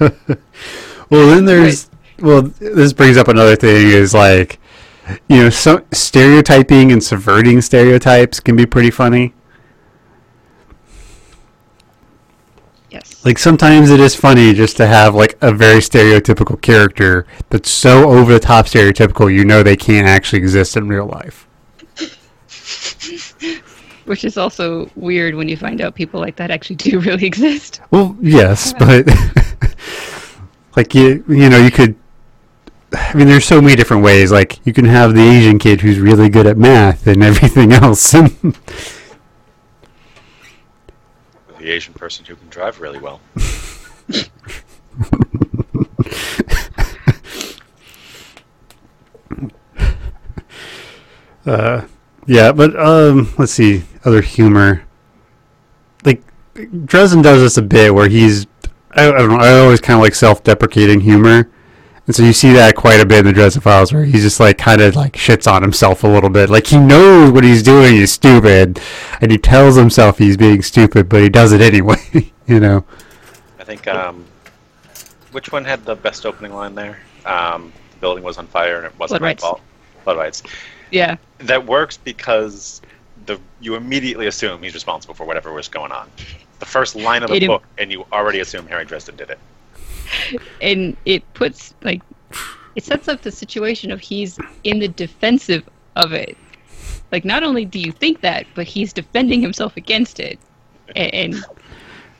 well, 1.10 1.28
then 1.28 1.44
there's 1.44 1.88
well, 2.20 2.42
this 2.42 2.92
brings 2.92 3.16
up 3.16 3.28
another 3.28 3.56
thing 3.56 3.88
is 3.88 4.14
like, 4.14 4.58
you 5.28 5.36
know, 5.36 5.50
so 5.50 5.84
stereotyping 5.92 6.92
and 6.92 7.02
subverting 7.02 7.60
stereotypes 7.60 8.40
can 8.40 8.56
be 8.56 8.66
pretty 8.66 8.90
funny. 8.90 9.32
Like 13.24 13.38
sometimes 13.38 13.90
it 13.90 13.98
is 14.00 14.14
funny 14.14 14.54
just 14.54 14.76
to 14.76 14.86
have 14.86 15.14
like 15.14 15.36
a 15.42 15.52
very 15.52 15.80
stereotypical 15.80 16.60
character 16.60 17.26
that's 17.50 17.70
so 17.70 18.08
over 18.10 18.32
the 18.32 18.38
top 18.38 18.66
stereotypical 18.66 19.32
you 19.32 19.44
know 19.44 19.62
they 19.62 19.76
can't 19.76 20.06
actually 20.06 20.38
exist 20.38 20.76
in 20.76 20.88
real 20.88 21.06
life. 21.06 21.46
Which 24.04 24.24
is 24.24 24.38
also 24.38 24.88
weird 24.94 25.34
when 25.34 25.48
you 25.48 25.56
find 25.56 25.80
out 25.80 25.94
people 25.94 26.20
like 26.20 26.36
that 26.36 26.50
actually 26.50 26.76
do 26.76 27.00
really 27.00 27.26
exist. 27.26 27.80
Well, 27.90 28.16
yes, 28.20 28.72
but 28.72 29.06
like 30.76 30.94
you 30.94 31.24
you 31.28 31.50
know, 31.50 31.58
you 31.58 31.70
could 31.72 31.96
I 32.92 33.14
mean 33.14 33.26
there's 33.26 33.44
so 33.44 33.60
many 33.60 33.74
different 33.74 34.02
ways 34.02 34.30
like 34.32 34.64
you 34.64 34.72
can 34.72 34.84
have 34.84 35.14
the 35.14 35.20
Asian 35.22 35.58
kid 35.58 35.80
who's 35.80 35.98
really 35.98 36.28
good 36.28 36.46
at 36.46 36.56
math 36.56 37.06
and 37.06 37.22
everything 37.30 37.72
else. 37.72 38.14
Asian 41.70 41.94
person 41.94 42.24
who 42.24 42.36
can 42.36 42.48
drive 42.48 42.80
really 42.80 42.98
well. 42.98 43.20
Uh, 51.48 51.86
yeah, 52.26 52.52
but 52.52 52.78
um, 52.78 53.32
let's 53.38 53.52
see 53.52 53.82
other 54.04 54.20
humor. 54.20 54.84
Like 56.04 56.22
Dresden 56.84 57.22
does 57.22 57.40
this 57.40 57.56
a 57.56 57.62
bit 57.62 57.94
where 57.94 58.06
he's 58.06 58.46
I, 58.90 59.08
I 59.08 59.12
don't 59.12 59.30
know. 59.30 59.36
I 59.36 59.58
always 59.60 59.80
kind 59.80 59.96
of 59.96 60.02
like 60.02 60.14
self-deprecating 60.14 61.00
humor, 61.00 61.50
and 62.08 62.16
so 62.16 62.22
you 62.22 62.32
see 62.32 62.54
that 62.54 62.74
quite 62.74 63.00
a 63.00 63.06
bit 63.06 63.18
in 63.18 63.26
the 63.26 63.32
Dresden 63.34 63.60
Files, 63.60 63.92
where 63.92 64.02
he's 64.06 64.22
just 64.22 64.40
like 64.40 64.56
kind 64.56 64.80
of 64.80 64.96
like 64.96 65.12
shits 65.12 65.46
on 65.50 65.60
himself 65.60 66.04
a 66.04 66.08
little 66.08 66.30
bit. 66.30 66.48
Like 66.48 66.66
he 66.66 66.78
knows 66.78 67.30
what 67.30 67.44
he's 67.44 67.62
doing 67.62 67.96
is 67.96 68.10
stupid, 68.10 68.80
and 69.20 69.30
he 69.30 69.36
tells 69.36 69.76
himself 69.76 70.16
he's 70.16 70.38
being 70.38 70.62
stupid, 70.62 71.10
but 71.10 71.20
he 71.20 71.28
does 71.28 71.52
it 71.52 71.60
anyway. 71.60 71.96
you 72.46 72.60
know. 72.60 72.82
I 73.58 73.64
think, 73.64 73.86
um, 73.88 74.24
which 75.32 75.52
one 75.52 75.66
had 75.66 75.84
the 75.84 75.96
best 75.96 76.24
opening 76.24 76.54
line 76.54 76.74
there? 76.74 76.98
Um, 77.26 77.74
the 77.90 77.98
building 77.98 78.24
was 78.24 78.38
on 78.38 78.46
fire 78.46 78.78
and 78.78 78.86
it 78.86 78.98
wasn't 78.98 79.20
Blood 79.20 79.26
my 79.26 79.28
Rites. 79.32 79.42
fault. 79.42 79.60
Blood 80.04 80.16
Rites. 80.16 80.42
Yeah. 80.90 81.16
That 81.40 81.66
works 81.66 81.98
because 81.98 82.80
the 83.26 83.38
you 83.60 83.74
immediately 83.74 84.28
assume 84.28 84.62
he's 84.62 84.72
responsible 84.72 85.12
for 85.14 85.26
whatever 85.26 85.52
was 85.52 85.68
going 85.68 85.92
on. 85.92 86.08
The 86.60 86.64
first 86.64 86.96
line 86.96 87.22
of 87.22 87.28
the 87.28 87.36
It 87.36 87.42
im- 87.42 87.48
book, 87.48 87.64
and 87.76 87.92
you 87.92 88.06
already 88.10 88.40
assume 88.40 88.66
Harry 88.68 88.86
Dresden 88.86 89.14
did 89.16 89.28
it. 89.28 89.38
And 90.60 90.96
it 91.04 91.22
puts 91.34 91.74
like 91.82 92.02
it 92.76 92.84
sets 92.84 93.08
up 93.08 93.22
the 93.22 93.30
situation 93.32 93.90
of 93.90 94.00
he's 94.00 94.38
in 94.64 94.78
the 94.78 94.88
defensive 94.88 95.68
of 95.96 96.12
it. 96.12 96.36
Like 97.10 97.24
not 97.24 97.42
only 97.42 97.64
do 97.64 97.78
you 97.78 97.92
think 97.92 98.20
that 98.22 98.46
but 98.54 98.66
he's 98.66 98.92
defending 98.92 99.40
himself 99.40 99.76
against 99.76 100.20
it. 100.20 100.38
And, 100.96 101.14
and 101.34 101.44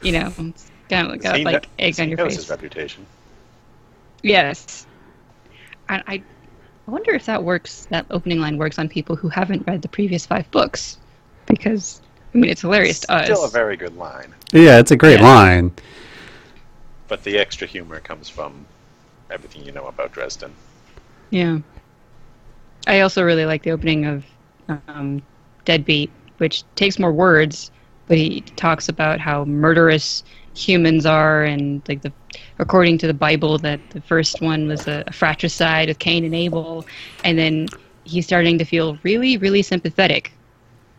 you 0.03 0.13
know 0.13 0.33
it's 0.39 0.71
kind 0.91 1.11
of 1.13 1.21
got 1.23 1.41
like 1.41 1.63
kno- 1.65 1.71
egg 1.79 2.01
on 2.01 2.09
your 2.09 2.19
knows 2.19 2.29
face. 2.33 2.37
his 2.37 2.51
reputation. 2.51 3.07
yes. 4.23 4.87
I, 5.89 6.03
I 6.07 6.23
I 6.87 6.91
wonder 6.91 7.13
if 7.13 7.27
that 7.27 7.43
works 7.45 7.87
that 7.91 8.07
opening 8.11 8.41
line 8.41 8.57
works 8.57 8.79
on 8.79 8.89
people 8.89 9.15
who 9.17 9.29
haven't 9.29 9.67
read 9.67 9.83
the 9.83 9.89
previous 9.89 10.25
five 10.27 10.51
books. 10.51 10.99
Because 11.47 12.01
I 12.35 12.39
mean 12.39 12.51
it's 12.51 12.61
hilarious 12.63 13.01
to 13.01 13.13
us. 13.13 13.27
Still 13.27 13.45
a 13.45 13.51
very 13.51 13.77
good 13.77 13.97
line, 13.97 14.35
Yeah, 14.53 14.79
it's 14.79 14.91
a 14.91 14.97
great 14.97 15.21
Yeah. 15.21 15.27
line. 15.35 15.73
But 17.09 17.25
the 17.25 17.39
extra 17.39 17.67
humor 17.67 18.01
comes 18.01 18.29
from 18.29 18.67
everything 19.31 19.65
you 19.65 19.73
know 19.73 19.87
about 19.87 20.13
Dresden. 20.13 20.53
Yeah. 21.31 21.59
I 22.87 23.01
also 23.01 23.23
really 23.23 23.47
like 23.47 23.63
the 23.63 23.71
opening 23.71 24.07
of 24.07 24.25
um, 24.87 25.23
Deadbeat, 25.65 26.11
which 26.39 26.65
takes 26.75 26.99
more 26.99 27.13
words, 27.13 27.71
but 28.07 28.17
he 28.17 28.41
talks 28.57 28.89
about 28.89 29.21
how 29.21 29.45
murderous 29.45 30.25
humans 30.55 31.07
are, 31.07 31.45
and 31.45 31.83
like 31.89 32.03
the 32.03 32.13
according 32.59 32.99
to 32.99 33.07
the 33.07 33.15
Bible, 33.15 33.59
that 33.59 33.81
the 33.91 34.01
first 34.01 34.41
one 34.41 34.67
was 34.67 34.87
a, 34.89 35.05
a 35.07 35.13
fratricide 35.13 35.89
with 35.89 35.99
Cain 35.99 36.25
and 36.25 36.35
Abel, 36.35 36.87
and 37.25 37.39
then 37.39 37.69
he's 38.05 38.25
starting 38.25 38.59
to 38.59 38.65
feel 38.65 38.99
really, 39.03 39.37
really 39.37 39.63
sympathetic 39.63 40.33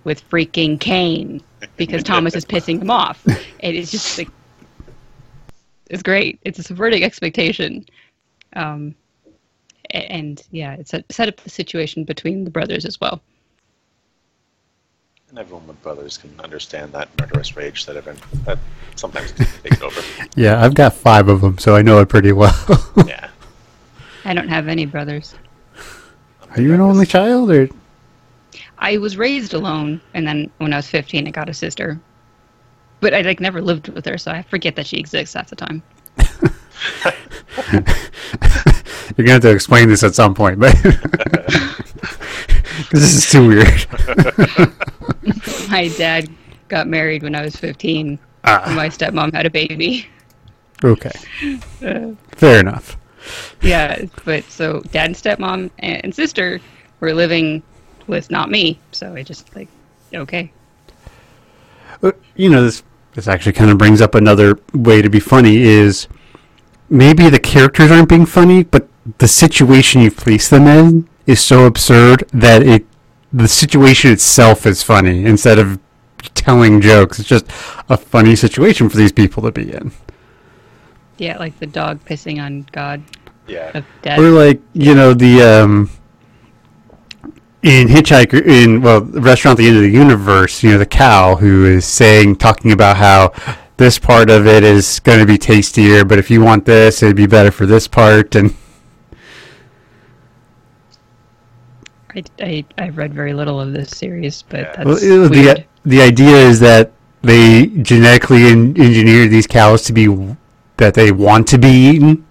with 0.03 0.27
freaking 0.29 0.79
Cain 0.79 1.41
because 1.77 2.03
Thomas 2.03 2.35
is 2.35 2.45
pissing 2.45 2.81
him 2.81 2.91
off, 2.91 3.25
and 3.27 3.75
it's 3.75 3.91
just 3.91 4.17
like 4.17 4.29
it's 5.89 6.03
great. 6.03 6.39
It's 6.43 6.59
a 6.59 6.63
subverting 6.63 7.03
expectation. 7.03 7.85
Um, 8.55 8.95
and 9.91 10.41
yeah, 10.51 10.73
it 10.73 10.87
set, 10.87 11.11
set 11.11 11.27
up 11.27 11.37
the 11.37 11.49
situation 11.49 12.03
between 12.03 12.43
the 12.43 12.51
brothers 12.51 12.85
as 12.85 13.01
well. 13.01 13.21
And 15.29 15.37
everyone 15.37 15.67
with 15.67 15.81
brothers 15.83 16.17
can 16.17 16.39
understand 16.39 16.91
that 16.93 17.09
murderous 17.19 17.55
rage 17.55 17.85
that 17.85 17.95
everyone 17.95 18.21
that 18.45 18.57
sometimes 18.95 19.31
takes 19.63 19.81
over. 19.81 20.01
Yeah, 20.35 20.63
I've 20.63 20.73
got 20.73 20.93
five 20.93 21.27
of 21.27 21.41
them, 21.41 21.57
so 21.57 21.75
I 21.75 21.81
know 21.81 21.99
it 21.99 22.09
pretty 22.09 22.31
well. 22.31 22.55
Yeah. 23.05 23.29
I 24.25 24.33
don't 24.33 24.49
have 24.49 24.67
any 24.67 24.85
brothers. 24.85 25.33
Are 26.51 26.61
you 26.61 26.73
an 26.73 26.81
only 26.81 27.05
child, 27.05 27.51
or 27.51 27.69
I 28.79 28.97
was 28.97 29.17
raised 29.17 29.53
alone, 29.53 30.01
and 30.13 30.27
then 30.27 30.51
when 30.57 30.73
I 30.73 30.77
was 30.77 30.87
15, 30.87 31.27
I 31.27 31.31
got 31.31 31.49
a 31.49 31.53
sister. 31.53 31.99
But 33.01 33.13
I 33.13 33.21
like 33.21 33.39
never 33.39 33.61
lived 33.61 33.87
with 33.89 34.05
her, 34.05 34.17
so 34.17 34.31
I 34.31 34.41
forget 34.43 34.75
that 34.75 34.85
she 34.87 34.97
exists 34.97 35.35
half 35.35 35.49
the 35.49 35.55
time. 35.55 35.81
you're 37.73 39.25
gonna 39.25 39.31
have 39.33 39.41
to 39.43 39.51
explain 39.51 39.89
this 39.89 40.03
at 40.03 40.15
some 40.15 40.33
point, 40.33 40.59
but 40.59 40.73
this 42.91 43.13
is 43.13 43.29
too 43.31 43.47
weird. 43.47 43.85
My 45.69 45.87
dad 45.97 46.29
got 46.67 46.87
married 46.87 47.23
when 47.23 47.35
I 47.35 47.41
was 47.41 47.55
15, 47.55 48.07
and 48.07 48.19
Ah, 48.45 48.71
my 48.75 48.87
stepmom 48.89 49.33
had 49.33 49.45
a 49.45 49.49
baby. 49.49 50.07
okay, 50.83 51.11
Uh, 51.85 52.11
fair 52.31 52.59
enough. 52.61 52.97
yeah, 53.61 54.05
but 54.23 54.43
so 54.45 54.79
dad 54.91 55.07
and 55.07 55.15
stepmom 55.15 55.69
and 55.79 56.13
sister 56.15 56.59
were 57.01 57.13
living 57.13 57.61
with 58.07 58.31
not 58.31 58.49
me, 58.49 58.79
so 58.91 59.13
I 59.15 59.23
just 59.23 59.53
like, 59.55 59.67
okay. 60.13 60.51
You 62.35 62.49
know, 62.49 62.63
this 62.63 62.81
this 63.19 63.27
actually 63.27 63.51
kind 63.51 63.69
of 63.69 63.77
brings 63.77 63.99
up 64.01 64.15
another 64.15 64.57
way 64.73 65.01
to 65.01 65.09
be 65.09 65.19
funny 65.19 65.57
is 65.57 66.07
maybe 66.89 67.29
the 67.29 67.39
characters 67.39 67.91
aren't 67.91 68.07
being 68.07 68.25
funny, 68.25 68.63
but 68.63 68.87
the 69.17 69.27
situation 69.27 70.01
you 70.01 70.09
place 70.09 70.47
them 70.49 70.67
in 70.67 71.07
is 71.27 71.41
so 71.41 71.65
absurd 71.65 72.23
that 72.31 72.63
it 72.63 72.85
the 73.33 73.47
situation 73.47 74.11
itself 74.11 74.65
is 74.65 74.81
funny 74.81 75.25
instead 75.25 75.59
of 75.59 75.79
telling 76.33 76.79
jokes. 76.79 77.19
It's 77.19 77.27
just 77.27 77.45
a 77.89 77.97
funny 77.97 78.37
situation 78.37 78.87
for 78.87 78.95
these 78.95 79.11
people 79.11 79.43
to 79.43 79.51
be 79.51 79.71
in. 79.73 79.91
Yeah, 81.17 81.37
like 81.37 81.59
the 81.59 81.67
dog 81.67 81.99
pissing 82.05 82.41
on 82.41 82.65
God 82.71 83.03
Yeah. 83.47 83.77
of 83.77 83.85
death. 84.01 84.17
Or 84.17 84.29
like 84.29 84.61
you 84.73 84.95
know 84.95 85.13
the 85.13 85.41
um 85.41 85.89
in 87.61 87.87
Hitchhiker 87.87 88.41
in 88.45 88.81
well 88.81 89.01
the 89.01 89.19
restaurant 89.21 89.59
at 89.59 89.63
the 89.63 89.67
end 89.67 89.77
of 89.77 89.83
the 89.83 89.89
universe, 89.89 90.63
you 90.63 90.71
know 90.71 90.77
the 90.77 90.85
cow 90.85 91.35
who 91.35 91.65
is 91.65 91.85
saying 91.85 92.37
talking 92.37 92.71
about 92.71 92.97
how 92.97 93.33
this 93.77 93.97
part 93.99 94.29
of 94.29 94.45
it 94.47 94.63
is 94.63 94.99
going 95.01 95.19
to 95.19 95.25
be 95.25 95.37
tastier, 95.37 96.03
but 96.03 96.19
if 96.19 96.29
you 96.29 96.41
want 96.41 96.65
this, 96.65 97.01
it'd 97.01 97.15
be 97.15 97.27
better 97.27 97.51
for 97.51 97.65
this 97.65 97.87
part. 97.87 98.35
And 98.35 98.53
I, 102.15 102.23
I, 102.41 102.65
I've 102.77 102.97
read 102.97 103.13
very 103.13 103.33
little 103.33 103.59
of 103.59 103.71
this 103.73 103.89
series, 103.91 104.41
but 104.49 104.59
Yeah. 104.61 104.73
that's 104.75 104.85
well, 104.85 104.97
it- 105.25 105.29
weird. 105.31 105.57
the 105.57 105.65
the 105.85 106.01
idea 106.01 106.35
is 106.35 106.59
that 106.59 106.91
they 107.21 107.67
genetically 107.67 108.45
en- 108.47 108.75
engineer 108.79 109.27
these 109.27 109.47
cows 109.47 109.83
to 109.83 109.93
be 109.93 110.07
that 110.77 110.93
they 110.93 111.11
want 111.11 111.47
to 111.49 111.57
be 111.57 111.67
eaten, 111.69 112.25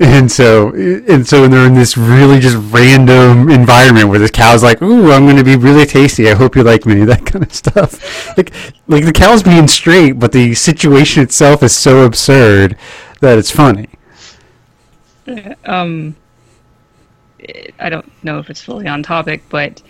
And 0.00 0.30
so, 0.30 0.70
and 0.74 1.26
so, 1.26 1.46
they're 1.46 1.66
in 1.66 1.74
this 1.74 1.96
really 1.96 2.40
just 2.40 2.56
random 2.72 3.48
environment 3.48 4.08
where 4.08 4.18
this 4.18 4.32
cow's 4.32 4.60
like, 4.60 4.82
"Ooh, 4.82 5.12
I'm 5.12 5.24
going 5.24 5.36
to 5.36 5.44
be 5.44 5.54
really 5.54 5.86
tasty. 5.86 6.28
I 6.28 6.34
hope 6.34 6.56
you 6.56 6.64
like 6.64 6.84
me." 6.84 7.04
That 7.04 7.24
kind 7.24 7.44
of 7.44 7.52
stuff. 7.52 8.36
Like, 8.36 8.52
like 8.88 9.04
the 9.04 9.12
cow's 9.12 9.44
being 9.44 9.68
straight, 9.68 10.18
but 10.18 10.32
the 10.32 10.54
situation 10.54 11.22
itself 11.22 11.62
is 11.62 11.76
so 11.76 12.04
absurd 12.04 12.76
that 13.20 13.38
it's 13.38 13.52
funny. 13.52 13.88
um, 15.64 16.16
I 17.78 17.88
don't 17.88 18.10
know 18.24 18.40
if 18.40 18.50
it's 18.50 18.62
fully 18.62 18.88
on 18.88 19.02
topic, 19.04 19.44
but 19.48 19.80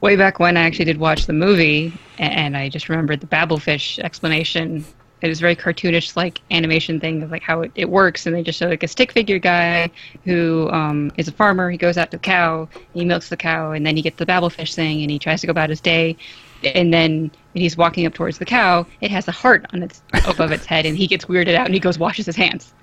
way 0.00 0.16
back 0.16 0.40
when 0.40 0.56
I 0.56 0.62
actually 0.62 0.86
did 0.86 0.98
watch 0.98 1.26
the 1.26 1.32
movie, 1.32 1.92
and 2.18 2.56
I 2.56 2.68
just 2.68 2.88
remembered 2.88 3.20
the 3.20 3.28
Babelfish 3.28 4.00
explanation. 4.00 4.84
It 5.22 5.28
was 5.28 5.40
very 5.40 5.54
cartoonish, 5.56 6.16
like 6.16 6.40
animation 6.50 7.00
thing 7.00 7.22
of 7.22 7.30
like 7.30 7.42
how 7.42 7.62
it, 7.62 7.72
it 7.74 7.88
works, 7.88 8.26
and 8.26 8.34
they 8.34 8.42
just 8.42 8.58
show 8.58 8.68
like 8.68 8.82
a 8.82 8.88
stick 8.88 9.12
figure 9.12 9.38
guy 9.38 9.90
who 10.24 10.68
um, 10.70 11.12
is 11.16 11.28
a 11.28 11.32
farmer. 11.32 11.70
He 11.70 11.78
goes 11.78 11.96
out 11.96 12.10
to 12.10 12.16
the 12.16 12.22
cow, 12.22 12.68
he 12.92 13.04
milks 13.04 13.28
the 13.28 13.36
cow, 13.36 13.72
and 13.72 13.86
then 13.86 13.96
he 13.96 14.02
gets 14.02 14.18
the 14.18 14.26
Babelfish 14.26 14.74
thing, 14.74 15.02
and 15.02 15.10
he 15.10 15.18
tries 15.18 15.40
to 15.42 15.46
go 15.46 15.52
about 15.52 15.70
his 15.70 15.80
day. 15.80 16.16
And 16.64 16.92
then 16.92 17.30
when 17.52 17.62
he's 17.62 17.76
walking 17.76 18.06
up 18.06 18.14
towards 18.14 18.38
the 18.38 18.44
cow, 18.44 18.86
it 19.00 19.10
has 19.10 19.26
a 19.28 19.32
heart 19.32 19.66
on 19.72 19.82
its 19.82 20.02
above 20.26 20.52
its 20.52 20.66
head, 20.66 20.86
and 20.86 20.96
he 20.96 21.06
gets 21.06 21.26
weirded 21.26 21.54
out, 21.54 21.66
and 21.66 21.74
he 21.74 21.80
goes 21.80 21.98
washes 21.98 22.26
his 22.26 22.36
hands. 22.36 22.72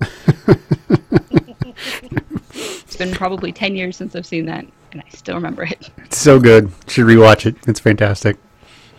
It's 2.52 2.96
been 2.96 3.12
probably 3.12 3.52
10 3.52 3.76
years 3.76 3.96
since 3.96 4.16
I've 4.16 4.26
seen 4.26 4.46
that, 4.46 4.66
and 4.92 5.00
I 5.00 5.08
still 5.10 5.36
remember 5.36 5.62
it. 5.62 5.90
It's 6.04 6.18
so 6.18 6.40
good. 6.40 6.72
Should 6.88 7.06
rewatch 7.06 7.46
it. 7.46 7.56
It's 7.66 7.80
fantastic. 7.80 8.36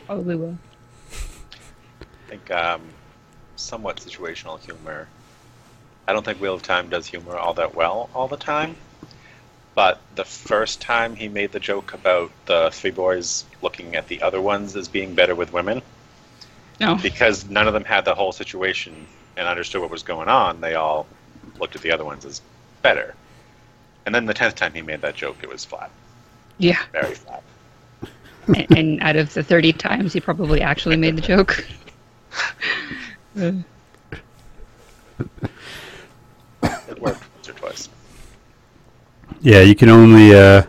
Probably 0.06 0.36
will. 0.36 0.58
I 1.12 2.30
think 2.30 2.52
um, 2.52 2.82
somewhat 3.62 3.98
situational 3.98 4.60
humor. 4.60 5.08
I 6.08 6.14
don't 6.14 6.26
think 6.26 6.42
Wheel 6.42 6.54
of 6.56 6.64
Time 6.64 6.90
does 6.90 7.08
humor 7.08 7.38
all 7.38 7.54
that 7.54 7.76
well 7.76 8.10
all 8.14 8.28
the 8.28 8.38
time. 8.38 8.76
But 9.76 10.02
the 10.16 10.26
first 10.26 10.82
time 10.82 11.16
he 11.16 11.28
made 11.30 11.52
the 11.54 11.60
joke 11.60 11.94
about 11.94 12.32
the 12.46 12.70
three 12.74 12.92
boys 12.92 13.46
looking 13.62 13.96
at 13.96 14.08
the 14.08 14.22
other 14.22 14.42
ones 14.42 14.76
as 14.76 14.88
being 14.90 15.14
better 15.16 15.34
with 15.36 15.54
women, 15.54 15.82
No. 16.80 16.96
because 16.96 17.50
none 17.50 17.68
of 17.68 17.74
them 17.74 17.86
had 17.86 18.04
the 18.04 18.14
whole 18.14 18.34
situation 18.34 19.08
and 19.38 19.48
understood 19.48 19.82
what 19.82 19.90
was 19.90 20.04
going 20.04 20.28
on, 20.28 20.60
they 20.60 20.76
all 20.76 21.08
looked 21.60 21.76
at 21.76 21.82
the 21.82 21.92
other 21.92 22.04
ones 22.04 22.26
as 22.26 22.42
better. 22.82 23.14
And 24.06 24.14
then 24.14 24.26
the 24.26 24.34
tenth 24.34 24.56
time 24.56 24.74
he 24.74 24.82
made 24.82 25.02
that 25.02 25.16
joke, 25.16 25.38
it 25.42 25.48
was 25.48 25.64
flat, 25.64 25.90
Yeah. 26.58 26.82
very 26.92 27.16
flat. 27.16 27.42
and, 28.48 28.78
and 28.78 29.02
out 29.02 29.16
of 29.16 29.34
the 29.34 29.44
30 29.44 29.72
times, 29.74 30.12
he 30.12 30.20
probably 30.20 30.62
actually 30.62 30.98
made 30.98 31.16
the 31.16 31.22
joke. 31.22 31.66
It 33.42 33.64
worked 37.00 37.24
once 37.36 37.50
or 37.50 37.54
twice. 37.54 37.90
Yeah, 39.42 39.62
you 39.62 39.76
can 39.76 39.90
only 39.90 40.36
uh, 40.36 40.64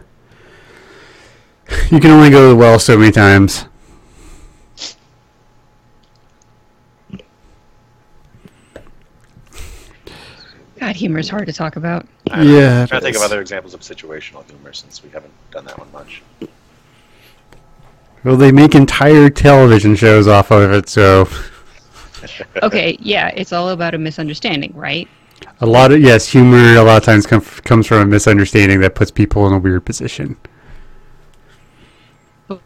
you 1.91 2.01
can 2.01 2.11
only 2.11 2.31
go 2.31 2.43
to 2.43 2.49
the 2.49 2.57
well 2.57 2.79
so 2.79 2.97
many 2.97 3.13
times. 3.13 3.67
God, 10.79 10.97
humor 10.97 11.19
is 11.19 11.29
hard 11.29 11.47
to 11.47 11.53
talk 11.53 11.77
about. 11.77 12.07
I. 12.31 12.43
Yeah, 12.43 12.83
I'm 12.83 12.89
trying 12.89 13.01
to 13.01 13.05
think 13.05 13.17
of 13.17 13.23
other 13.23 13.41
examples 13.41 13.75
of 13.75 13.81
situational 13.81 14.45
humor 14.49 14.73
since 14.73 15.03
we 15.03 15.11
haven't 15.11 15.33
done 15.51 15.67
that 15.67 15.79
one 15.79 15.93
much. 15.93 16.23
Well, 18.25 18.37
they 18.37 18.53
make 18.53 18.75
entire 18.75 19.29
television 19.29 19.95
shows 19.97 20.27
off 20.27 20.51
of 20.51 20.73
it, 20.73 20.89
so 20.89 21.29
Okay, 22.63 22.97
yeah, 23.01 23.29
it's 23.29 23.53
all 23.53 23.71
about 23.71 23.95
a 23.95 23.99
misunderstanding, 23.99 24.73
right? 24.75 25.09
a 25.61 25.67
lot 25.67 25.91
of 25.91 26.01
yes, 26.01 26.29
humor 26.29 26.77
a 26.77 26.83
lot 26.83 26.97
of 26.99 27.03
times 27.05 27.27
com- 27.27 27.41
comes 27.41 27.85
from 27.87 27.99
a 27.99 28.07
misunderstanding 28.07 28.81
that 28.81 28.95
puts 28.95 29.11
people 29.11 29.45
in 29.47 29.53
a 29.53 29.59
weird 29.59 29.85
position. 29.85 30.37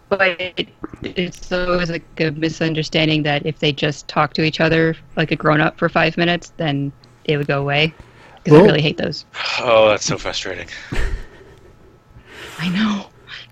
But 0.08 0.40
it, 0.40 0.68
it's 1.02 1.52
always 1.52 1.90
like 1.90 2.04
a 2.20 2.30
misunderstanding 2.32 3.22
that 3.22 3.46
if 3.46 3.58
they 3.60 3.72
just 3.72 4.08
talk 4.08 4.32
to 4.34 4.42
each 4.42 4.60
other 4.60 4.96
like 5.16 5.30
a 5.30 5.36
grown 5.36 5.60
up 5.60 5.78
for 5.78 5.88
five 5.88 6.16
minutes, 6.16 6.52
then 6.56 6.92
it 7.24 7.36
would 7.36 7.46
go 7.46 7.60
away. 7.60 7.94
Because 8.36 8.52
Well- 8.52 8.62
I 8.62 8.66
really 8.66 8.82
hate 8.82 8.96
those. 8.96 9.26
Oh, 9.60 9.88
that's 9.88 10.04
so 10.04 10.18
frustrating. 10.18 10.68
I 12.58 12.68
know. 12.70 13.06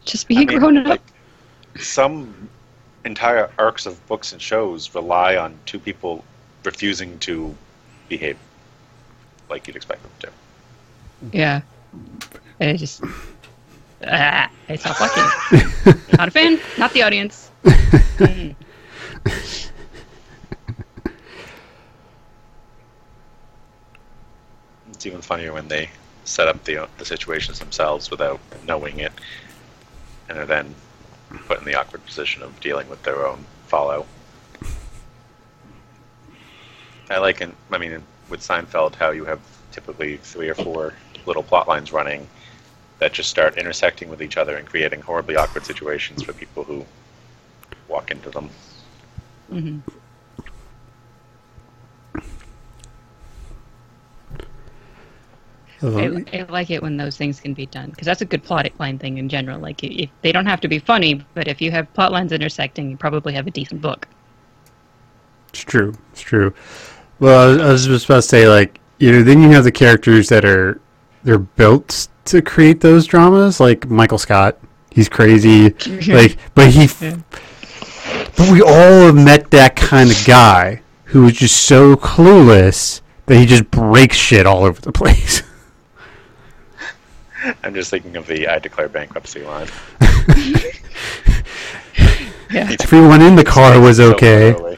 Just 0.04 0.28
be 0.28 0.36
I 0.38 0.42
a 0.42 0.46
mean, 0.46 0.58
grown 0.58 0.76
up. 0.78 0.86
like, 0.86 1.02
some 1.78 2.48
entire 3.04 3.50
arcs 3.58 3.86
of 3.86 4.04
books 4.06 4.32
and 4.32 4.40
shows 4.40 4.94
rely 4.94 5.36
on 5.36 5.58
two 5.66 5.78
people 5.78 6.24
refusing 6.64 7.18
to 7.20 7.54
behave 8.08 8.38
like 9.48 9.66
you'd 9.66 9.76
expect 9.76 10.02
them 10.02 10.12
to. 10.20 11.36
Yeah. 11.36 11.60
And 12.60 12.70
it 12.70 12.78
just. 12.78 13.02
Ah, 14.06 14.50
I 14.68 14.76
stop 14.76 15.00
watching. 15.00 15.24
Not 16.18 16.28
a 16.28 16.30
fan. 16.30 16.60
Not 16.76 16.92
the 16.92 17.02
audience. 17.04 17.50
Mm. 17.64 18.54
It's 25.04 25.06
even 25.06 25.22
funnier 25.22 25.52
when 25.52 25.68
they 25.68 25.90
set 26.24 26.48
up 26.48 26.64
the 26.64 26.88
the 26.98 27.04
situations 27.04 27.58
themselves 27.58 28.10
without 28.10 28.40
knowing 28.66 29.00
it, 29.00 29.12
and 30.28 30.38
are 30.38 30.46
then 30.46 30.74
put 31.46 31.58
in 31.58 31.64
the 31.64 31.74
awkward 31.74 32.04
position 32.04 32.42
of 32.42 32.58
dealing 32.60 32.88
with 32.88 33.02
their 33.02 33.26
own 33.26 33.44
fallout. 33.66 34.06
I 37.10 37.18
like, 37.18 37.40
in, 37.40 37.54
I 37.70 37.78
mean, 37.78 38.02
with 38.30 38.40
Seinfeld, 38.40 38.94
how 38.94 39.10
you 39.10 39.24
have 39.24 39.40
typically 39.72 40.16
three 40.18 40.48
or 40.48 40.54
four 40.54 40.94
little 41.26 41.42
plot 41.42 41.68
lines 41.68 41.92
running 41.92 42.26
that 42.98 43.12
just 43.12 43.28
start 43.28 43.58
intersecting 43.58 44.08
with 44.08 44.22
each 44.22 44.36
other 44.36 44.56
and 44.56 44.66
creating 44.66 45.00
horribly 45.00 45.36
awkward 45.36 45.64
situations 45.64 46.22
for 46.22 46.32
people 46.32 46.64
who 46.64 46.84
walk 47.88 48.10
into 48.10 48.30
them. 48.30 48.48
hmm 49.50 49.78
Uh-huh. 55.84 56.20
I, 56.32 56.38
I 56.38 56.42
like 56.44 56.70
it 56.70 56.82
when 56.82 56.96
those 56.96 57.16
things 57.16 57.40
can 57.40 57.52
be 57.52 57.66
done 57.66 57.90
because 57.90 58.06
that's 58.06 58.22
a 58.22 58.24
good 58.24 58.42
plot 58.42 58.66
line 58.78 58.98
thing 58.98 59.18
in 59.18 59.28
general. 59.28 59.58
Like, 59.60 59.82
if 59.84 60.08
they 60.22 60.32
don't 60.32 60.46
have 60.46 60.60
to 60.62 60.68
be 60.68 60.78
funny, 60.78 61.24
but 61.34 61.46
if 61.48 61.60
you 61.60 61.70
have 61.72 61.92
plot 61.94 62.10
lines 62.12 62.32
intersecting, 62.32 62.90
you 62.90 62.96
probably 62.96 63.32
have 63.34 63.46
a 63.46 63.50
decent 63.50 63.80
book. 63.82 64.08
It's 65.50 65.60
true. 65.62 65.94
It's 66.12 66.22
true. 66.22 66.54
Well, 67.20 67.40
I 67.40 67.46
was- 67.52 67.60
I 67.62 67.68
was 67.72 67.86
just 67.86 68.04
about 68.06 68.16
to 68.16 68.22
say, 68.22 68.48
like, 68.48 68.80
you 68.98 69.12
know, 69.12 69.22
then 69.22 69.42
you 69.42 69.50
have 69.50 69.64
the 69.64 69.72
characters 69.72 70.28
that 70.28 70.44
are 70.44 70.80
they're 71.22 71.38
built 71.38 72.08
to 72.26 72.40
create 72.42 72.80
those 72.80 73.06
dramas, 73.06 73.60
like 73.60 73.88
Michael 73.88 74.18
Scott. 74.18 74.58
He's 74.90 75.08
crazy, 75.08 75.70
like, 76.08 76.36
but 76.54 76.70
he. 76.70 76.88
Yeah. 77.04 77.16
But 78.36 78.50
we 78.50 78.62
all 78.62 79.06
have 79.06 79.14
met 79.14 79.50
that 79.52 79.76
kind 79.76 80.10
of 80.10 80.24
guy 80.26 80.82
who 81.04 81.26
is 81.26 81.34
just 81.34 81.62
so 81.66 81.96
clueless 81.96 83.00
that 83.26 83.36
he 83.36 83.46
just 83.46 83.70
breaks 83.70 84.16
shit 84.16 84.46
all 84.46 84.64
over 84.64 84.80
the 84.80 84.92
place. 84.92 85.42
I'm 87.62 87.74
just 87.74 87.90
thinking 87.90 88.16
of 88.16 88.26
the 88.26 88.48
I 88.48 88.58
declare 88.58 88.88
bankruptcy 88.88 89.42
line. 89.42 89.68
Yeah. 92.50 92.76
Everyone 92.82 93.20
in 93.20 93.34
the 93.34 93.42
car 93.42 93.80
was 93.80 93.98
okay. 93.98 94.54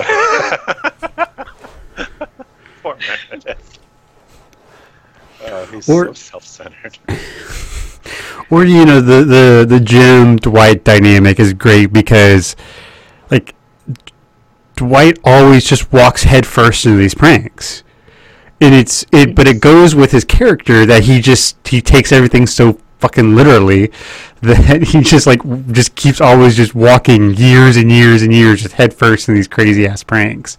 Uh, 0.00 1.26
poor 2.82 2.96
Meredith. 3.30 3.78
Oh, 5.46 5.66
he's 5.66 5.88
Or- 5.90 6.06
so 6.06 6.12
self-centered. 6.14 6.98
Or 8.50 8.64
you 8.64 8.84
know 8.86 9.00
the 9.02 9.24
the 9.24 9.66
the 9.68 9.80
Jim 9.80 10.36
Dwight 10.36 10.84
dynamic 10.84 11.38
is 11.38 11.52
great 11.52 11.92
because 11.92 12.56
like 13.30 13.54
Dwight 14.76 15.18
always 15.24 15.64
just 15.64 15.92
walks 15.92 16.22
headfirst 16.24 16.86
into 16.86 16.98
these 16.98 17.14
pranks. 17.14 17.82
And 18.62 18.76
it's 18.76 19.04
it 19.10 19.34
but 19.34 19.48
it 19.48 19.60
goes 19.60 19.96
with 19.96 20.12
his 20.12 20.24
character 20.24 20.86
that 20.86 21.02
he 21.02 21.20
just 21.20 21.56
he 21.66 21.80
takes 21.80 22.12
everything 22.12 22.46
so 22.46 22.78
fucking 23.00 23.34
literally 23.34 23.90
that 24.40 24.82
he 24.86 25.00
just 25.00 25.26
like 25.26 25.40
just 25.72 25.96
keeps 25.96 26.20
always 26.20 26.56
just 26.56 26.72
walking 26.72 27.34
years 27.34 27.76
and 27.76 27.90
years 27.90 28.22
and 28.22 28.32
years 28.32 28.62
just 28.62 28.74
headfirst 28.74 29.28
in 29.28 29.34
these 29.34 29.48
crazy 29.48 29.84
ass 29.84 30.04
pranks. 30.04 30.58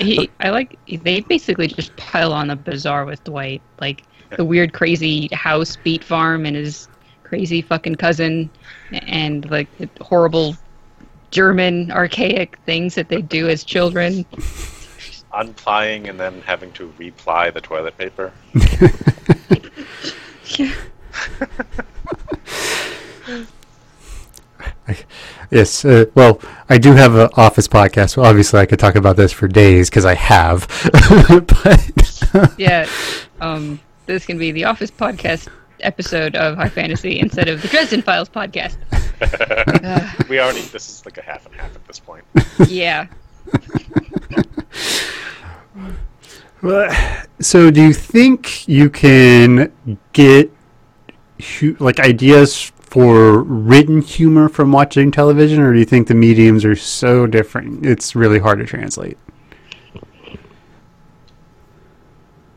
He, 0.00 0.28
I 0.40 0.50
like 0.50 0.76
they 0.88 1.20
basically 1.20 1.68
just 1.68 1.94
pile 1.96 2.32
on 2.32 2.48
the 2.48 2.56
bizarre 2.56 3.04
with 3.04 3.22
Dwight, 3.22 3.62
like 3.80 4.02
the 4.36 4.44
weird, 4.44 4.72
crazy 4.72 5.28
house 5.32 5.76
beet 5.76 6.02
farm 6.02 6.46
and 6.46 6.56
his 6.56 6.88
crazy 7.22 7.62
fucking 7.62 7.94
cousin, 7.94 8.50
and 8.90 9.48
like 9.52 9.68
the 9.78 9.88
horrible 10.00 10.56
German 11.30 11.90
archaic 11.90 12.58
things 12.66 12.94
that 12.94 13.08
they 13.08 13.22
do 13.22 13.48
as 13.48 13.64
children. 13.64 14.24
Unplying 15.32 16.08
and 16.08 16.18
then 16.18 16.40
having 16.42 16.72
to 16.72 16.92
reply 16.98 17.50
the 17.50 17.60
toilet 17.60 17.96
paper. 17.96 18.32
Yeah. 20.56 20.74
Yes. 25.50 25.84
Uh, 25.84 26.04
well, 26.14 26.40
I 26.68 26.78
do 26.78 26.92
have 26.92 27.16
an 27.16 27.28
office 27.36 27.66
podcast. 27.66 28.16
Well, 28.16 28.26
obviously, 28.26 28.60
I 28.60 28.66
could 28.66 28.78
talk 28.78 28.94
about 28.94 29.16
this 29.16 29.32
for 29.32 29.48
days 29.48 29.90
because 29.90 30.04
I 30.04 30.14
have. 30.14 30.68
but 31.64 32.52
Yeah. 32.58 32.88
Um, 33.40 33.80
this 34.06 34.26
can 34.26 34.38
be 34.38 34.52
the 34.52 34.64
Office 34.64 34.90
podcast 34.90 35.48
episode 35.80 36.36
of 36.36 36.56
High 36.56 36.68
Fantasy 36.68 37.18
instead 37.18 37.48
of 37.48 37.62
the 37.62 37.68
Dresden 37.68 38.02
Files 38.02 38.28
podcast. 38.28 38.76
We 40.28 40.38
already. 40.38 40.60
This 40.62 40.88
is 40.88 41.04
like 41.04 41.18
a 41.18 41.22
half 41.22 41.46
and 41.46 41.54
half 41.54 41.74
at 41.74 41.86
this 41.86 41.98
point. 41.98 42.24
yeah. 42.68 43.06
Well, 46.62 46.94
so, 47.40 47.70
do 47.70 47.82
you 47.82 47.94
think 47.94 48.68
you 48.68 48.90
can 48.90 49.72
get 50.12 50.52
hu- 51.42 51.76
like 51.80 51.98
ideas 51.98 52.70
for 52.80 53.42
written 53.44 54.02
humor 54.02 54.48
from 54.50 54.70
watching 54.70 55.10
television, 55.10 55.60
or 55.60 55.72
do 55.72 55.78
you 55.78 55.86
think 55.86 56.08
the 56.08 56.14
mediums 56.14 56.64
are 56.66 56.76
so 56.76 57.26
different 57.26 57.86
it's 57.86 58.14
really 58.14 58.38
hard 58.38 58.58
to 58.58 58.66
translate? 58.66 59.16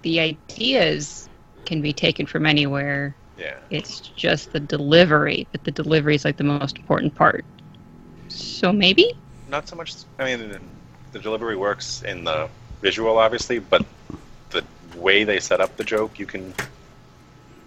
The 0.01 0.19
ideas 0.19 1.29
can 1.65 1.81
be 1.81 1.93
taken 1.93 2.25
from 2.25 2.45
anywhere. 2.45 3.15
Yeah. 3.43 3.57
It's 3.69 3.99
just 3.99 4.53
the 4.53 4.59
delivery, 4.61 5.47
but 5.51 5.65
the 5.65 5.71
delivery 5.71 6.15
is 6.15 6.23
like 6.23 6.37
the 6.37 6.45
most 6.45 6.77
important 6.77 7.13
part. 7.13 7.43
So 8.29 8.71
maybe? 8.71 9.13
Not 9.49 9.67
so 9.67 9.75
much. 9.75 9.93
I 10.17 10.23
mean, 10.23 10.57
the 11.11 11.19
delivery 11.19 11.57
works 11.57 12.03
in 12.03 12.23
the 12.23 12.47
visual, 12.81 13.17
obviously, 13.17 13.59
but 13.59 13.85
the 14.51 14.63
way 14.95 15.25
they 15.25 15.39
set 15.41 15.59
up 15.59 15.75
the 15.75 15.83
joke, 15.83 16.17
you 16.17 16.25
can 16.25 16.53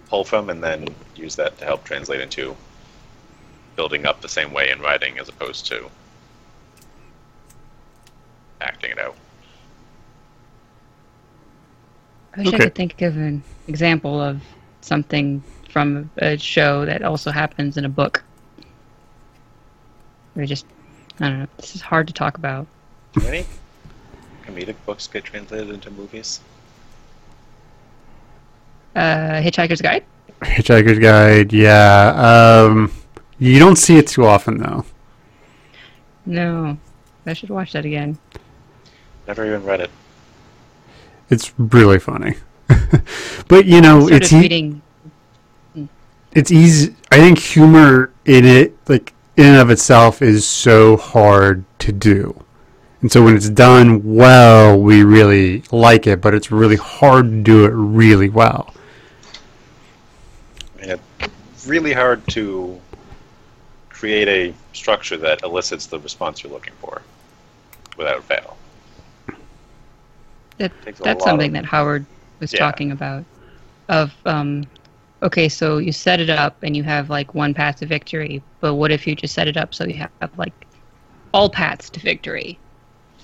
pull 0.09 0.23
from 0.23 0.49
and 0.49 0.63
then 0.63 0.87
use 1.15 1.35
that 1.35 1.57
to 1.59 1.65
help 1.65 1.83
translate 1.83 2.21
into 2.21 2.55
building 3.75 4.07
up 4.07 4.21
the 4.21 4.29
same 4.29 4.51
way 4.51 4.71
in 4.71 4.79
writing 4.81 5.19
as 5.19 5.29
opposed 5.29 5.67
to 5.67 5.89
acting 8.61 8.91
it 8.91 8.99
out. 8.99 9.15
I 12.35 12.39
wish 12.39 12.47
Okay. 12.47 12.57
I 12.57 12.59
could 12.61 12.75
think 12.75 13.01
of 13.03 13.15
an 13.17 13.43
example 13.67 14.19
of 14.19 14.41
something 14.81 15.43
from 15.77 16.09
a 16.17 16.35
show 16.39 16.85
that 16.85 17.03
also 17.03 17.29
happens 17.29 17.77
in 17.77 17.85
a 17.85 17.89
book. 17.89 18.23
We 20.35 20.47
just, 20.47 20.65
I 21.19 21.29
don't 21.29 21.39
know. 21.41 21.47
This 21.57 21.75
is 21.75 21.81
hard 21.81 22.07
to 22.07 22.13
talk 22.13 22.39
about. 22.39 22.65
Do 23.13 23.27
any 23.27 23.45
comedic 24.43 24.75
books 24.87 25.05
get 25.05 25.23
translated 25.23 25.69
into 25.69 25.91
movies? 25.91 26.39
Uh, 28.95 29.39
Hitchhiker's 29.39 29.79
Guide? 29.79 30.03
Hitchhiker's 30.41 30.97
Guide, 30.97 31.53
yeah. 31.53 32.63
Um, 32.65 32.91
you 33.37 33.59
don't 33.59 33.75
see 33.75 33.99
it 33.99 34.07
too 34.07 34.25
often, 34.25 34.57
though. 34.57 34.83
No. 36.25 36.75
I 37.27 37.33
should 37.33 37.51
watch 37.51 37.73
that 37.73 37.85
again. 37.85 38.17
Never 39.27 39.45
even 39.45 39.63
read 39.63 39.81
it. 39.81 39.91
It's 41.29 41.53
really 41.59 41.99
funny. 41.99 42.33
but 43.47 43.67
you 43.67 43.79
know, 43.79 44.07
Started 44.07 44.23
it's 44.23 44.33
e- 44.33 44.39
reading. 44.39 44.81
It's 46.37 46.51
easy. 46.51 46.95
I 47.11 47.17
think 47.17 47.39
humor 47.39 48.11
in 48.25 48.45
it, 48.45 48.77
like 48.87 49.11
in 49.37 49.45
and 49.47 49.57
of 49.57 49.71
itself, 49.71 50.21
is 50.21 50.47
so 50.47 50.95
hard 50.95 51.65
to 51.79 51.91
do. 51.91 52.43
And 53.01 53.11
so 53.11 53.23
when 53.23 53.35
it's 53.35 53.49
done 53.49 54.15
well, 54.15 54.79
we 54.79 55.03
really 55.03 55.63
like 55.71 56.05
it. 56.05 56.21
But 56.21 56.35
it's 56.35 56.51
really 56.51 56.75
hard 56.75 57.25
to 57.25 57.41
do 57.41 57.65
it 57.65 57.69
really 57.69 58.29
well. 58.29 58.71
I 60.79 60.85
mean, 60.85 60.99
it's 61.19 61.65
really 61.65 61.91
hard 61.91 62.25
to 62.27 62.79
create 63.89 64.27
a 64.27 64.53
structure 64.73 65.17
that 65.17 65.41
elicits 65.41 65.87
the 65.87 65.99
response 65.99 66.43
you're 66.43 66.53
looking 66.53 66.73
for 66.79 67.01
without 67.97 68.23
fail. 68.23 68.57
That, 70.59 70.71
that's 70.83 71.23
something 71.23 71.49
of- 71.49 71.53
that 71.63 71.65
Howard 71.65 72.05
was 72.39 72.53
Yeah. 72.53 72.59
talking 72.59 72.91
about. 72.91 73.25
Of, 73.89 74.11
um, 74.25 74.67
okay, 75.23 75.49
so 75.49 75.77
you 75.77 75.91
set 75.91 76.19
it 76.19 76.29
up 76.29 76.61
and 76.63 76.75
you 76.75 76.83
have 76.83 77.09
like 77.09 77.33
one 77.33 77.53
path 77.53 77.77
to 77.77 77.85
victory, 77.85 78.41
but 78.59 78.75
what 78.75 78.91
if 78.91 79.07
you 79.07 79.15
just 79.15 79.33
set 79.33 79.47
it 79.47 79.57
up 79.57 79.73
so 79.73 79.85
you 79.85 79.95
have 79.95 80.11
like 80.37 80.53
all 81.33 81.49
paths 81.49 81.89
to 81.91 81.99
victory 81.99 82.59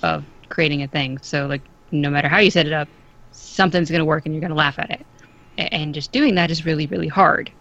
of 0.01 0.23
creating 0.49 0.83
a 0.83 0.87
thing? 0.87 1.17
So, 1.19 1.45
like, 1.45 1.61
no 1.91 2.09
matter 2.09 2.27
how 2.27 2.39
you 2.39 2.51
set 2.51 2.65
it 2.65 2.73
up, 2.73 2.87
something's 3.31 3.89
going 3.89 3.99
to 3.99 4.05
work 4.05 4.25
and 4.25 4.33
you're 4.33 4.41
going 4.41 4.49
to 4.49 4.55
laugh 4.55 4.79
at 4.79 4.89
it. 4.89 5.05
And 5.57 5.93
just 5.93 6.11
doing 6.11 6.35
that 6.35 6.49
is 6.49 6.65
really, 6.65 6.87
really 6.87 7.07
hard. 7.07 7.51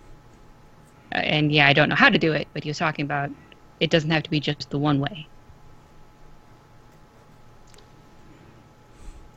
And 1.12 1.52
yeah, 1.52 1.68
I 1.68 1.74
don't 1.74 1.90
know 1.90 1.94
how 1.94 2.08
to 2.08 2.18
do 2.18 2.32
it, 2.32 2.48
but 2.54 2.64
he 2.64 2.70
was 2.70 2.78
talking 2.78 3.04
about 3.04 3.30
it 3.80 3.90
doesn't 3.90 4.10
have 4.10 4.22
to 4.22 4.30
be 4.30 4.40
just 4.40 4.70
the 4.70 4.78
one 4.78 4.98
way. 4.98 5.26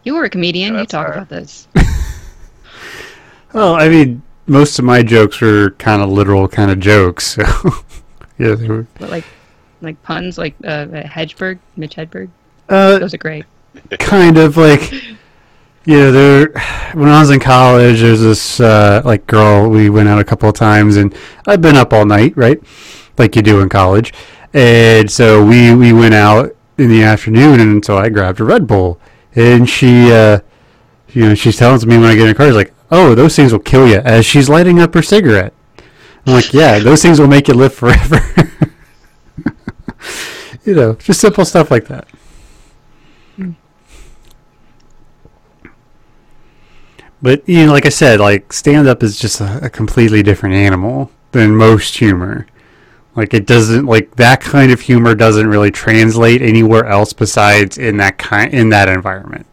You 0.04 0.14
were 0.14 0.24
a 0.24 0.30
comedian. 0.30 0.76
Yeah, 0.76 0.82
you 0.82 0.86
talk 0.86 1.08
hard. 1.08 1.18
about 1.18 1.30
this. 1.30 1.68
Well, 3.56 3.76
I 3.76 3.88
mean, 3.88 4.22
most 4.48 4.78
of 4.80 4.86
my 4.86 5.02
jokes 5.04 5.42
were 5.42 5.72
kind 5.72 6.02
of 6.02 6.10
literal 6.10 6.48
kind 6.48 6.72
of 6.72 6.80
jokes. 6.80 7.36
So 7.36 7.44
yeah, 8.38 8.56
they 8.56 8.68
were. 8.68 8.88
But 9.00 9.10
like, 9.10 9.26
like 9.82 10.02
puns, 10.04 10.38
like 10.38 10.56
uh, 10.64 10.86
Hedgeberg, 10.88 11.60
Mitch 11.78 11.96
Hedberg. 11.96 12.30
Uh, 12.70 13.00
Those 13.00 13.14
are 13.14 13.18
great. 13.20 13.46
kind 14.00 14.38
of 14.38 14.58
like 14.58 14.92
yeah 15.86 16.10
there 16.10 16.48
when 16.94 17.10
i 17.10 17.20
was 17.20 17.30
in 17.30 17.40
college 17.40 18.00
there's 18.00 18.22
this 18.22 18.60
uh 18.60 19.02
like 19.06 19.28
girl 19.28 19.70
we 19.70 19.88
went 19.90 20.08
out 20.10 20.18
a 20.18 20.24
couple 20.24 20.50
of 20.50 20.56
times 20.56 20.96
and 20.96 21.16
i've 21.46 21.62
been 21.62 21.76
up 21.76 21.94
all 21.94 22.06
night 22.06 22.36
right 22.36 22.58
like 23.20 23.36
you 23.36 23.42
do 23.44 23.60
in 23.60 23.70
college 23.70 24.12
and 24.54 25.12
so 25.12 25.46
we 25.46 25.76
we 25.76 25.94
went 25.94 26.14
out 26.16 26.56
in 26.80 26.90
the 26.90 27.04
afternoon 27.04 27.60
and 27.60 27.86
so 27.86 27.98
i 27.98 28.10
grabbed 28.10 28.40
a 28.40 28.44
red 28.44 28.66
bull 28.66 29.00
and 29.36 29.70
she 29.70 30.12
uh 30.12 30.40
you 31.10 31.22
know 31.28 31.36
she's 31.36 31.58
telling 31.58 31.80
me 31.88 31.98
when 31.98 32.06
i 32.10 32.16
get 32.16 32.22
in 32.22 32.30
the 32.30 32.34
car 32.34 32.48
she's 32.48 32.56
like 32.56 32.74
oh 32.92 33.16
those 33.16 33.36
things 33.36 33.52
will 33.52 33.60
kill 33.60 33.88
you 33.88 33.98
as 33.98 34.26
she's 34.26 34.50
lighting 34.50 34.80
up 34.80 34.94
her 34.94 35.02
cigarette 35.02 35.54
i'm 36.26 36.34
like 36.34 36.54
yeah 36.54 36.80
those 36.80 37.02
things 37.02 37.20
will 37.20 37.28
make 37.28 37.48
you 37.48 37.54
live 37.54 37.74
forever 37.74 38.20
you 40.64 40.74
know 40.74 40.94
just 40.96 41.22
simple 41.22 41.46
stuff 41.46 41.72
like 41.72 41.88
that 41.88 42.08
But 47.26 47.42
you 47.50 47.66
know, 47.66 47.72
like 47.72 47.88
I 47.88 47.90
said, 47.90 48.20
like 48.20 48.54
stand 48.54 48.88
up 48.88 49.02
is 49.02 49.18
just 49.18 49.42
a, 49.42 49.66
a 49.66 49.70
completely 49.72 50.22
different 50.22 50.54
animal 50.54 51.10
than 51.32 51.56
most 51.56 51.98
humor. 51.98 52.46
Like 53.16 53.34
it 53.34 53.48
doesn't 53.48 53.88
like 53.88 54.18
that 54.18 54.42
kind 54.42 54.72
of 54.72 54.82
humor 54.82 55.16
doesn't 55.16 55.48
really 55.48 55.72
translate 55.72 56.44
anywhere 56.44 56.86
else 56.86 57.14
besides 57.14 57.80
in 57.80 57.98
that 57.98 58.20
kind 58.20 58.54
in 58.54 58.70
that 58.70 58.90
environment. 58.90 59.48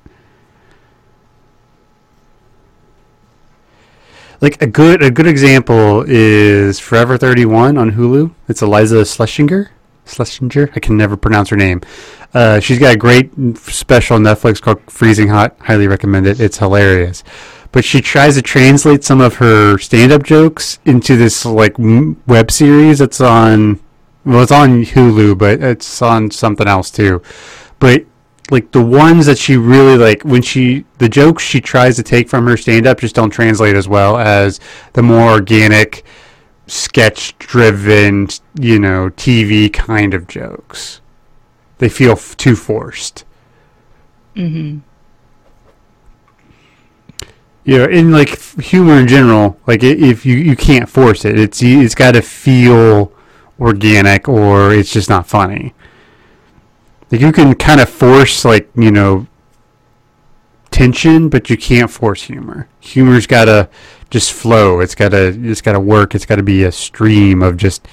Like 4.42 4.60
a 4.60 4.66
good 4.66 5.04
a 5.04 5.10
good 5.12 5.28
example 5.28 6.04
is 6.04 6.80
Forever 6.80 7.16
31 7.16 7.78
on 7.78 7.92
Hulu. 7.92 8.34
It's 8.48 8.60
Iliza 8.60 9.02
Shlesinger. 9.02 9.68
Shlesinger? 10.04 10.68
I 10.74 10.80
can 10.80 10.96
never 10.96 11.16
pronounce 11.16 11.50
her 11.50 11.56
name. 11.56 11.80
Uh, 12.34 12.58
she's 12.58 12.80
got 12.80 12.92
a 12.92 12.98
great 12.98 13.30
special 13.56 14.16
on 14.16 14.24
Netflix 14.24 14.60
called 14.60 14.80
Freezing 14.90 15.28
Hot. 15.28 15.56
Highly 15.60 15.86
recommend 15.86 16.26
it. 16.26 16.40
It's 16.40 16.58
hilarious. 16.58 17.22
But 17.70 17.84
she 17.84 18.00
tries 18.00 18.34
to 18.34 18.42
translate 18.42 19.04
some 19.04 19.20
of 19.20 19.36
her 19.36 19.78
stand-up 19.78 20.24
jokes 20.24 20.80
into 20.84 21.16
this 21.16 21.44
like 21.44 21.76
web 21.78 22.50
series 22.50 22.98
that's 22.98 23.20
on. 23.20 23.78
Well, 24.24 24.42
it's 24.42 24.50
on 24.50 24.84
Hulu, 24.84 25.38
but 25.38 25.62
it's 25.62 26.02
on 26.02 26.32
something 26.32 26.66
else 26.66 26.90
too. 26.90 27.22
But 27.78 28.06
like 28.52 28.70
the 28.70 28.84
ones 28.84 29.26
that 29.26 29.38
she 29.38 29.56
really 29.56 29.96
like 29.96 30.22
when 30.22 30.42
she 30.42 30.84
the 30.98 31.08
jokes 31.08 31.42
she 31.42 31.60
tries 31.60 31.96
to 31.96 32.02
take 32.02 32.28
from 32.28 32.46
her 32.46 32.56
stand-up 32.56 33.00
just 33.00 33.14
don't 33.14 33.30
translate 33.30 33.74
as 33.74 33.88
well 33.88 34.18
as 34.18 34.60
the 34.92 35.02
more 35.02 35.30
organic 35.30 36.04
sketch 36.66 37.36
driven, 37.38 38.28
you 38.58 38.78
know, 38.78 39.10
TV 39.10 39.72
kind 39.72 40.14
of 40.14 40.26
jokes. 40.26 41.00
They 41.78 41.88
feel 41.88 42.12
f- 42.12 42.36
too 42.36 42.56
forced. 42.56 43.24
Mm-hmm. 44.36 44.78
You 47.64 47.78
know, 47.78 47.84
in 47.84 48.10
like 48.10 48.32
f- 48.32 48.56
humor 48.58 48.94
in 48.94 49.06
general, 49.06 49.58
like 49.66 49.82
if 49.82 50.24
you 50.26 50.36
you 50.36 50.56
can't 50.56 50.88
force 50.88 51.24
it, 51.24 51.38
it's 51.38 51.62
it's 51.62 51.94
got 51.94 52.12
to 52.12 52.22
feel 52.22 53.12
organic 53.60 54.28
or 54.28 54.72
it's 54.72 54.92
just 54.92 55.08
not 55.08 55.26
funny. 55.26 55.74
Like 57.12 57.20
you 57.20 57.30
can 57.30 57.54
kind 57.54 57.78
of 57.78 57.90
force 57.90 58.42
like, 58.42 58.70
you 58.74 58.90
know, 58.90 59.26
tension, 60.70 61.28
but 61.28 61.50
you 61.50 61.58
can't 61.58 61.90
force 61.90 62.22
humor. 62.22 62.68
Humor's 62.80 63.26
got 63.26 63.44
to 63.44 63.68
just 64.08 64.32
flow. 64.32 64.80
It's 64.80 64.94
got 64.94 65.10
to 65.10 65.26
it's 65.48 65.60
got 65.60 65.72
to 65.72 65.80
work. 65.80 66.14
It's 66.14 66.24
got 66.24 66.36
to 66.36 66.42
be 66.42 66.64
a 66.64 66.72
stream 66.72 67.42
of 67.42 67.58
just 67.58 67.86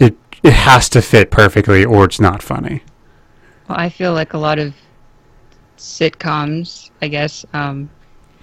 it 0.00 0.16
it 0.42 0.52
has 0.52 0.88
to 0.90 1.00
fit 1.00 1.30
perfectly 1.30 1.84
or 1.84 2.04
it's 2.04 2.18
not 2.18 2.42
funny. 2.42 2.82
Well, 3.68 3.78
I 3.78 3.88
feel 3.88 4.12
like 4.12 4.34
a 4.34 4.38
lot 4.38 4.58
of 4.58 4.74
sitcoms, 5.78 6.90
I 7.00 7.08
guess, 7.08 7.46
um, 7.52 7.88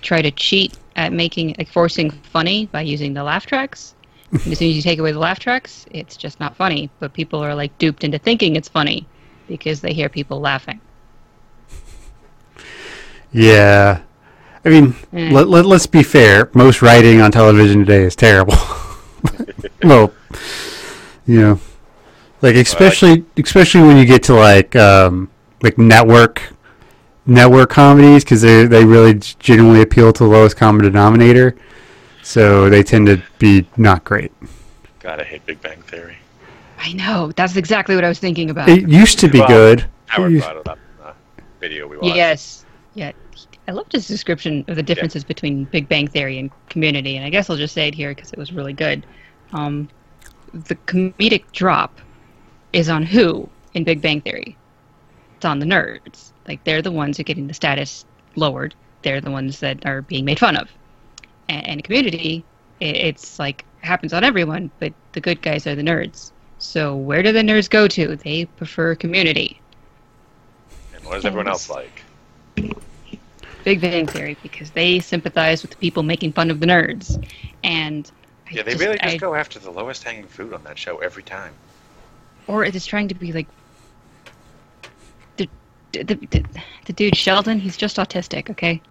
try 0.02 0.22
to 0.22 0.32
cheat 0.32 0.76
at 0.96 1.14
making, 1.14 1.54
like, 1.60 1.70
forcing 1.70 2.10
funny 2.10 2.66
by 2.66 2.82
using 2.82 3.14
the 3.14 3.24
laugh 3.24 3.46
tracks. 3.46 3.94
As 4.34 4.42
soon 4.44 4.70
as 4.70 4.76
you 4.76 4.82
take 4.82 4.98
away 4.98 5.12
the 5.12 5.20
laugh 5.20 5.38
tracks, 5.38 5.86
it's 5.92 6.18
just 6.18 6.40
not 6.40 6.56
funny. 6.56 6.90
But 7.00 7.14
people 7.14 7.40
are 7.40 7.54
like 7.54 7.78
duped 7.78 8.04
into 8.04 8.18
thinking 8.18 8.56
it's 8.56 8.70
funny 8.70 9.06
because 9.58 9.82
they 9.82 9.94
hear 9.94 10.10
people 10.10 10.40
laughing. 10.40 10.80
Yeah. 13.32 14.02
I 14.64 14.70
mean, 14.70 14.94
Mm. 15.14 15.32
let, 15.32 15.48
let, 15.48 15.66
let's 15.66 15.88
be 15.88 16.04
fair. 16.04 16.50
Most 16.54 16.82
writing 16.82 17.22
on 17.22 17.32
television 17.32 17.80
today 17.80 18.04
is 18.04 18.16
terrible. 18.16 18.56
well, 19.84 20.14
you 21.26 21.42
know, 21.42 21.60
like 22.42 22.56
especially 22.56 23.26
especially 23.38 23.82
when 23.82 23.98
you 23.98 24.06
get 24.06 24.24
to 24.24 24.34
like 24.36 24.76
um, 24.76 25.30
like 25.62 25.78
network 25.78 26.54
network 27.26 27.70
comedies 27.70 28.24
because 28.24 28.42
they 28.42 28.66
they 28.66 28.84
really 28.86 29.16
genuinely 29.16 29.82
appeal 29.82 30.12
to 30.14 30.24
the 30.24 30.30
lowest 30.30 30.58
common 30.58 30.84
denominator. 30.84 31.56
So 32.24 32.70
they 32.70 32.84
tend 32.84 33.08
to 33.08 33.22
be 33.40 33.66
not 33.78 34.04
great. 34.04 34.32
God, 35.00 35.20
I 35.20 35.24
hate 35.24 35.46
Big 35.46 35.62
Bang 35.62 35.82
Theory. 35.84 36.18
I 36.82 36.94
know. 36.94 37.32
That's 37.36 37.56
exactly 37.56 37.96
what 37.96 38.04
I 38.04 38.08
was 38.08 38.20
thinking 38.20 38.50
about. 38.50 38.68
It 38.68 38.90
used 38.90 39.20
to 39.20 39.28
be 39.28 39.40
Well, 39.40 39.48
good. 39.48 39.86
Howard 40.08 40.34
It- 40.34 40.40
brought 40.40 40.58
it 40.58 40.68
up 40.68 40.80
in 40.98 41.06
the 41.06 41.44
video 41.60 41.88
we 41.88 41.98
watched. 41.98 42.16
Yes. 42.16 42.66
Yeah. 42.96 43.12
I 43.68 43.72
loved 43.72 43.92
his 43.92 44.08
description 44.08 44.66
of 44.68 44.76
the 44.76 44.84
differences 44.84 45.24
between 45.24 45.66
Big 45.66 45.88
Bang 45.88 46.08
Theory 46.08 46.40
and 46.40 46.50
Community, 46.70 47.16
and 47.16 47.26
I 47.26 47.30
guess 47.30 47.50
I'll 47.50 47.56
just 47.56 47.76
say 47.76 47.88
it 47.88 47.94
here 47.94 48.10
because 48.10 48.34
it 48.34 48.40
was 48.40 48.52
really 48.52 48.74
good. 48.74 49.06
Um, 49.54 49.88
the 50.54 50.76
comedic 50.76 51.44
drop 51.52 52.00
is 52.74 52.90
on 52.90 53.04
who 53.04 53.48
in 53.74 53.84
Big 53.84 54.02
Bang 54.02 54.22
Theory? 54.22 54.58
It's 55.36 55.46
on 55.46 55.60
the 55.60 55.66
nerds. 55.66 56.32
Like 56.48 56.64
they're 56.64 56.82
the 56.82 56.92
ones 56.92 57.18
who 57.18 57.22
are 57.22 57.24
getting 57.24 57.48
the 57.48 57.54
status 57.54 58.06
lowered. 58.36 58.74
They're 59.04 59.22
the 59.22 59.32
ones 59.32 59.60
that 59.60 59.86
are 59.86 60.02
being 60.02 60.26
made 60.26 60.40
fun 60.40 60.56
of. 60.58 60.70
And, 61.48 61.68
and 61.68 61.84
Community, 61.84 62.44
it, 62.80 62.96
it's 62.96 63.40
like 63.40 63.66
happens 63.82 64.14
on 64.14 64.24
everyone, 64.24 64.72
but 64.80 64.94
the 65.14 65.22
good 65.22 65.42
guys 65.42 65.68
are 65.68 65.76
the 65.76 65.82
nerds. 65.84 66.32
So 66.62 66.96
where 66.96 67.24
do 67.24 67.32
the 67.32 67.42
nerds 67.42 67.68
go 67.68 67.88
to? 67.88 68.16
They 68.16 68.46
prefer 68.46 68.94
Community. 68.96 69.60
And 70.96 71.04
what 71.06 71.18
is 71.18 71.26
everyone 71.26 71.48
else 71.48 71.70
like? 71.72 72.04
Big 73.64 73.82
Bang 73.82 74.06
Theory 74.08 74.38
because 74.44 74.70
they 74.72 75.00
sympathize 75.00 75.64
with 75.64 75.72
the 75.72 75.78
people 75.78 76.04
making 76.04 76.34
fun 76.34 76.50
of 76.52 76.60
the 76.60 76.66
nerds, 76.68 77.24
and 77.64 78.10
I 78.48 78.52
Yeah, 78.54 78.64
they 78.64 78.76
really 78.76 78.98
just 79.00 79.16
I- 79.16 79.18
go 79.18 79.34
after 79.36 79.58
the 79.60 79.72
lowest 79.72 80.04
hanging 80.04 80.26
fruit 80.28 80.54
on 80.54 80.64
that 80.64 80.78
show 80.78 80.98
every 81.00 81.24
time. 81.24 81.54
or 82.48 82.64
it 82.64 82.76
is 82.76 82.86
trying 82.86 83.08
to 83.08 83.16
be 83.16 83.32
like 83.34 83.48
the 85.38 85.48
the, 85.94 86.04
the, 86.04 86.46
the 86.86 86.94
dude 86.94 87.16
Sheldon. 87.18 87.60
He's 87.60 87.76
just 87.78 87.98
autistic, 87.98 88.50
okay? 88.52 88.82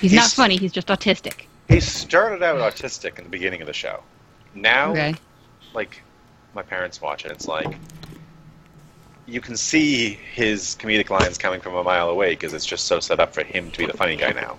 He's, 0.00 0.12
not 0.12 0.30
funny. 0.30 0.56
He's 0.56 0.72
just 0.72 0.88
autistic. 0.88 1.46
He 1.68 1.80
started 1.80 2.42
out 2.42 2.58
autistic 2.58 3.18
in 3.18 3.24
the 3.24 3.30
beginning 3.30 3.60
of 3.60 3.66
the 3.66 3.72
show. 3.72 4.02
Now, 4.54 4.92
Okay. 4.92 5.14
like, 5.74 6.00
my 6.54 6.62
parents 6.62 7.00
watch 7.00 7.24
it. 7.24 7.32
It's 7.32 7.48
like 7.48 7.76
you 9.26 9.40
can 9.40 9.56
see 9.56 10.18
his 10.34 10.76
comedic 10.80 11.10
lines 11.10 11.38
coming 11.38 11.60
from 11.60 11.74
a 11.76 11.84
mile 11.84 12.10
away 12.10 12.30
because 12.30 12.52
it's 12.52 12.66
just 12.66 12.86
so 12.86 13.00
set 13.00 13.20
up 13.20 13.32
for 13.32 13.44
him 13.44 13.70
to 13.70 13.78
be 13.78 13.86
the 13.86 13.96
funny 13.96 14.16
guy 14.16 14.32
now, 14.32 14.56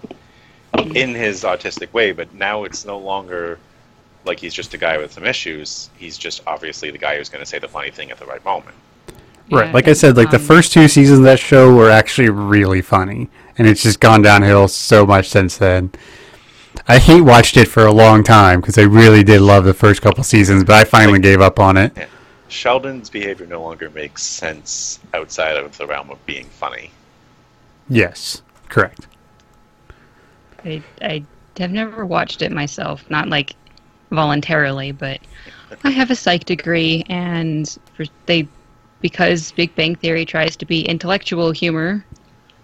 in 0.96 1.14
his 1.14 1.44
autistic 1.44 1.92
way. 1.94 2.12
But 2.12 2.34
now 2.34 2.64
it's 2.64 2.86
no 2.86 2.98
longer 2.98 3.60
like 4.26 4.40
he's 4.40 4.54
just 4.54 4.74
a 4.74 4.78
guy 4.78 4.98
with 4.98 5.12
some 5.12 5.26
issues. 5.26 5.90
He's 5.98 6.18
just 6.18 6.42
obviously 6.48 6.92
the 6.92 6.98
guy 6.98 7.18
who's 7.18 7.30
going 7.30 7.44
to 7.44 7.50
say 7.50 7.60
the 7.60 7.68
funny 7.68 7.92
thing 7.92 8.12
at 8.12 8.20
the 8.20 8.26
right 8.26 8.44
moment. 8.46 8.76
Right. 9.52 9.66
Yeah, 9.66 9.74
Like 9.74 9.88
I 9.90 9.94
said, 9.94 10.16
like 10.16 10.32
the 10.32 10.38
um, 10.38 10.44
first 10.44 10.72
two 10.72 10.88
seasons 10.88 11.20
of 11.20 11.26
that 11.26 11.40
show 11.40 11.76
were 11.76 11.90
actually 11.90 12.30
really 12.30 12.82
funny, 12.82 13.30
and 13.58 13.68
it's 13.68 13.84
just 13.84 14.00
gone 14.00 14.22
downhill 14.22 14.68
so 14.70 15.06
much 15.06 15.30
since 15.30 15.58
then. 15.58 15.92
I 16.88 16.98
hate 16.98 17.22
watched 17.22 17.58
it 17.58 17.68
for 17.68 17.86
a 17.86 17.92
long 17.92 18.24
time 18.24 18.62
because 18.62 18.78
I 18.78 18.84
really 18.84 19.24
did 19.24 19.42
love 19.42 19.66
the 19.66 19.74
first 19.74 20.02
couple 20.02 20.24
seasons, 20.24 20.64
but 20.64 20.76
I 20.76 20.84
finally 20.84 21.20
gave 21.20 21.42
up 21.42 21.60
on 21.60 21.78
it. 21.78 21.94
Yeah. 21.96 22.06
Sheldon's 22.48 23.10
behavior 23.10 23.46
no 23.46 23.62
longer 23.62 23.90
makes 23.90 24.24
sense 24.24 25.00
outside 25.14 25.56
of 25.56 25.78
the 25.78 25.88
realm 25.88 26.10
of 26.10 26.24
being 26.26 26.46
funny. 26.46 26.92
Yes, 27.88 28.42
correct. 28.68 29.08
I 30.66 30.84
I 31.02 31.24
have 31.58 31.72
never 31.72 32.06
watched 32.06 32.42
it 32.42 32.52
myself, 32.52 33.10
not 33.10 33.30
like 33.30 33.56
voluntarily, 34.12 34.92
but 34.92 35.20
I 35.84 35.90
have 35.92 36.12
a 36.12 36.16
psych 36.16 36.46
degree, 36.46 37.04
and 37.10 37.78
for, 37.96 38.06
they 38.26 38.48
because 39.00 39.52
Big 39.54 39.74
Bang 39.76 39.96
Theory 39.96 40.26
tries 40.26 40.56
to 40.58 40.66
be 40.66 40.82
intellectual 40.82 41.52
humor 41.52 42.06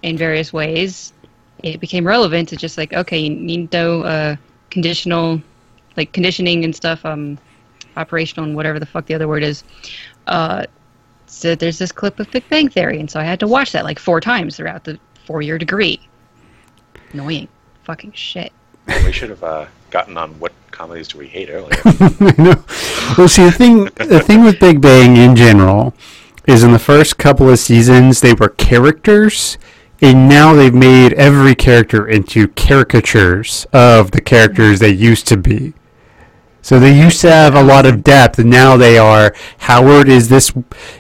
in 0.04 0.18
various 0.18 0.54
ways, 0.54 1.14
it 1.64 1.80
became 1.80 2.06
relevant 2.06 2.50
to 2.50 2.56
just 2.56 2.78
like 2.78 2.94
okay, 2.94 3.20
you 3.20 3.30
need 3.30 3.72
to 3.72 3.78
know 3.78 4.02
uh, 4.04 4.36
conditional, 4.70 5.42
like 5.96 6.12
conditioning 6.12 6.64
and 6.64 6.76
stuff, 6.76 7.06
um, 7.06 7.38
operational 7.96 8.46
and 8.46 8.56
whatever 8.56 8.80
the 8.80 8.86
fuck 8.86 9.06
the 9.06 9.14
other 9.14 9.28
word 9.28 9.44
is. 9.44 9.64
Uh, 10.28 10.66
so 11.26 11.56
there's 11.56 11.78
this 11.78 11.92
clip 11.92 12.20
of 12.20 12.30
Big 12.32 12.48
Bang 12.50 12.70
Theory, 12.70 13.00
and 13.00 13.10
so 13.10 13.20
I 13.20 13.24
had 13.24 13.40
to 13.42 13.48
watch 13.48 13.72
that 13.74 13.84
like 13.84 14.00
four 14.00 14.22
times 14.22 14.58
throughout 14.58 14.84
the 14.84 15.00
four-year 15.26 15.58
degree. 15.58 16.00
Annoying, 17.12 17.48
fucking 17.84 18.14
shit. 18.14 18.52
We 19.06 19.12
should 19.12 19.30
have 19.30 19.44
uh, 19.44 19.66
gotten 19.90 20.18
on 20.18 20.32
what 20.40 20.54
comedies 20.72 21.10
do 21.10 21.18
we 21.18 21.28
hate 21.28 21.50
earlier. 21.50 21.76
I 21.86 22.34
know. 22.38 22.64
Well, 23.18 23.28
see, 23.28 23.44
the 23.44 23.52
thing, 23.52 23.86
the 23.96 24.22
thing 24.22 24.44
with 24.44 24.60
Big 24.60 24.80
Bang 24.80 25.18
in 25.18 25.36
general 25.36 25.94
is 26.48 26.64
in 26.64 26.72
the 26.72 26.80
first 26.80 27.18
couple 27.18 27.50
of 27.50 27.60
seasons 27.60 28.22
they 28.22 28.34
were 28.34 28.50
characters, 28.50 29.58
and 30.02 30.30
now 30.30 30.54
they've 30.54 30.74
made 30.74 31.14
every 31.14 31.56
character 31.56 32.08
into 32.08 32.48
caricatures 32.50 33.66
of 33.74 34.12
the 34.12 34.22
characters 34.22 34.80
they 34.80 34.92
used 34.92 35.28
to 35.28 35.38
be. 35.38 35.74
So 36.62 36.80
they 36.80 37.00
used 37.00 37.22
to 37.22 37.32
have 37.32 37.56
a 37.56 37.64
lot 37.64 37.86
of 37.86 38.04
depth, 38.04 38.40
and 38.40 38.50
now 38.50 38.76
they 38.78 38.98
are 38.98 39.34
Howard 39.60 40.10
is 40.10 40.30
this 40.30 40.52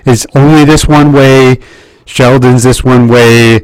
is 0.05 0.25
only 0.33 0.63
this 0.63 0.87
one 0.87 1.11
way, 1.11 1.59
Sheldon's 2.05 2.63
this 2.63 2.83
one 2.83 3.07
way, 3.07 3.63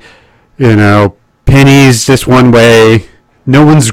you 0.58 0.76
know, 0.76 1.16
Penny's 1.46 2.06
this 2.06 2.28
one 2.28 2.52
way. 2.52 3.06
No 3.46 3.66
one's 3.66 3.92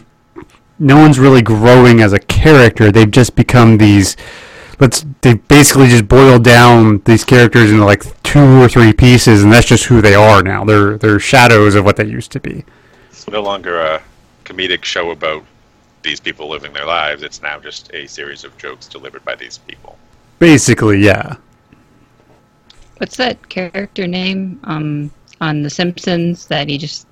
no 0.78 0.96
one's 0.96 1.18
really 1.18 1.42
growing 1.42 2.00
as 2.00 2.12
a 2.12 2.18
character. 2.18 2.90
They've 2.90 3.10
just 3.10 3.36
become 3.36 3.78
these. 3.78 4.16
Let's. 4.80 5.04
They 5.20 5.34
basically 5.34 5.88
just 5.88 6.08
boiled 6.08 6.42
down 6.42 7.02
these 7.04 7.24
characters 7.24 7.70
into 7.70 7.84
like 7.84 8.19
two 8.30 8.62
or 8.62 8.68
three 8.68 8.92
pieces, 8.92 9.42
and 9.42 9.52
that's 9.52 9.66
just 9.66 9.86
who 9.86 10.00
they 10.00 10.14
are 10.14 10.40
now. 10.42 10.64
They're 10.64 10.96
they're 10.96 11.18
shadows 11.18 11.74
of 11.74 11.84
what 11.84 11.96
they 11.96 12.04
used 12.04 12.30
to 12.32 12.40
be. 12.40 12.64
it's 13.10 13.26
no 13.28 13.42
longer 13.42 13.80
a 13.80 14.02
comedic 14.44 14.84
show 14.84 15.10
about 15.10 15.44
these 16.02 16.20
people 16.20 16.48
living 16.48 16.72
their 16.72 16.86
lives. 16.86 17.24
It's 17.24 17.42
now 17.42 17.58
just 17.58 17.92
a 17.92 18.06
series 18.06 18.44
of 18.44 18.56
jokes 18.56 18.86
delivered 18.86 19.24
by 19.24 19.34
these 19.34 19.58
people. 19.58 19.98
Basically, 20.38 21.00
yeah. 21.00 21.36
What's 22.98 23.16
that 23.16 23.48
character 23.48 24.06
name 24.06 24.60
um, 24.64 25.10
on 25.40 25.62
The 25.62 25.70
Simpsons 25.70 26.46
that 26.46 26.68
he 26.68 26.78
just 26.78 27.06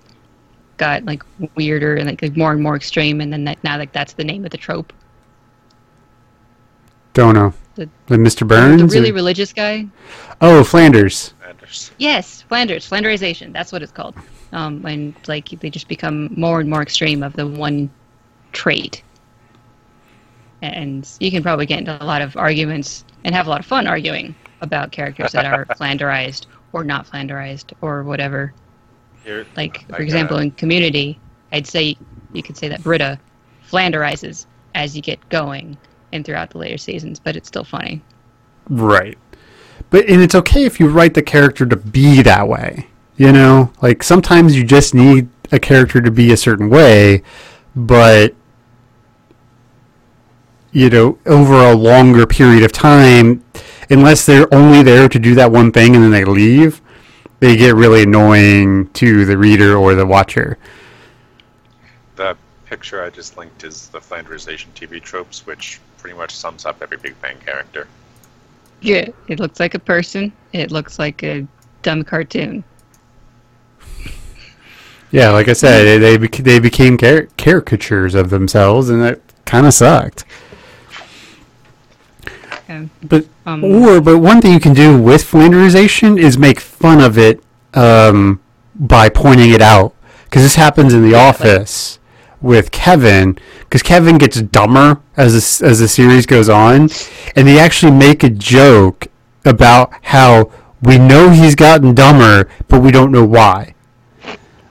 got 0.76 1.04
like 1.04 1.24
weirder 1.56 1.96
and 1.96 2.06
like, 2.06 2.22
like 2.22 2.36
more 2.36 2.52
and 2.52 2.62
more 2.62 2.76
extreme, 2.76 3.20
and 3.20 3.32
then 3.32 3.44
that, 3.44 3.62
now 3.64 3.76
like 3.76 3.92
that's 3.92 4.12
the 4.12 4.24
name 4.24 4.44
of 4.44 4.52
the 4.52 4.56
trope. 4.56 4.92
Don't 7.12 7.34
know. 7.34 7.52
The- 7.79 7.89
The 8.07 8.16
Mr. 8.16 8.47
Burns. 8.47 8.93
the 8.93 8.99
really 8.99 9.11
or- 9.11 9.14
religious 9.14 9.53
guy. 9.53 9.87
oh, 10.41 10.64
Flanders. 10.64 11.33
Anders. 11.47 11.93
Yes, 11.99 12.43
Flanders, 12.43 12.89
Flanderization. 12.89 13.53
That's 13.53 13.70
what 13.72 13.83
it's 13.83 13.93
called. 13.93 14.14
Um, 14.53 14.85
and 14.85 15.14
like 15.29 15.49
they 15.61 15.70
just 15.70 15.89
become 15.89 16.29
more 16.37 16.61
and 16.61 16.68
more 16.68 16.83
extreme 16.83 17.22
of 17.22 17.35
the 17.35 17.47
one 17.47 17.89
trait. 18.53 19.03
And 20.61 21.09
you 21.20 21.31
can 21.31 21.43
probably 21.43 21.66
get 21.66 21.79
into 21.79 22.03
a 22.03 22.05
lot 22.05 22.20
of 22.20 22.37
arguments 22.37 23.05
and 23.24 23.35
have 23.35 23.47
a 23.47 23.51
lot 23.51 23.61
of 23.61 23.66
fun 23.66 23.87
arguing 23.87 24.35
about 24.61 24.91
characters 24.91 25.31
that 25.33 25.45
are 25.47 25.64
flanderized 25.76 26.47
or 26.72 26.83
not 26.83 27.07
flanderized 27.07 27.72
or 27.81 28.03
whatever. 28.03 28.53
Here, 29.24 29.47
Like, 29.57 29.87
for 29.87 29.93
like, 29.93 30.01
example, 30.01 30.39
in 30.39 30.51
Community, 30.53 31.20
I'd 31.53 31.66
say 31.66 31.97
you 32.33 32.43
could 32.43 32.57
say 32.57 32.68
that 32.68 32.83
Britta 32.83 33.20
flanderizes 33.70 34.47
as 34.74 34.97
you 34.97 35.03
get 35.03 35.26
going 35.29 35.76
and 36.12 36.24
throughout 36.24 36.50
the 36.50 36.59
later 36.59 36.78
seasons, 36.78 37.18
but 37.20 37.36
it's 37.36 37.48
still 37.48 37.64
funny. 37.64 38.02
Right. 38.68 39.18
But 39.90 40.09
and 40.09 40.20
it's 40.20 40.34
okay 40.34 40.64
if 40.64 40.78
you 40.80 40.88
write 40.88 41.14
the 41.14 41.22
character 41.22 41.64
to 41.66 41.76
be 41.76 42.22
that 42.22 42.48
way. 42.48 42.88
You 43.16 43.32
know, 43.32 43.72
like 43.82 44.02
sometimes 44.02 44.56
you 44.56 44.64
just 44.64 44.94
need 44.94 45.28
a 45.50 45.59
character 45.59 46.00
to 46.00 46.11
be 46.11 46.32
a 46.32 46.36
certain 46.36 46.68
way, 46.68 47.22
but 47.74 48.34
you 50.72 50.90
know, 50.90 51.18
over 51.26 51.54
a 51.54 51.74
longer 51.74 52.26
period 52.26 52.62
of 52.62 52.72
time, 52.72 53.42
unless 53.90 54.26
they're 54.26 54.52
only 54.54 54.82
there 54.82 55.09
to 55.09 55.18
do 55.18 55.34
that 55.34 55.50
one 55.50 55.72
thing 55.72 55.94
and 55.94 56.04
then 56.04 56.11
they 56.11 56.24
leave, 56.24 56.82
they 57.40 57.56
get 57.56 57.74
really 57.74 58.02
annoying 58.02 58.88
to 58.90 59.24
the 59.24 59.38
reader 59.38 59.76
or 59.76 59.94
the 59.94 60.06
watcher. 60.06 60.59
the 62.16 62.36
picture 62.68 63.02
I 63.02 63.10
just 63.10 63.36
linked 63.36 63.64
is 63.64 63.88
the 63.88 63.98
Flanderization 63.98 64.66
TV 64.74 65.02
tropes, 65.02 65.46
which 65.46 65.80
pretty 65.96 66.16
much 66.16 66.34
sums 66.36 66.66
up 66.66 66.82
every 66.82 66.98
Big 66.98 67.20
Bang 67.22 67.36
character. 67.44 67.88
Yeah, 68.80 69.08
it 69.26 69.40
looks 69.40 69.58
like 69.58 69.74
a 69.74 69.78
person. 69.78 70.32
It 70.52 70.70
looks 70.70 70.98
like 70.98 71.22
a 71.22 71.46
dumb 71.82 72.04
cartoon. 72.04 72.62
Yeah, 75.10 75.30
like 75.30 75.48
I 75.48 75.54
said, 75.54 75.84
they 75.84 75.98
they, 75.98 76.16
bec- 76.18 76.44
they 76.44 76.58
became 76.58 76.98
car- 76.98 77.28
caricatures 77.38 78.14
of 78.14 78.30
themselves, 78.30 78.90
and 78.90 79.02
that 79.02 79.20
kind 79.46 79.66
of 79.66 79.72
sucked. 79.72 80.24
Yeah. 82.68 82.84
But 83.02 83.26
Um, 83.46 83.64
or 83.64 84.00
but 84.02 84.18
one 84.18 84.42
thing 84.42 84.52
you 84.52 84.60
can 84.60 84.74
do 84.74 85.00
with 85.00 85.22
flanderization 85.22 86.18
is 86.18 86.36
make 86.36 86.60
fun 86.60 87.00
of 87.00 87.16
it 87.16 87.42
um, 87.72 88.40
by 88.74 89.08
pointing 89.08 89.50
it 89.50 89.62
out 89.62 89.94
because 90.24 90.42
this 90.42 90.56
happens 90.56 90.92
in 90.92 91.02
the 91.02 91.14
office 91.14 91.98
with 92.41 92.70
Kevin 92.70 93.39
because 93.61 93.82
Kevin 93.82 94.18
gets 94.18 94.41
dumber 94.41 95.01
as 95.16 95.61
as 95.62 95.80
the 95.80 95.89
series 95.89 96.26
goes 96.26 96.49
on, 96.49 96.89
and 97.36 97.47
they 97.47 97.59
actually 97.59 97.93
make 97.93 98.22
a 98.22 98.30
joke 98.30 99.09
about 99.45 99.93
how 100.03 100.51
we 100.82 100.99
know 100.99 101.30
he's 101.30 101.55
gotten 101.55 101.95
dumber, 101.95 102.49
but 102.68 102.80
we 102.80 102.91
don't 102.91 103.12
know 103.12 103.24
why. 103.24 103.74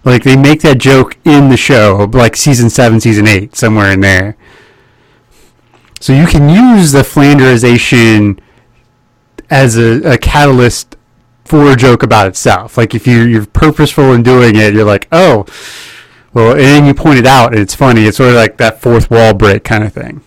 Like 0.04 0.24
they 0.24 0.38
make 0.38 0.62
that 0.62 0.78
joke 0.78 1.18
in 1.26 1.50
the 1.50 1.58
show, 1.58 2.10
like 2.14 2.36
season 2.38 2.70
seven, 2.70 3.02
season 3.02 3.28
eight, 3.28 3.56
somewhere 3.56 3.92
in 3.92 4.00
there. 4.00 4.38
So 6.00 6.14
you 6.14 6.28
can 6.28 6.48
use 6.48 6.92
the 6.92 7.02
flanderization 7.02 8.40
as 9.50 9.78
a, 9.78 10.14
a 10.14 10.18
catalyst 10.18 10.96
for 11.44 11.72
a 11.72 11.76
joke 11.76 12.04
about 12.04 12.28
itself. 12.28 12.78
Like 12.78 12.94
if 12.94 13.08
you, 13.08 13.24
you're 13.24 13.46
purposeful 13.46 14.14
in 14.14 14.24
doing 14.24 14.56
it, 14.56 14.74
you're 14.74 14.86
like, 14.86 15.08
oh, 15.12 15.46
well, 16.38 16.56
and 16.58 16.88
you 16.88 16.94
point 16.94 17.20
it 17.20 17.26
out, 17.26 17.52
and 17.54 17.62
it's 17.62 17.76
funny. 17.76 18.04
It's 18.06 18.18
sort 18.18 18.30
of 18.30 18.36
like 18.36 18.58
that 18.58 18.82
fourth 18.82 19.10
wall 19.12 19.34
break 19.34 19.64
kind 19.64 19.84
of 19.84 19.94
thing. 19.94 20.22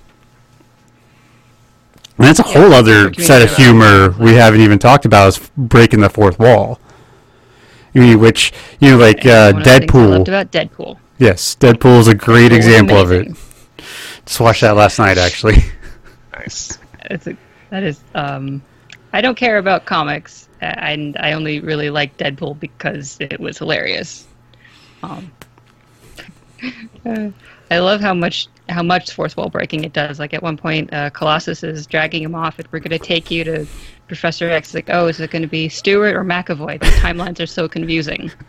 And 2.19 2.27
that's 2.27 2.39
a 2.41 2.45
Yeah, 2.45 2.61
whole 2.61 2.73
other 2.75 3.15
set 3.15 3.43
of 3.43 3.51
by 3.51 3.55
that. 3.55 3.57
humor 3.57 4.11
we 4.19 4.35
haven't 4.35 4.61
even 4.61 4.79
talked 4.79 5.05
about 5.07 5.29
is 5.29 5.51
breaking 5.57 6.01
the 6.01 6.11
fourth 6.11 6.39
wall. 6.39 6.81
I 7.95 7.99
mean, 8.01 8.21
which 8.21 8.53
you 8.81 8.93
know, 8.93 8.99
like 8.99 9.27
uh, 9.27 9.53
One 9.53 9.63
of 9.63 9.69
the 9.69 9.75
things 9.77 9.97
I 9.97 10.05
loved 10.05 10.27
Deadpool. 10.27 10.29
about 10.29 10.51
Deadpool. 10.53 11.01
Yes, 11.19 11.57
Deadpool 11.57 12.01
is 12.01 12.09
a 12.09 12.15
great 12.15 12.53
Deadpool 12.53 12.75
was 12.77 12.81
example 12.81 12.99
of 12.99 13.13
it. 13.13 13.29
amazing. 13.29 13.39
Just 14.27 14.41
watched 14.41 14.63
that 14.63 14.77
last 14.77 14.99
night, 14.99 15.19
actually. 15.19 15.57
Nice. 16.35 16.79
It's 17.11 17.27
a, 17.27 17.37
that 17.71 17.83
is. 17.83 18.05
Um, 18.15 18.65
I 19.13 19.21
don't 19.21 19.37
care 19.37 19.59
about 19.59 19.85
comics, 19.87 20.49
and 20.61 21.17
I 21.19 21.33
only 21.33 21.61
really 21.61 21.91
like 21.91 22.17
Deadpool 22.17 22.61
because 22.61 23.17
it 23.21 23.41
was 23.41 23.59
hilarious. 23.59 24.29
Um, 25.03 25.33
I 27.73 27.79
love 27.79 28.01
how 28.01 28.15
much 28.15 28.49
how 28.69 28.83
much 28.83 29.13
fourth 29.13 29.37
wall 29.37 29.49
breaking 29.49 29.85
it 29.85 29.93
does. 29.93 30.19
Like 30.19 30.35
at 30.35 30.43
one 30.43 30.57
point, 30.57 30.93
uh, 30.93 31.11
Colossus 31.11 31.63
is 31.63 31.87
dragging 31.87 32.23
him 32.23 32.35
off, 32.35 32.59
and 32.59 32.69
we're 32.71 32.79
going 32.81 32.91
to 32.91 32.99
take 33.05 33.31
you 33.31 33.43
to 33.45 33.67
Professor 34.07 34.49
X. 34.51 34.75
Like, 34.75 34.89
oh, 34.91 35.07
is 35.09 35.19
it 35.21 35.31
going 35.31 35.43
to 35.43 35.49
be 35.49 35.69
Stewart 35.69 36.15
or 36.15 36.25
McAvoy? 36.25 36.79
The 36.81 36.87
timelines 36.87 37.41
are 37.41 37.47
so 37.47 37.69
confusing. 37.69 38.31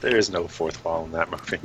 There 0.00 0.16
is 0.16 0.30
no 0.30 0.46
fourth 0.46 0.82
wall 0.84 1.04
in 1.04 1.12
that 1.12 1.30
movie. 1.30 1.58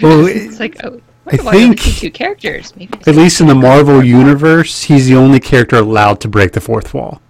Well, 0.00 0.26
it's 0.26 0.58
like, 0.60 0.76
oh, 0.84 1.00
I 1.26 1.36
why 1.36 1.50
are 1.52 1.54
we 1.68 1.74
think- 1.74 1.80
two 1.80 2.10
characters? 2.10 2.74
Maybe 2.76 2.92
At 3.06 3.14
least 3.16 3.40
in 3.40 3.46
the 3.48 3.54
Marvel 3.54 4.02
universe, 4.02 4.82
he's 4.82 5.06
the 5.08 5.16
only 5.16 5.38
character 5.40 5.76
allowed 5.76 6.20
to 6.22 6.28
break 6.28 6.52
the 6.52 6.60
fourth 6.60 6.92
wall. 6.94 7.20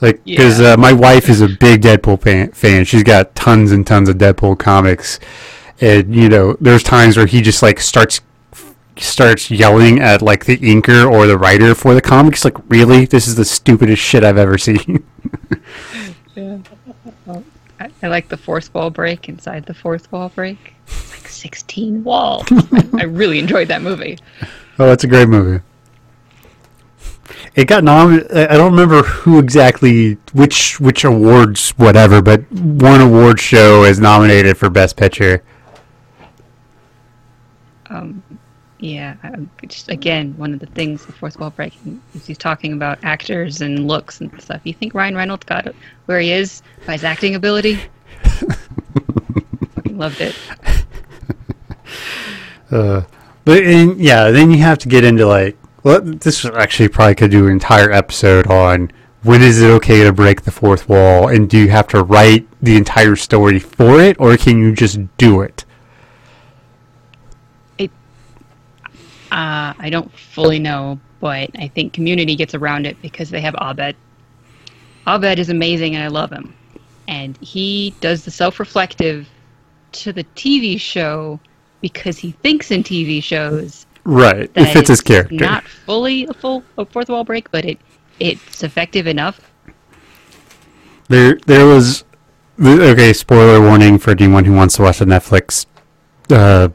Like, 0.00 0.24
because 0.24 0.60
Yeah. 0.60 0.72
uh, 0.72 0.76
my 0.78 0.92
wife 0.94 1.28
is 1.28 1.40
a 1.42 1.48
big 1.48 1.82
Deadpool 1.82 2.22
fan, 2.22 2.52
fan. 2.52 2.84
She's 2.84 3.02
got 3.02 3.34
tons 3.34 3.70
and 3.72 3.86
tons 3.86 4.08
of 4.08 4.16
Deadpool 4.16 4.58
comics, 4.58 5.20
and 5.80 6.14
you 6.14 6.28
know, 6.28 6.56
there's 6.60 6.82
times 6.82 7.16
where 7.16 7.26
he 7.26 7.40
just 7.40 7.62
like 7.62 7.80
starts 7.80 8.20
starts 8.96 9.50
yelling 9.50 10.00
at 10.00 10.22
like 10.22 10.44
the 10.44 10.58
inker 10.58 11.10
or 11.10 11.26
the 11.26 11.38
writer 11.38 11.74
for 11.74 11.94
the 11.94 12.00
comic. 12.00 12.34
comics. 12.34 12.44
Like, 12.44 12.56
really, 12.68 13.06
this 13.06 13.26
is 13.26 13.34
the 13.34 13.44
stupidest 13.44 14.02
shit 14.02 14.24
I've 14.24 14.38
ever 14.38 14.58
seen. 14.58 15.04
Oh, 17.26 17.44
I, 17.78 17.90
I 18.02 18.08
like 18.08 18.28
the 18.28 18.36
fourth 18.36 18.72
wall 18.72 18.88
break 18.88 19.28
inside 19.28 19.66
the 19.66 19.74
fourth 19.74 20.10
wall 20.10 20.30
break. 20.30 20.74
It's 20.86 21.10
like 21.12 21.28
16 21.28 22.02
walls. 22.02 22.46
I, 22.50 22.88
I 23.00 23.02
really 23.04 23.38
enjoyed 23.38 23.68
that 23.68 23.82
movie. 23.82 24.18
Oh, 24.78 24.86
that's 24.86 25.04
a 25.04 25.06
great 25.06 25.28
movie. 25.28 25.62
It 27.54 27.66
got 27.66 27.84
nom. 27.84 28.22
I 28.34 28.44
I 28.48 28.56
don't 28.56 28.70
remember 28.72 29.02
who 29.02 29.38
exactly, 29.38 30.14
which 30.32 30.80
which 30.80 31.04
awards, 31.04 31.70
whatever, 31.70 32.22
but 32.22 32.50
one 32.52 33.00
award 33.00 33.40
show 33.40 33.84
is 33.84 33.98
nominated 33.98 34.56
for 34.56 34.70
best 34.70 34.96
picture. 34.96 35.42
Um, 37.90 38.22
yeah, 38.78 39.14
just, 39.66 39.90
again, 39.90 40.34
one 40.38 40.54
of 40.54 40.60
the 40.60 40.66
things 40.66 41.04
the 41.04 41.12
fourth 41.12 41.38
wall 41.38 41.50
breaking 41.50 42.00
is 42.14 42.26
he's 42.26 42.38
talking 42.38 42.72
about 42.72 42.98
actors 43.02 43.60
and 43.60 43.86
looks 43.86 44.22
and 44.22 44.40
stuff. 44.40 44.62
You 44.64 44.72
think 44.72 44.94
Ryan 44.94 45.14
Reynolds 45.14 45.44
got 45.44 45.66
it 45.66 45.76
where 46.06 46.18
he 46.18 46.32
is 46.32 46.62
by 46.86 46.92
his 46.92 47.04
acting 47.04 47.34
ability? 47.34 47.78
Fucking 49.74 49.98
loved 49.98 50.20
it. 50.22 50.36
Uh, 52.70 53.02
but 53.44 53.64
and, 53.64 54.00
yeah, 54.00 54.30
then 54.30 54.50
you 54.50 54.58
have 54.58 54.78
to 54.78 54.88
get 54.88 55.04
into 55.04 55.26
like, 55.26 55.58
well, 55.82 56.00
this 56.00 56.44
actually 56.44 56.88
probably 56.88 57.14
could 57.16 57.30
do 57.30 57.46
an 57.46 57.52
entire 57.52 57.90
episode 57.90 58.46
on 58.46 58.90
when 59.22 59.42
is 59.42 59.60
it 59.60 59.68
okay 59.68 60.04
to 60.04 60.12
break 60.12 60.42
the 60.42 60.50
fourth 60.50 60.88
wall, 60.88 61.28
and 61.28 61.50
do 61.50 61.58
you 61.58 61.68
have 61.68 61.88
to 61.88 62.02
write 62.02 62.46
the 62.62 62.76
entire 62.76 63.16
story 63.16 63.58
for 63.58 64.00
it, 64.00 64.16
or 64.18 64.36
can 64.36 64.58
you 64.58 64.74
just 64.74 64.98
do 65.18 65.42
it? 65.42 65.64
Uh, 69.30 69.74
I 69.78 69.88
don't 69.90 70.12
fully 70.12 70.58
know, 70.58 70.98
but 71.20 71.50
I 71.58 71.68
think 71.68 71.92
Community 71.92 72.36
gets 72.36 72.54
around 72.54 72.86
it 72.86 73.00
because 73.02 73.30
they 73.30 73.40
have 73.40 73.54
Abed. 73.54 73.96
Abed 75.06 75.38
is 75.38 75.50
amazing, 75.50 75.94
and 75.94 76.04
I 76.04 76.08
love 76.08 76.30
him. 76.30 76.54
And 77.08 77.36
he 77.38 77.94
does 78.00 78.24
the 78.24 78.30
self-reflective 78.30 79.28
to 79.92 80.12
the 80.12 80.24
TV 80.36 80.80
show 80.80 81.40
because 81.80 82.18
he 82.18 82.32
thinks 82.32 82.70
in 82.70 82.82
TV 82.82 83.22
shows 83.22 83.86
Right, 84.04 84.50
it 84.54 84.72
fits 84.72 84.88
his 84.88 85.00
character. 85.00 85.34
Not 85.34 85.64
fully 85.68 86.26
a 86.26 86.32
full 86.32 86.64
a 86.78 86.86
fourth 86.86 87.08
wall 87.08 87.24
break, 87.24 87.50
but 87.50 87.64
it 87.64 87.78
it's 88.18 88.62
effective 88.62 89.06
enough. 89.06 89.40
There, 91.08 91.38
there 91.46 91.66
was. 91.66 92.04
Okay, 92.60 93.12
spoiler 93.14 93.60
warning 93.60 93.98
for 93.98 94.10
anyone 94.10 94.44
who 94.44 94.52
wants 94.52 94.76
to 94.76 94.82
watch 94.82 94.98
the 94.98 95.06
Netflix 95.06 95.64
uh, 96.30 96.68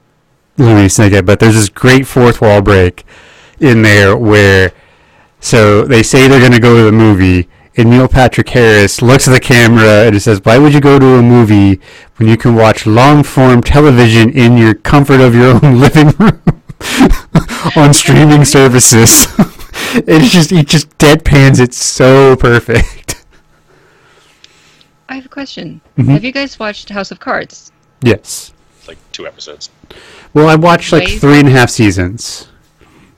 Lemony 0.58 0.86
Snicket, 0.90 1.26
but 1.26 1.40
there's 1.40 1.56
this 1.56 1.70
great 1.70 2.08
fourth 2.08 2.42
wall 2.42 2.62
break 2.62 3.06
in 3.60 3.82
there 3.82 4.16
where. 4.18 4.72
So 5.42 5.84
they 5.84 6.02
say 6.02 6.28
they're 6.28 6.40
going 6.40 6.54
to 6.54 6.60
go 6.60 6.76
to 6.78 6.84
the 6.86 6.92
movie, 6.92 7.48
and 7.78 7.90
Neil 7.90 8.08
Patrick 8.08 8.50
Harris 8.50 9.02
looks 9.04 9.28
at 9.28 9.32
the 9.32 9.40
camera 9.40 10.06
and 10.06 10.16
he 10.16 10.20
says, 10.20 10.40
Why 10.44 10.58
would 10.58 10.74
you 10.74 10.82
go 10.82 10.98
to 10.98 11.06
a 11.16 11.22
movie 11.22 11.80
when 12.16 12.28
you 12.30 12.38
can 12.38 12.56
watch 12.56 12.88
long 12.88 13.22
form 13.22 13.62
television 13.62 14.32
in 14.32 14.58
your 14.58 14.74
comfort 14.74 15.20
of 15.20 15.36
your 15.36 15.54
own 15.64 15.80
living 15.80 16.08
room 16.18 16.42
on 17.76 17.94
streaming 17.94 18.44
services? 18.46 19.28
it's 20.08 20.32
just, 20.32 20.50
he 20.50 20.64
just 20.64 20.90
deadpans 20.98 21.60
it 21.60 21.74
so 21.74 22.36
perfect. 22.38 23.24
I 25.10 25.16
have 25.16 25.26
a 25.26 25.30
question. 25.30 25.82
Mhm. 25.98 26.08
Have 26.10 26.24
you 26.24 26.32
guys 26.32 26.58
watched 26.58 26.90
House 26.90 27.12
of 27.12 27.20
Cards? 27.20 27.72
Yes. 28.02 28.54
It's 28.80 28.88
like 28.88 28.98
two 29.12 29.28
episodes. 29.28 29.70
Well, 30.36 30.48
I 30.50 30.56
watched 30.56 30.92
like 30.92 31.06
Ways- 31.06 31.22
three 31.22 31.40
and 31.40 31.48
a 31.48 31.52
half 31.52 31.70
seasons. 31.72 32.50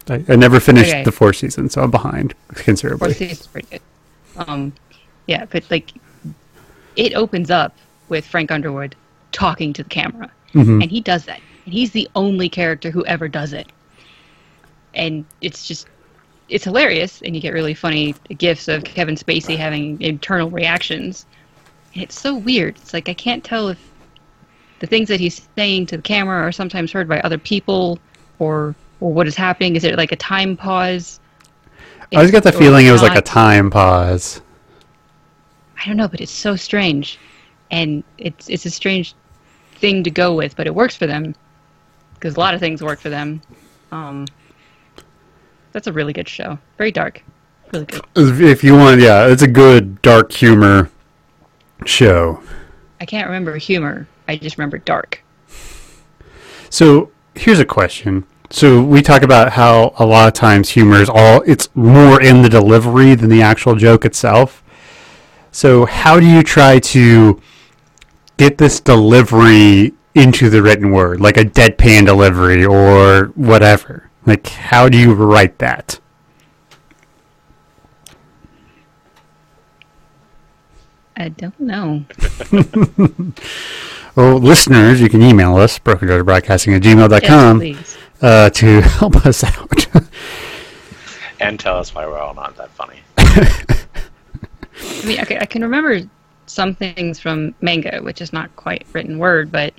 I, 0.09 0.23
I 0.29 0.35
never 0.37 0.59
finished 0.61 0.91
Okay. 0.91 1.03
the 1.03 1.11
fourth 1.11 1.35
season, 1.37 1.69
so 1.69 1.81
I'm 1.81 1.91
behind 1.91 2.33
considerably. 2.53 3.09
Fourth 3.09 3.17
season's 3.17 3.47
pretty 3.47 3.67
good. 3.69 3.81
Um, 4.37 4.71
yeah, 5.25 5.45
but 5.49 5.69
like, 5.69 5.91
it 6.95 7.13
opens 7.15 7.51
up 7.51 7.75
with 8.07 8.25
Frank 8.25 8.51
Underwood 8.51 8.95
talking 9.33 9.73
to 9.73 9.83
the 9.83 9.89
camera, 9.89 10.29
Mhm. 10.53 10.81
and 10.83 10.89
he 10.91 11.01
does 11.01 11.25
that, 11.25 11.41
and 11.65 11.73
he's 11.73 11.91
the 11.91 12.07
only 12.15 12.47
character 12.47 12.89
who 12.91 13.03
ever 13.05 13.27
does 13.27 13.51
it, 13.51 13.67
and 14.93 15.25
it's 15.41 15.67
just. 15.67 15.87
It's 16.49 16.63
hilarious, 16.63 17.21
and 17.25 17.35
you 17.35 17.41
get 17.41 17.51
really 17.51 17.73
funny 17.73 18.15
gifs 18.37 18.69
of 18.69 18.85
Kevin 18.85 19.15
Spacey 19.15 19.57
having 19.57 19.99
internal 20.01 20.49
reactions. 20.49 21.25
And 21.93 22.01
it's 22.03 22.17
so 22.17 22.35
weird. 22.35 22.77
It's 22.77 22.93
like 22.93 23.09
I 23.09 23.13
can't 23.13 23.43
tell 23.43 23.67
if 23.67 23.77
the 24.79 24.87
things 24.87 25.07
that 25.09 25.19
he's 25.19 25.47
saying 25.55 25.87
to 25.87 25.97
the 25.97 26.03
camera 26.03 26.41
are 26.41 26.51
sometimes 26.51 26.91
heard 26.91 27.07
by 27.07 27.19
other 27.21 27.37
people, 27.37 27.99
or 28.39 28.75
or 28.99 29.11
what 29.11 29.27
is 29.27 29.35
happening. 29.35 29.75
Is 29.75 29.83
it 29.83 29.97
like 29.97 30.11
a 30.11 30.15
time 30.15 30.57
pause? 30.57 31.19
I 32.13 32.17
always 32.17 32.31
got 32.31 32.43
the 32.43 32.51
feeling 32.51 32.85
it 32.85 32.91
was 32.91 33.01
like 33.01 33.17
a 33.17 33.21
time 33.21 33.69
pause. 33.69 34.41
I 35.77 35.85
don't 35.85 35.97
know, 35.97 36.07
but 36.07 36.21
it's 36.21 36.31
so 36.31 36.55
strange, 36.55 37.19
and 37.69 38.03
it's 38.17 38.49
it's 38.49 38.65
a 38.65 38.71
strange 38.71 39.13
thing 39.75 40.03
to 40.03 40.11
go 40.11 40.35
with, 40.35 40.55
but 40.55 40.67
it 40.67 40.73
works 40.73 40.95
for 40.95 41.05
them 41.05 41.35
because 42.13 42.35
a 42.35 42.39
lot 42.39 42.53
of 42.53 42.59
things 42.59 42.81
work 42.81 42.99
for 42.99 43.09
them. 43.09 43.41
Um, 43.91 44.25
that's 45.71 45.87
a 45.87 45.93
really 45.93 46.13
good 46.13 46.27
show. 46.27 46.57
Very 46.77 46.91
dark, 46.91 47.23
really 47.73 47.85
good. 47.85 48.03
If 48.15 48.63
you 48.63 48.73
want, 48.73 49.01
yeah, 49.01 49.27
it's 49.27 49.43
a 49.43 49.47
good 49.47 50.01
dark 50.01 50.31
humor 50.31 50.89
show. 51.85 52.41
I 52.99 53.05
can't 53.05 53.27
remember 53.27 53.57
humor. 53.57 54.07
I 54.27 54.35
just 54.35 54.57
remember 54.57 54.77
dark. 54.77 55.23
So 56.69 57.11
here's 57.35 57.59
a 57.59 57.65
question. 57.65 58.25
So 58.49 58.81
we 58.81 59.01
talk 59.01 59.23
about 59.23 59.53
how 59.53 59.93
a 59.97 60.05
lot 60.05 60.27
of 60.27 60.33
times 60.33 60.69
humor 60.69 61.01
is 61.01 61.09
all 61.09 61.41
it's 61.45 61.69
more 61.75 62.21
in 62.21 62.41
the 62.41 62.49
delivery 62.49 63.15
than 63.15 63.29
the 63.29 63.41
actual 63.41 63.75
joke 63.75 64.05
itself. 64.05 64.63
So 65.51 65.85
how 65.85 66.19
do 66.19 66.25
you 66.25 66.43
try 66.43 66.79
to 66.79 67.41
get 68.37 68.57
this 68.57 68.79
delivery 68.79 69.93
into 70.15 70.49
the 70.49 70.61
written 70.61 70.91
word, 70.91 71.19
like 71.19 71.37
a 71.37 71.43
deadpan 71.43 72.05
delivery 72.05 72.65
or 72.65 73.31
whatever? 73.35 74.09
Like 74.25 74.47
how 74.47 74.87
do 74.87 74.97
you 74.97 75.13
write 75.13 75.57
that? 75.59 75.99
I 81.17 81.29
don't 81.29 81.59
know. 81.59 82.05
Well, 84.17 84.39
listeners, 84.39 84.99
you 84.99 85.09
can 85.09 85.21
email 85.21 85.57
us, 85.57 85.77
brokenjarsbroadcasting 85.77 86.75
at 86.75 86.81
gmail.com, 86.81 87.61
Yes, 87.61 87.77
please. 87.77 87.97
uh, 88.19 88.49
to 88.49 88.81
help 88.97 89.15
us 89.27 89.43
out. 89.43 89.87
And 91.39 91.59
tell 91.59 91.77
us 91.77 91.93
why 91.93 92.07
we're 92.07 92.17
all 92.17 92.33
not 92.33 92.57
that 92.57 92.71
funny. 92.71 92.99
I 93.19 95.05
mean, 95.05 95.21
okay, 95.21 95.37
I 95.39 95.45
can 95.45 95.61
remember 95.61 96.01
some 96.47 96.73
things 96.73 97.19
from 97.19 97.53
manga, 97.61 97.99
which 98.01 98.19
is 98.19 98.33
not 98.33 98.55
quite 98.55 98.87
written 98.91 99.19
word, 99.19 99.51
but 99.51 99.71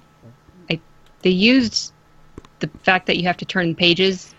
I, 0.70 0.78
they 1.22 1.30
used 1.30 1.92
the 2.60 2.68
fact 2.84 3.08
that 3.08 3.16
you 3.16 3.24
have 3.24 3.38
to 3.38 3.44
turn 3.44 3.74
pages 3.74 4.36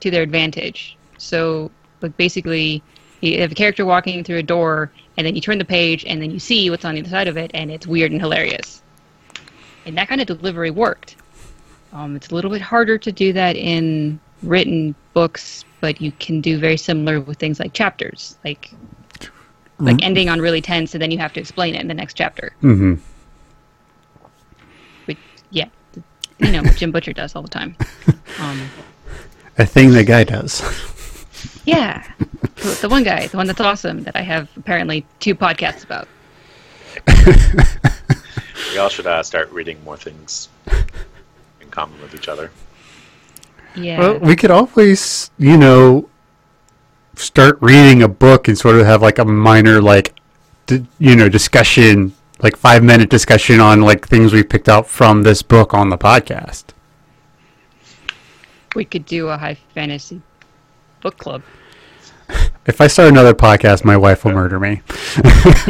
to 0.00 0.10
their 0.10 0.24
advantage. 0.24 0.96
So, 1.18 1.70
like, 2.00 2.16
basically, 2.16 2.82
you 3.20 3.40
have 3.42 3.52
a 3.52 3.54
character 3.54 3.84
walking 3.84 4.24
through 4.24 4.38
a 4.38 4.42
door, 4.42 4.90
and 5.16 5.24
then 5.24 5.36
you 5.36 5.40
turn 5.40 5.58
the 5.58 5.64
page, 5.64 6.04
and 6.04 6.20
then 6.20 6.32
you 6.32 6.40
see 6.40 6.68
what's 6.68 6.84
on 6.84 6.96
the 6.96 7.02
other 7.02 7.10
side 7.10 7.28
of 7.28 7.36
it, 7.36 7.52
and 7.54 7.70
it's 7.70 7.86
weird 7.86 8.10
and 8.10 8.20
hilarious. 8.20 8.82
And 9.86 9.96
that 9.96 10.08
kind 10.08 10.20
of 10.20 10.26
delivery 10.26 10.70
worked. 10.70 11.16
Um, 11.92 12.16
it's 12.16 12.28
a 12.28 12.34
little 12.34 12.50
bit 12.50 12.62
harder 12.62 12.98
to 12.98 13.10
do 13.10 13.32
that 13.32 13.56
in 13.56 14.20
written 14.42 14.94
books, 15.12 15.64
but 15.80 16.00
you 16.00 16.12
can 16.12 16.40
do 16.40 16.58
very 16.58 16.76
similar 16.76 17.20
with 17.20 17.38
things 17.38 17.58
like 17.58 17.72
chapters, 17.72 18.38
like 18.44 18.72
like 19.80 20.02
ending 20.02 20.28
on 20.28 20.40
really 20.40 20.60
tense, 20.60 20.94
and 20.94 21.02
then 21.02 21.10
you 21.10 21.18
have 21.18 21.32
to 21.32 21.40
explain 21.40 21.74
it 21.74 21.80
in 21.80 21.88
the 21.88 21.94
next 21.94 22.14
chapter. 22.14 22.52
Mm-hmm. 22.62 22.94
Which, 25.06 25.18
yeah, 25.50 25.68
you 26.38 26.52
know, 26.52 26.62
Jim 26.62 26.92
Butcher 26.92 27.12
does 27.14 27.34
all 27.34 27.42
the 27.42 27.48
time. 27.48 27.76
Um, 28.38 28.68
A 29.58 29.66
thing 29.66 29.90
that 29.92 30.04
guy 30.04 30.24
does. 30.24 30.60
yeah, 31.64 32.06
the, 32.56 32.78
the 32.82 32.88
one 32.88 33.02
guy, 33.02 33.26
the 33.26 33.36
one 33.36 33.46
that's 33.46 33.60
awesome, 33.60 34.02
that 34.04 34.16
I 34.16 34.22
have 34.22 34.48
apparently 34.56 35.06
two 35.18 35.34
podcasts 35.34 35.84
about. 35.84 36.08
We 38.72 38.78
all 38.78 38.88
should 38.88 39.06
uh, 39.06 39.22
start 39.22 39.50
reading 39.50 39.82
more 39.84 39.96
things 39.96 40.48
in 41.60 41.68
common 41.70 42.00
with 42.02 42.14
each 42.14 42.28
other. 42.28 42.50
Yeah, 43.76 43.98
Well, 43.98 44.18
we 44.18 44.34
could 44.36 44.50
always, 44.50 45.30
you 45.38 45.56
know, 45.56 46.08
start 47.16 47.58
reading 47.60 48.02
a 48.02 48.08
book 48.08 48.48
and 48.48 48.56
sort 48.58 48.76
of 48.76 48.86
have 48.86 49.02
like 49.02 49.18
a 49.18 49.24
minor, 49.24 49.80
like, 49.80 50.14
d- 50.66 50.86
you 50.98 51.14
know, 51.16 51.28
discussion, 51.28 52.12
like 52.42 52.56
five 52.56 52.82
minute 52.82 53.10
discussion 53.10 53.60
on 53.60 53.80
like 53.82 54.06
things 54.08 54.32
we 54.32 54.42
picked 54.42 54.68
out 54.68 54.86
from 54.88 55.22
this 55.22 55.42
book 55.42 55.72
on 55.74 55.88
the 55.90 55.98
podcast. 55.98 56.64
we 58.74 58.84
could 58.84 59.04
do 59.04 59.28
a 59.28 59.36
high 59.36 59.56
fantasy 59.74 60.20
book 61.00 61.16
club. 61.18 61.42
If 62.66 62.80
I 62.80 62.86
start 62.86 63.08
another 63.08 63.34
podcast, 63.34 63.84
my 63.84 63.96
wife 63.96 64.24
will 64.24 64.32
murder 64.32 64.60
me. 64.60 64.82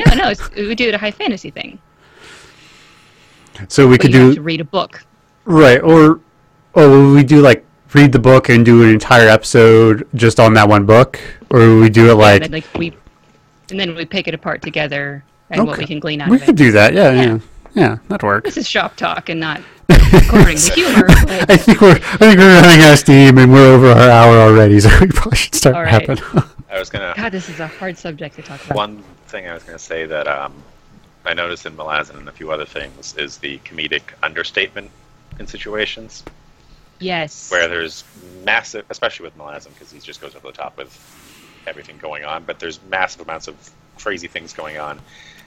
No, 0.07 0.15
no, 0.15 0.29
it's, 0.31 0.51
we 0.55 0.75
do 0.75 0.89
it 0.89 0.95
a 0.95 0.99
high 0.99 1.11
fantasy 1.11 1.51
thing. 1.51 1.79
So 3.69 3.87
we 3.87 3.95
But 3.97 4.01
could 4.03 4.13
you 4.15 4.21
have 4.21 4.31
do 4.31 4.35
to 4.37 4.43
read 4.43 4.61
a 4.61 4.65
book. 4.65 5.05
right, 5.45 5.81
or 5.83 6.21
or 6.75 7.13
we 7.13 7.23
do 7.25 7.41
like 7.41 7.65
read 7.95 8.13
the 8.13 8.19
book 8.19 8.49
and 8.49 8.65
do 8.65 8.83
an 8.83 8.91
entire 8.91 9.29
episode 9.29 10.07
just 10.15 10.39
on 10.41 10.55
that 10.55 10.69
one 10.69 10.87
book, 10.87 11.19
or 11.51 11.79
we 11.81 11.91
do 11.91 12.11
it 12.11 12.15
like 12.15 12.43
and 12.45 12.53
then, 12.53 12.61
like 12.63 12.79
we, 12.79 12.97
and 13.71 13.79
then 13.81 13.95
we 13.95 14.05
pick 14.05 14.29
it 14.29 14.35
apart 14.35 14.63
together 14.63 15.25
and 15.51 15.67
what 15.67 15.79
we 15.79 15.87
can 15.87 15.99
glean 15.99 16.21
out 16.21 16.29
we 16.31 16.37
of 16.37 16.43
it. 16.43 16.45
We 16.45 16.47
could 16.47 16.57
do 16.57 16.73
that. 16.73 16.95
Yeah, 16.95 17.11
yeah, 17.13 17.23
Yeah. 17.23 17.39
yeah, 17.75 17.97
that'd 18.09 18.23
work. 18.23 18.45
This 18.45 18.57
is 18.57 18.69
shop 18.69 18.97
talk 18.97 19.29
and 19.29 19.41
not 19.41 19.61
according 19.89 20.57
to 20.57 20.73
humor. 20.73 21.07
But 21.27 21.51
I 21.51 21.57
think 21.57 21.81
we're 21.81 21.97
I 21.97 22.17
think 22.19 22.39
we're 22.39 22.61
running 22.61 22.81
out 22.83 22.93
of 22.93 22.99
steam 23.01 23.39
and 23.39 23.53
we're 23.53 23.75
over 23.75 23.89
our 23.89 24.11
hour 24.11 24.37
already, 24.39 24.79
so 24.85 24.89
we 25.01 25.09
probably 25.09 25.37
should 25.37 25.55
start 25.55 25.75
All 25.75 25.83
right. 25.83 26.07
wrapping. 26.09 26.23
I 26.71 26.79
was 26.79 26.89
gonna. 26.89 27.13
God, 27.17 27.33
this 27.33 27.49
is 27.49 27.59
a 27.59 27.67
hard 27.67 27.99
subject 27.99 28.37
to 28.37 28.43
talk 28.43 28.65
about. 28.65 28.77
One 28.77 29.03
thing 29.27 29.49
I 29.49 29.55
was 29.55 29.65
gonna 29.65 29.79
say 29.79 30.07
that 30.07 30.29
um, 30.29 30.53
I 31.25 31.35
noticed 31.35 31.67
in 31.67 31.77
Malazan 31.77 32.17
and 32.19 32.29
a 32.29 32.33
few 32.33 32.51
other 32.51 32.65
things 32.65 33.15
is 33.17 33.39
the 33.39 33.59
comedic 33.59 34.03
understatement 34.23 34.91
in 35.39 35.47
situations 35.47 36.25
Yes. 36.99 37.51
where 37.51 37.69
there's 37.69 38.05
massive, 38.45 38.85
especially 38.91 39.25
with 39.25 39.37
Malazan 39.39 39.73
because 39.75 39.91
he 39.91 39.99
just 40.01 40.21
goes 40.21 40.35
over 40.35 40.49
the 40.49 40.53
top 40.53 40.77
with 40.77 40.99
everything 41.67 41.99
going 41.99 42.25
on. 42.25 42.45
But 42.45 42.59
there's 42.59 42.81
massive 42.91 43.23
amounts 43.23 43.49
of 43.49 43.71
crazy 43.99 44.29
things 44.29 44.53
going 44.53 44.79
on, 44.79 45.01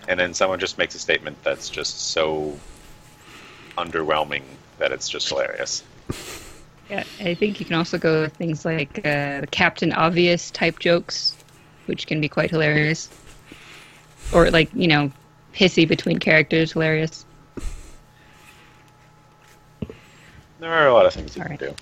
and 0.08 0.20
then 0.20 0.34
someone 0.34 0.60
just 0.60 0.78
makes 0.78 0.96
a 0.96 1.00
statement 1.00 1.38
that's 1.44 1.70
just 1.70 2.12
so 2.12 2.58
underwhelming 3.78 4.44
that 4.80 4.92
it's 4.92 5.10
just 5.10 5.30
hilarious. 5.30 5.84
Yeah, 6.90 7.04
I 7.20 7.36
think 7.36 7.60
you 7.60 7.66
can 7.66 7.76
also 7.76 7.98
go 7.98 8.22
with 8.22 8.34
things 8.34 8.66
like 8.66 9.00
uh, 9.00 9.42
the 9.42 9.48
Captain 9.50 9.92
Obvious 9.94 10.52
type 10.52 10.80
jokes, 10.80 11.36
which 11.86 12.06
can 12.08 12.22
be 12.22 12.28
quite 12.28 12.50
hilarious. 12.50 13.10
Or 14.32 14.50
like 14.50 14.70
you 14.74 14.88
know, 14.88 15.12
pissy 15.54 15.88
between 15.88 16.20
characters, 16.20 16.74
hilarious. 16.74 17.26
There 20.60 20.72
are 20.72 20.88
a 20.88 20.94
lot 20.94 21.06
of 21.06 21.14
things 21.14 21.36
you 21.36 21.42
All 21.42 21.48
can 21.48 21.58
right. 21.58 21.60
do. 21.60 21.76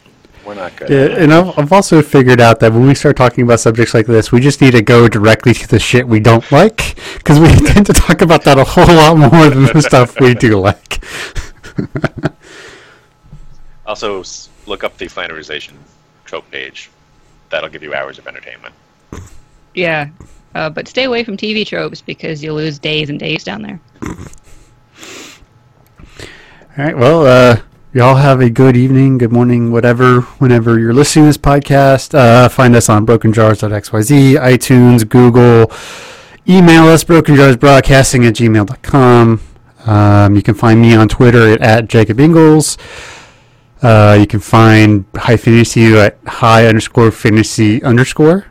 We're 0.45 0.55
not 0.55 0.75
good. 0.75 0.89
Yeah, 0.89 1.23
and 1.23 1.31
I've, 1.31 1.57
I've 1.57 1.71
also 1.71 2.01
figured 2.01 2.41
out 2.41 2.59
that 2.61 2.73
when 2.73 2.87
we 2.87 2.95
start 2.95 3.15
talking 3.15 3.43
about 3.43 3.59
subjects 3.59 3.93
like 3.93 4.07
this, 4.07 4.31
we 4.31 4.39
just 4.39 4.59
need 4.59 4.71
to 4.71 4.81
go 4.81 5.07
directly 5.07 5.53
to 5.53 5.67
the 5.67 5.77
shit 5.77 6.07
we 6.07 6.19
don't 6.19 6.51
like, 6.51 6.95
because 7.17 7.39
we 7.39 7.47
tend 7.67 7.85
to 7.85 7.93
talk 7.93 8.21
about 8.21 8.43
that 8.45 8.57
a 8.57 8.63
whole 8.63 8.87
lot 8.87 9.17
more 9.17 9.49
than 9.49 9.65
the 9.65 9.81
stuff 9.81 10.19
we 10.19 10.33
do 10.33 10.59
like. 10.59 11.03
Also, 13.91 14.23
look 14.67 14.85
up 14.85 14.97
the 14.97 15.07
flanderization 15.07 15.73
trope 16.23 16.49
page. 16.49 16.89
That'll 17.49 17.69
give 17.69 17.83
you 17.83 17.93
hours 17.93 18.17
of 18.19 18.25
entertainment. 18.25 18.73
Yeah, 19.73 20.09
uh, 20.55 20.69
but 20.69 20.87
stay 20.87 21.05
away 21.05 21.23
from 21.23 21.37
TV 21.37 21.65
tropes 21.65 22.01
because 22.01 22.43
you'll 22.43 22.55
lose 22.55 22.79
days 22.79 23.09
and 23.09 23.19
days 23.19 23.43
down 23.43 23.61
there. 23.61 23.79
All 26.77 26.85
right. 26.85 26.97
Well, 26.97 27.25
uh, 27.25 27.61
y'all 27.93 28.15
have 28.15 28.39
a 28.41 28.49
good 28.49 28.77
evening, 28.77 29.17
good 29.17 29.31
morning, 29.31 29.71
whatever, 29.71 30.21
whenever 30.39 30.79
you're 30.79 30.93
listening 30.93 31.25
to 31.25 31.29
this 31.29 31.37
podcast. 31.37 32.13
Uh, 32.13 32.49
find 32.49 32.75
us 32.75 32.89
on 32.89 33.05
brokenjars.xyz, 33.05 34.39
iTunes, 34.39 35.07
Google. 35.07 35.71
Email 36.47 36.83
us, 36.87 37.03
brokenjarsbroadcasting 37.03 38.27
at 38.27 38.35
gmail.com. 38.35 39.41
Um, 39.85 40.35
you 40.35 40.41
can 40.41 40.53
find 40.53 40.81
me 40.81 40.95
on 40.95 41.07
Twitter 41.07 41.53
at, 41.53 41.61
at 41.61 41.87
Jacob 41.87 42.19
Ingles. 42.19 42.77
Uh, 43.81 44.17
you 44.19 44.27
can 44.27 44.39
find 44.39 45.05
High 45.15 45.37
Fantasy 45.37 45.93
at 45.95 46.17
high 46.27 46.67
underscore 46.67 47.11
fantasy 47.11 47.81
underscore 47.83 48.50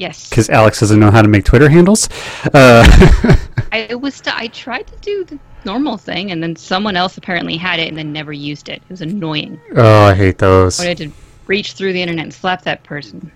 Yes, 0.00 0.30
because 0.30 0.48
Alex 0.48 0.80
doesn't 0.80 0.98
know 0.98 1.10
how 1.10 1.20
to 1.20 1.28
make 1.28 1.44
Twitter 1.44 1.68
handles. 1.68 2.08
Uh, 2.54 2.82
I 3.70 3.94
was. 3.94 4.22
I 4.24 4.46
tried 4.46 4.86
to 4.86 4.96
do 5.02 5.24
the 5.24 5.38
normal 5.66 5.98
thing, 5.98 6.30
and 6.30 6.42
then 6.42 6.56
someone 6.56 6.96
else 6.96 7.18
apparently 7.18 7.58
had 7.58 7.78
it 7.78 7.88
and 7.88 7.98
then 7.98 8.10
never 8.10 8.32
used 8.32 8.70
it. 8.70 8.76
It 8.76 8.88
was 8.88 9.02
annoying. 9.02 9.60
oh, 9.76 10.04
I 10.04 10.14
hate 10.14 10.38
those. 10.38 10.80
I 10.80 10.86
had 10.86 10.96
to 10.96 11.10
reach 11.46 11.72
through 11.74 11.92
the 11.92 12.00
internet 12.00 12.24
and 12.24 12.32
slap 12.32 12.62
that 12.62 12.82
person. 12.82 13.30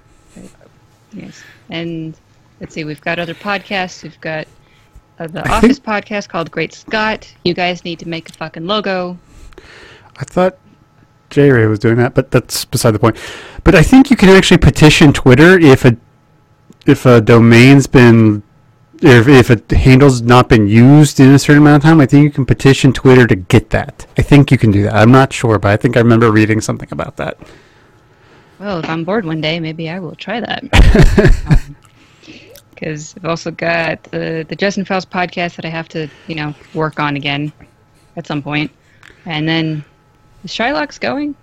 Yes. 1.12 1.42
And 1.68 2.16
let's 2.60 2.72
see, 2.72 2.84
we've 2.84 3.02
got 3.02 3.18
other 3.18 3.34
podcasts. 3.34 4.02
We've 4.02 4.20
got 4.22 4.48
uh, 5.18 5.26
the 5.26 5.46
I 5.46 5.58
Office 5.58 5.78
podcast 5.78 6.30
called 6.30 6.50
Great 6.50 6.72
Scott. 6.72 7.30
You 7.44 7.52
guys 7.52 7.84
need 7.84 7.98
to 7.98 8.08
make 8.08 8.30
a 8.30 8.32
fucking 8.32 8.66
logo. 8.66 9.18
I 10.16 10.24
thought 10.24 10.56
J 11.28 11.50
Ray 11.50 11.66
was 11.66 11.78
doing 11.78 11.96
that, 11.96 12.14
but 12.14 12.30
that's 12.30 12.64
beside 12.64 12.92
the 12.92 12.98
point. 12.98 13.18
But 13.64 13.74
I 13.74 13.82
think 13.82 14.08
you 14.08 14.16
can 14.16 14.30
actually 14.30 14.58
petition 14.58 15.12
Twitter 15.12 15.58
if 15.58 15.84
a 15.84 15.94
if 16.86 17.06
a 17.06 17.20
domain's 17.20 17.86
been 17.86 18.42
if 19.00 19.28
if 19.28 19.50
a 19.50 19.76
handle's 19.76 20.22
not 20.22 20.48
been 20.48 20.68
used 20.68 21.20
in 21.20 21.32
a 21.32 21.38
certain 21.38 21.62
amount 21.62 21.76
of 21.76 21.82
time. 21.82 22.00
I 22.00 22.06
think 22.06 22.24
you 22.24 22.30
can 22.30 22.46
petition 22.46 22.92
Twitter 22.92 23.26
to 23.26 23.36
get 23.36 23.70
that. 23.70 24.06
I 24.16 24.22
think 24.22 24.50
you 24.50 24.58
can 24.58 24.70
do 24.70 24.84
that. 24.84 24.94
I'm 24.94 25.12
not 25.12 25.32
sure, 25.32 25.58
but 25.58 25.70
I 25.70 25.76
think 25.76 25.96
I 25.96 26.00
remember 26.00 26.30
reading 26.30 26.60
something 26.60 26.88
about 26.90 27.16
that. 27.16 27.38
Well, 28.58 28.78
if 28.78 28.88
I'm 28.88 29.04
bored 29.04 29.24
one 29.24 29.40
day, 29.40 29.60
maybe 29.60 29.90
I 29.90 29.98
will 29.98 30.14
try 30.14 30.40
that. 30.40 30.64
Um, 31.54 31.76
because 32.74 33.14
I've 33.16 33.26
also 33.26 33.52
got 33.52 34.02
the 34.04 34.44
the 34.48 34.56
Dresden 34.56 34.84
Files 34.84 35.06
podcast 35.06 35.54
that 35.56 35.64
I 35.64 35.68
have 35.68 35.88
to, 35.90 36.08
you 36.26 36.34
know, 36.34 36.54
work 36.74 36.98
on 36.98 37.14
again 37.14 37.52
at 38.16 38.26
some 38.26 38.42
point. 38.42 38.70
And 39.26 39.48
then 39.48 39.84
is 40.42 40.50
Shylock's 40.50 40.98
going? 40.98 41.36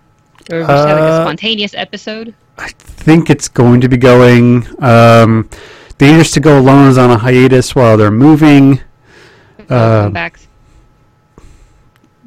Or 0.49 0.59
we 0.61 0.65
just 0.65 0.87
have 0.87 0.97
like 0.97 0.97
a 0.99 1.01
Uh, 1.03 1.23
spontaneous 1.25 1.73
episode? 1.75 2.33
I 2.57 2.69
think 2.77 3.29
it's 3.29 3.47
going 3.47 3.81
to 3.81 3.89
be 3.89 3.97
going. 3.97 4.65
Um, 4.83 5.49
Dangerous 5.97 6.31
to 6.31 6.39
Go 6.39 6.57
Alone 6.59 6.87
is 6.89 6.97
on 6.97 7.11
a 7.11 7.17
hiatus 7.17 7.75
while 7.75 7.95
they're 7.97 8.09
moving. 8.11 8.81
It'll 9.59 9.73
uh, 9.77 10.03
come 10.03 10.13
back. 10.13 10.39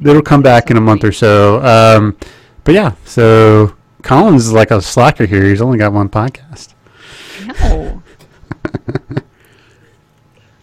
It'll 0.04 0.22
come 0.22 0.42
back 0.42 0.70
in 0.70 0.76
a 0.76 0.80
month 0.80 1.02
or 1.04 1.12
so. 1.12 1.60
Um, 1.64 2.16
but 2.64 2.74
yeah, 2.74 2.92
so 3.04 3.74
Collins 4.02 4.46
is 4.46 4.52
like 4.52 4.70
a 4.70 4.80
slacker 4.80 5.26
here. 5.26 5.44
He's 5.44 5.60
only 5.62 5.78
got 5.78 5.92
one 5.92 6.08
podcast. 6.08 6.74
No. 7.60 8.02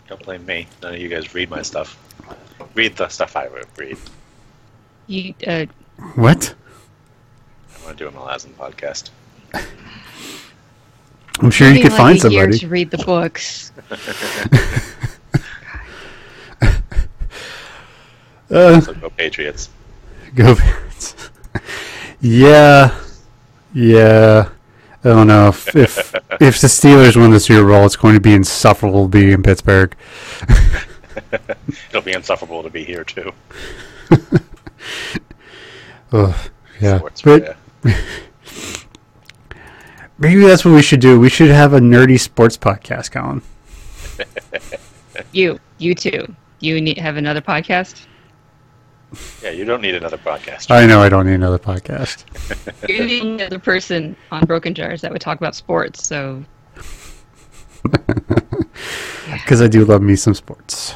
Don't 0.07 0.23
blame 0.23 0.45
me. 0.45 0.67
None 0.81 0.93
of 0.95 0.99
you 0.99 1.09
guys 1.09 1.33
read 1.33 1.49
my 1.49 1.61
stuff. 1.61 1.97
Read 2.75 2.95
the 2.95 3.07
stuff 3.09 3.35
I 3.35 3.47
would 3.47 3.65
read. 3.77 3.97
You, 5.07 5.33
uh, 5.47 5.65
What? 6.15 6.53
I 7.91 7.93
want 7.93 7.97
to 7.99 8.09
do 8.09 8.17
a 8.17 8.21
Malazan 8.21 8.53
podcast. 8.53 9.09
I'm 11.41 11.51
sure 11.51 11.69
you 11.73 11.81
could 11.81 11.91
like, 11.91 11.97
find 11.99 12.23
a 12.23 12.31
year 12.31 12.43
somebody. 12.43 12.59
to 12.59 12.67
read 12.69 12.89
the 12.89 12.99
books. 12.99 13.73
Uh, 18.49 18.81
So 18.81 18.93
go 18.95 19.09
Patriots. 19.09 19.69
go 20.35 20.55
Pirates. 20.55 21.15
yeah, 22.19 22.93
yeah. 23.73 24.49
I 25.05 25.07
don't 25.07 25.27
know 25.27 25.47
if 25.47 25.73
if 25.73 26.13
if 26.41 26.59
the 26.59 26.67
Steelers 26.67 27.15
win 27.15 27.31
the 27.31 27.39
Super 27.39 27.65
Bowl, 27.69 27.85
it's 27.85 27.95
going 27.95 28.13
to 28.15 28.19
be 28.19 28.33
insufferable 28.33 29.03
to 29.05 29.09
be 29.09 29.31
in 29.31 29.41
Pittsburgh. 29.41 29.95
It'll 31.89 32.01
be 32.01 32.11
insufferable 32.11 32.61
to 32.63 32.69
be 32.69 32.83
here 32.83 33.05
too. 33.05 33.31
Ugh, 36.11 36.35
yeah, 36.81 36.97
Sports, 36.97 37.21
but 37.21 37.43
yeah. 37.43 37.53
maybe 40.17 40.41
that's 40.41 40.63
what 40.65 40.73
we 40.73 40.81
should 40.81 40.99
do. 40.99 41.19
We 41.19 41.29
should 41.29 41.49
have 41.49 41.73
a 41.73 41.79
nerdy 41.79 42.19
sports 42.19 42.57
podcast 42.57 43.11
Colin. 43.11 43.41
You, 45.31 45.59
you 45.77 45.95
too. 45.95 46.33
You 46.59 46.79
need 46.81 46.97
have 46.97 47.17
another 47.17 47.41
podcast. 47.41 48.05
Yeah, 49.43 49.49
you 49.49 49.65
don't 49.65 49.81
need 49.81 49.95
another 49.95 50.17
podcast. 50.17 50.71
I 50.71 50.85
know 50.85 51.01
I 51.01 51.09
don't 51.09 51.25
need 51.25 51.33
another 51.33 51.59
podcast. 51.59 52.23
You're 52.87 53.07
the 53.07 53.21
only 53.21 53.43
other 53.43 53.59
person 53.59 54.15
on 54.31 54.45
Broken 54.45 54.73
Jars 54.73 55.01
that 55.01 55.11
would 55.11 55.21
talk 55.21 55.37
about 55.37 55.55
sports. 55.55 56.05
So 56.05 56.43
because 59.33 59.61
I 59.61 59.67
do 59.67 59.85
love 59.85 60.01
me 60.01 60.15
some 60.15 60.33
sports. 60.33 60.95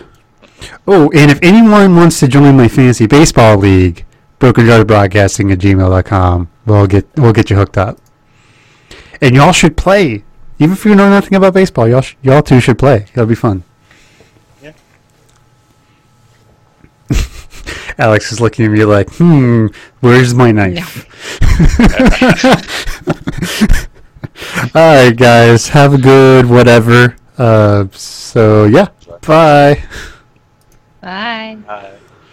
Oh, 0.88 1.12
and 1.16 1.32
if 1.32 1.40
anyone 1.42 1.96
wants 1.96 2.20
to 2.22 2.28
join 2.28 2.56
my 2.56 2.68
fantasy 2.68 3.08
baseball 3.08 3.58
league, 3.58 4.06
Broken 4.40 4.66
Jar 4.66 4.86
Broadcasting 4.86 5.52
at 5.52 5.60
gmail.com. 5.60 6.50
We'll 6.66 6.88
get 6.88 7.08
we'll 7.16 7.34
get 7.34 7.50
you 7.50 7.56
hooked 7.56 7.78
up. 7.78 8.00
And 9.22 9.36
y'all 9.36 9.54
should 9.54 9.78
play. 9.78 10.24
Even 10.58 10.74
if 10.74 10.86
you 10.86 10.96
know 10.96 11.10
nothing 11.10 11.36
about 11.36 11.54
baseball, 11.54 11.88
y'all 11.88 12.02
sh- 12.02 12.16
y'all 12.22 12.42
two 12.42 12.60
should 12.60 12.80
play. 12.80 13.06
It'll 13.14 13.26
be 13.26 13.36
fun. 13.36 13.64
Yeah. 14.62 14.74
Alex 17.98 18.32
is 18.32 18.42
looking 18.42 18.66
at 18.66 18.72
me 18.72 18.86
like, 18.86 19.10
hmm, 19.14 19.68
where's 20.00 20.34
my 20.34 20.52
knife? 20.52 21.06
All 24.76 25.06
right, 25.06 25.16
guys, 25.16 25.70
have 25.70 25.94
a 25.94 25.98
good 25.98 26.46
whatever. 26.46 27.16
Uh, 27.38 27.86
so 27.92 28.66
yeah, 28.66 28.88
bye. 29.26 29.84
bye. 31.02 31.58
Uh, 31.68 31.92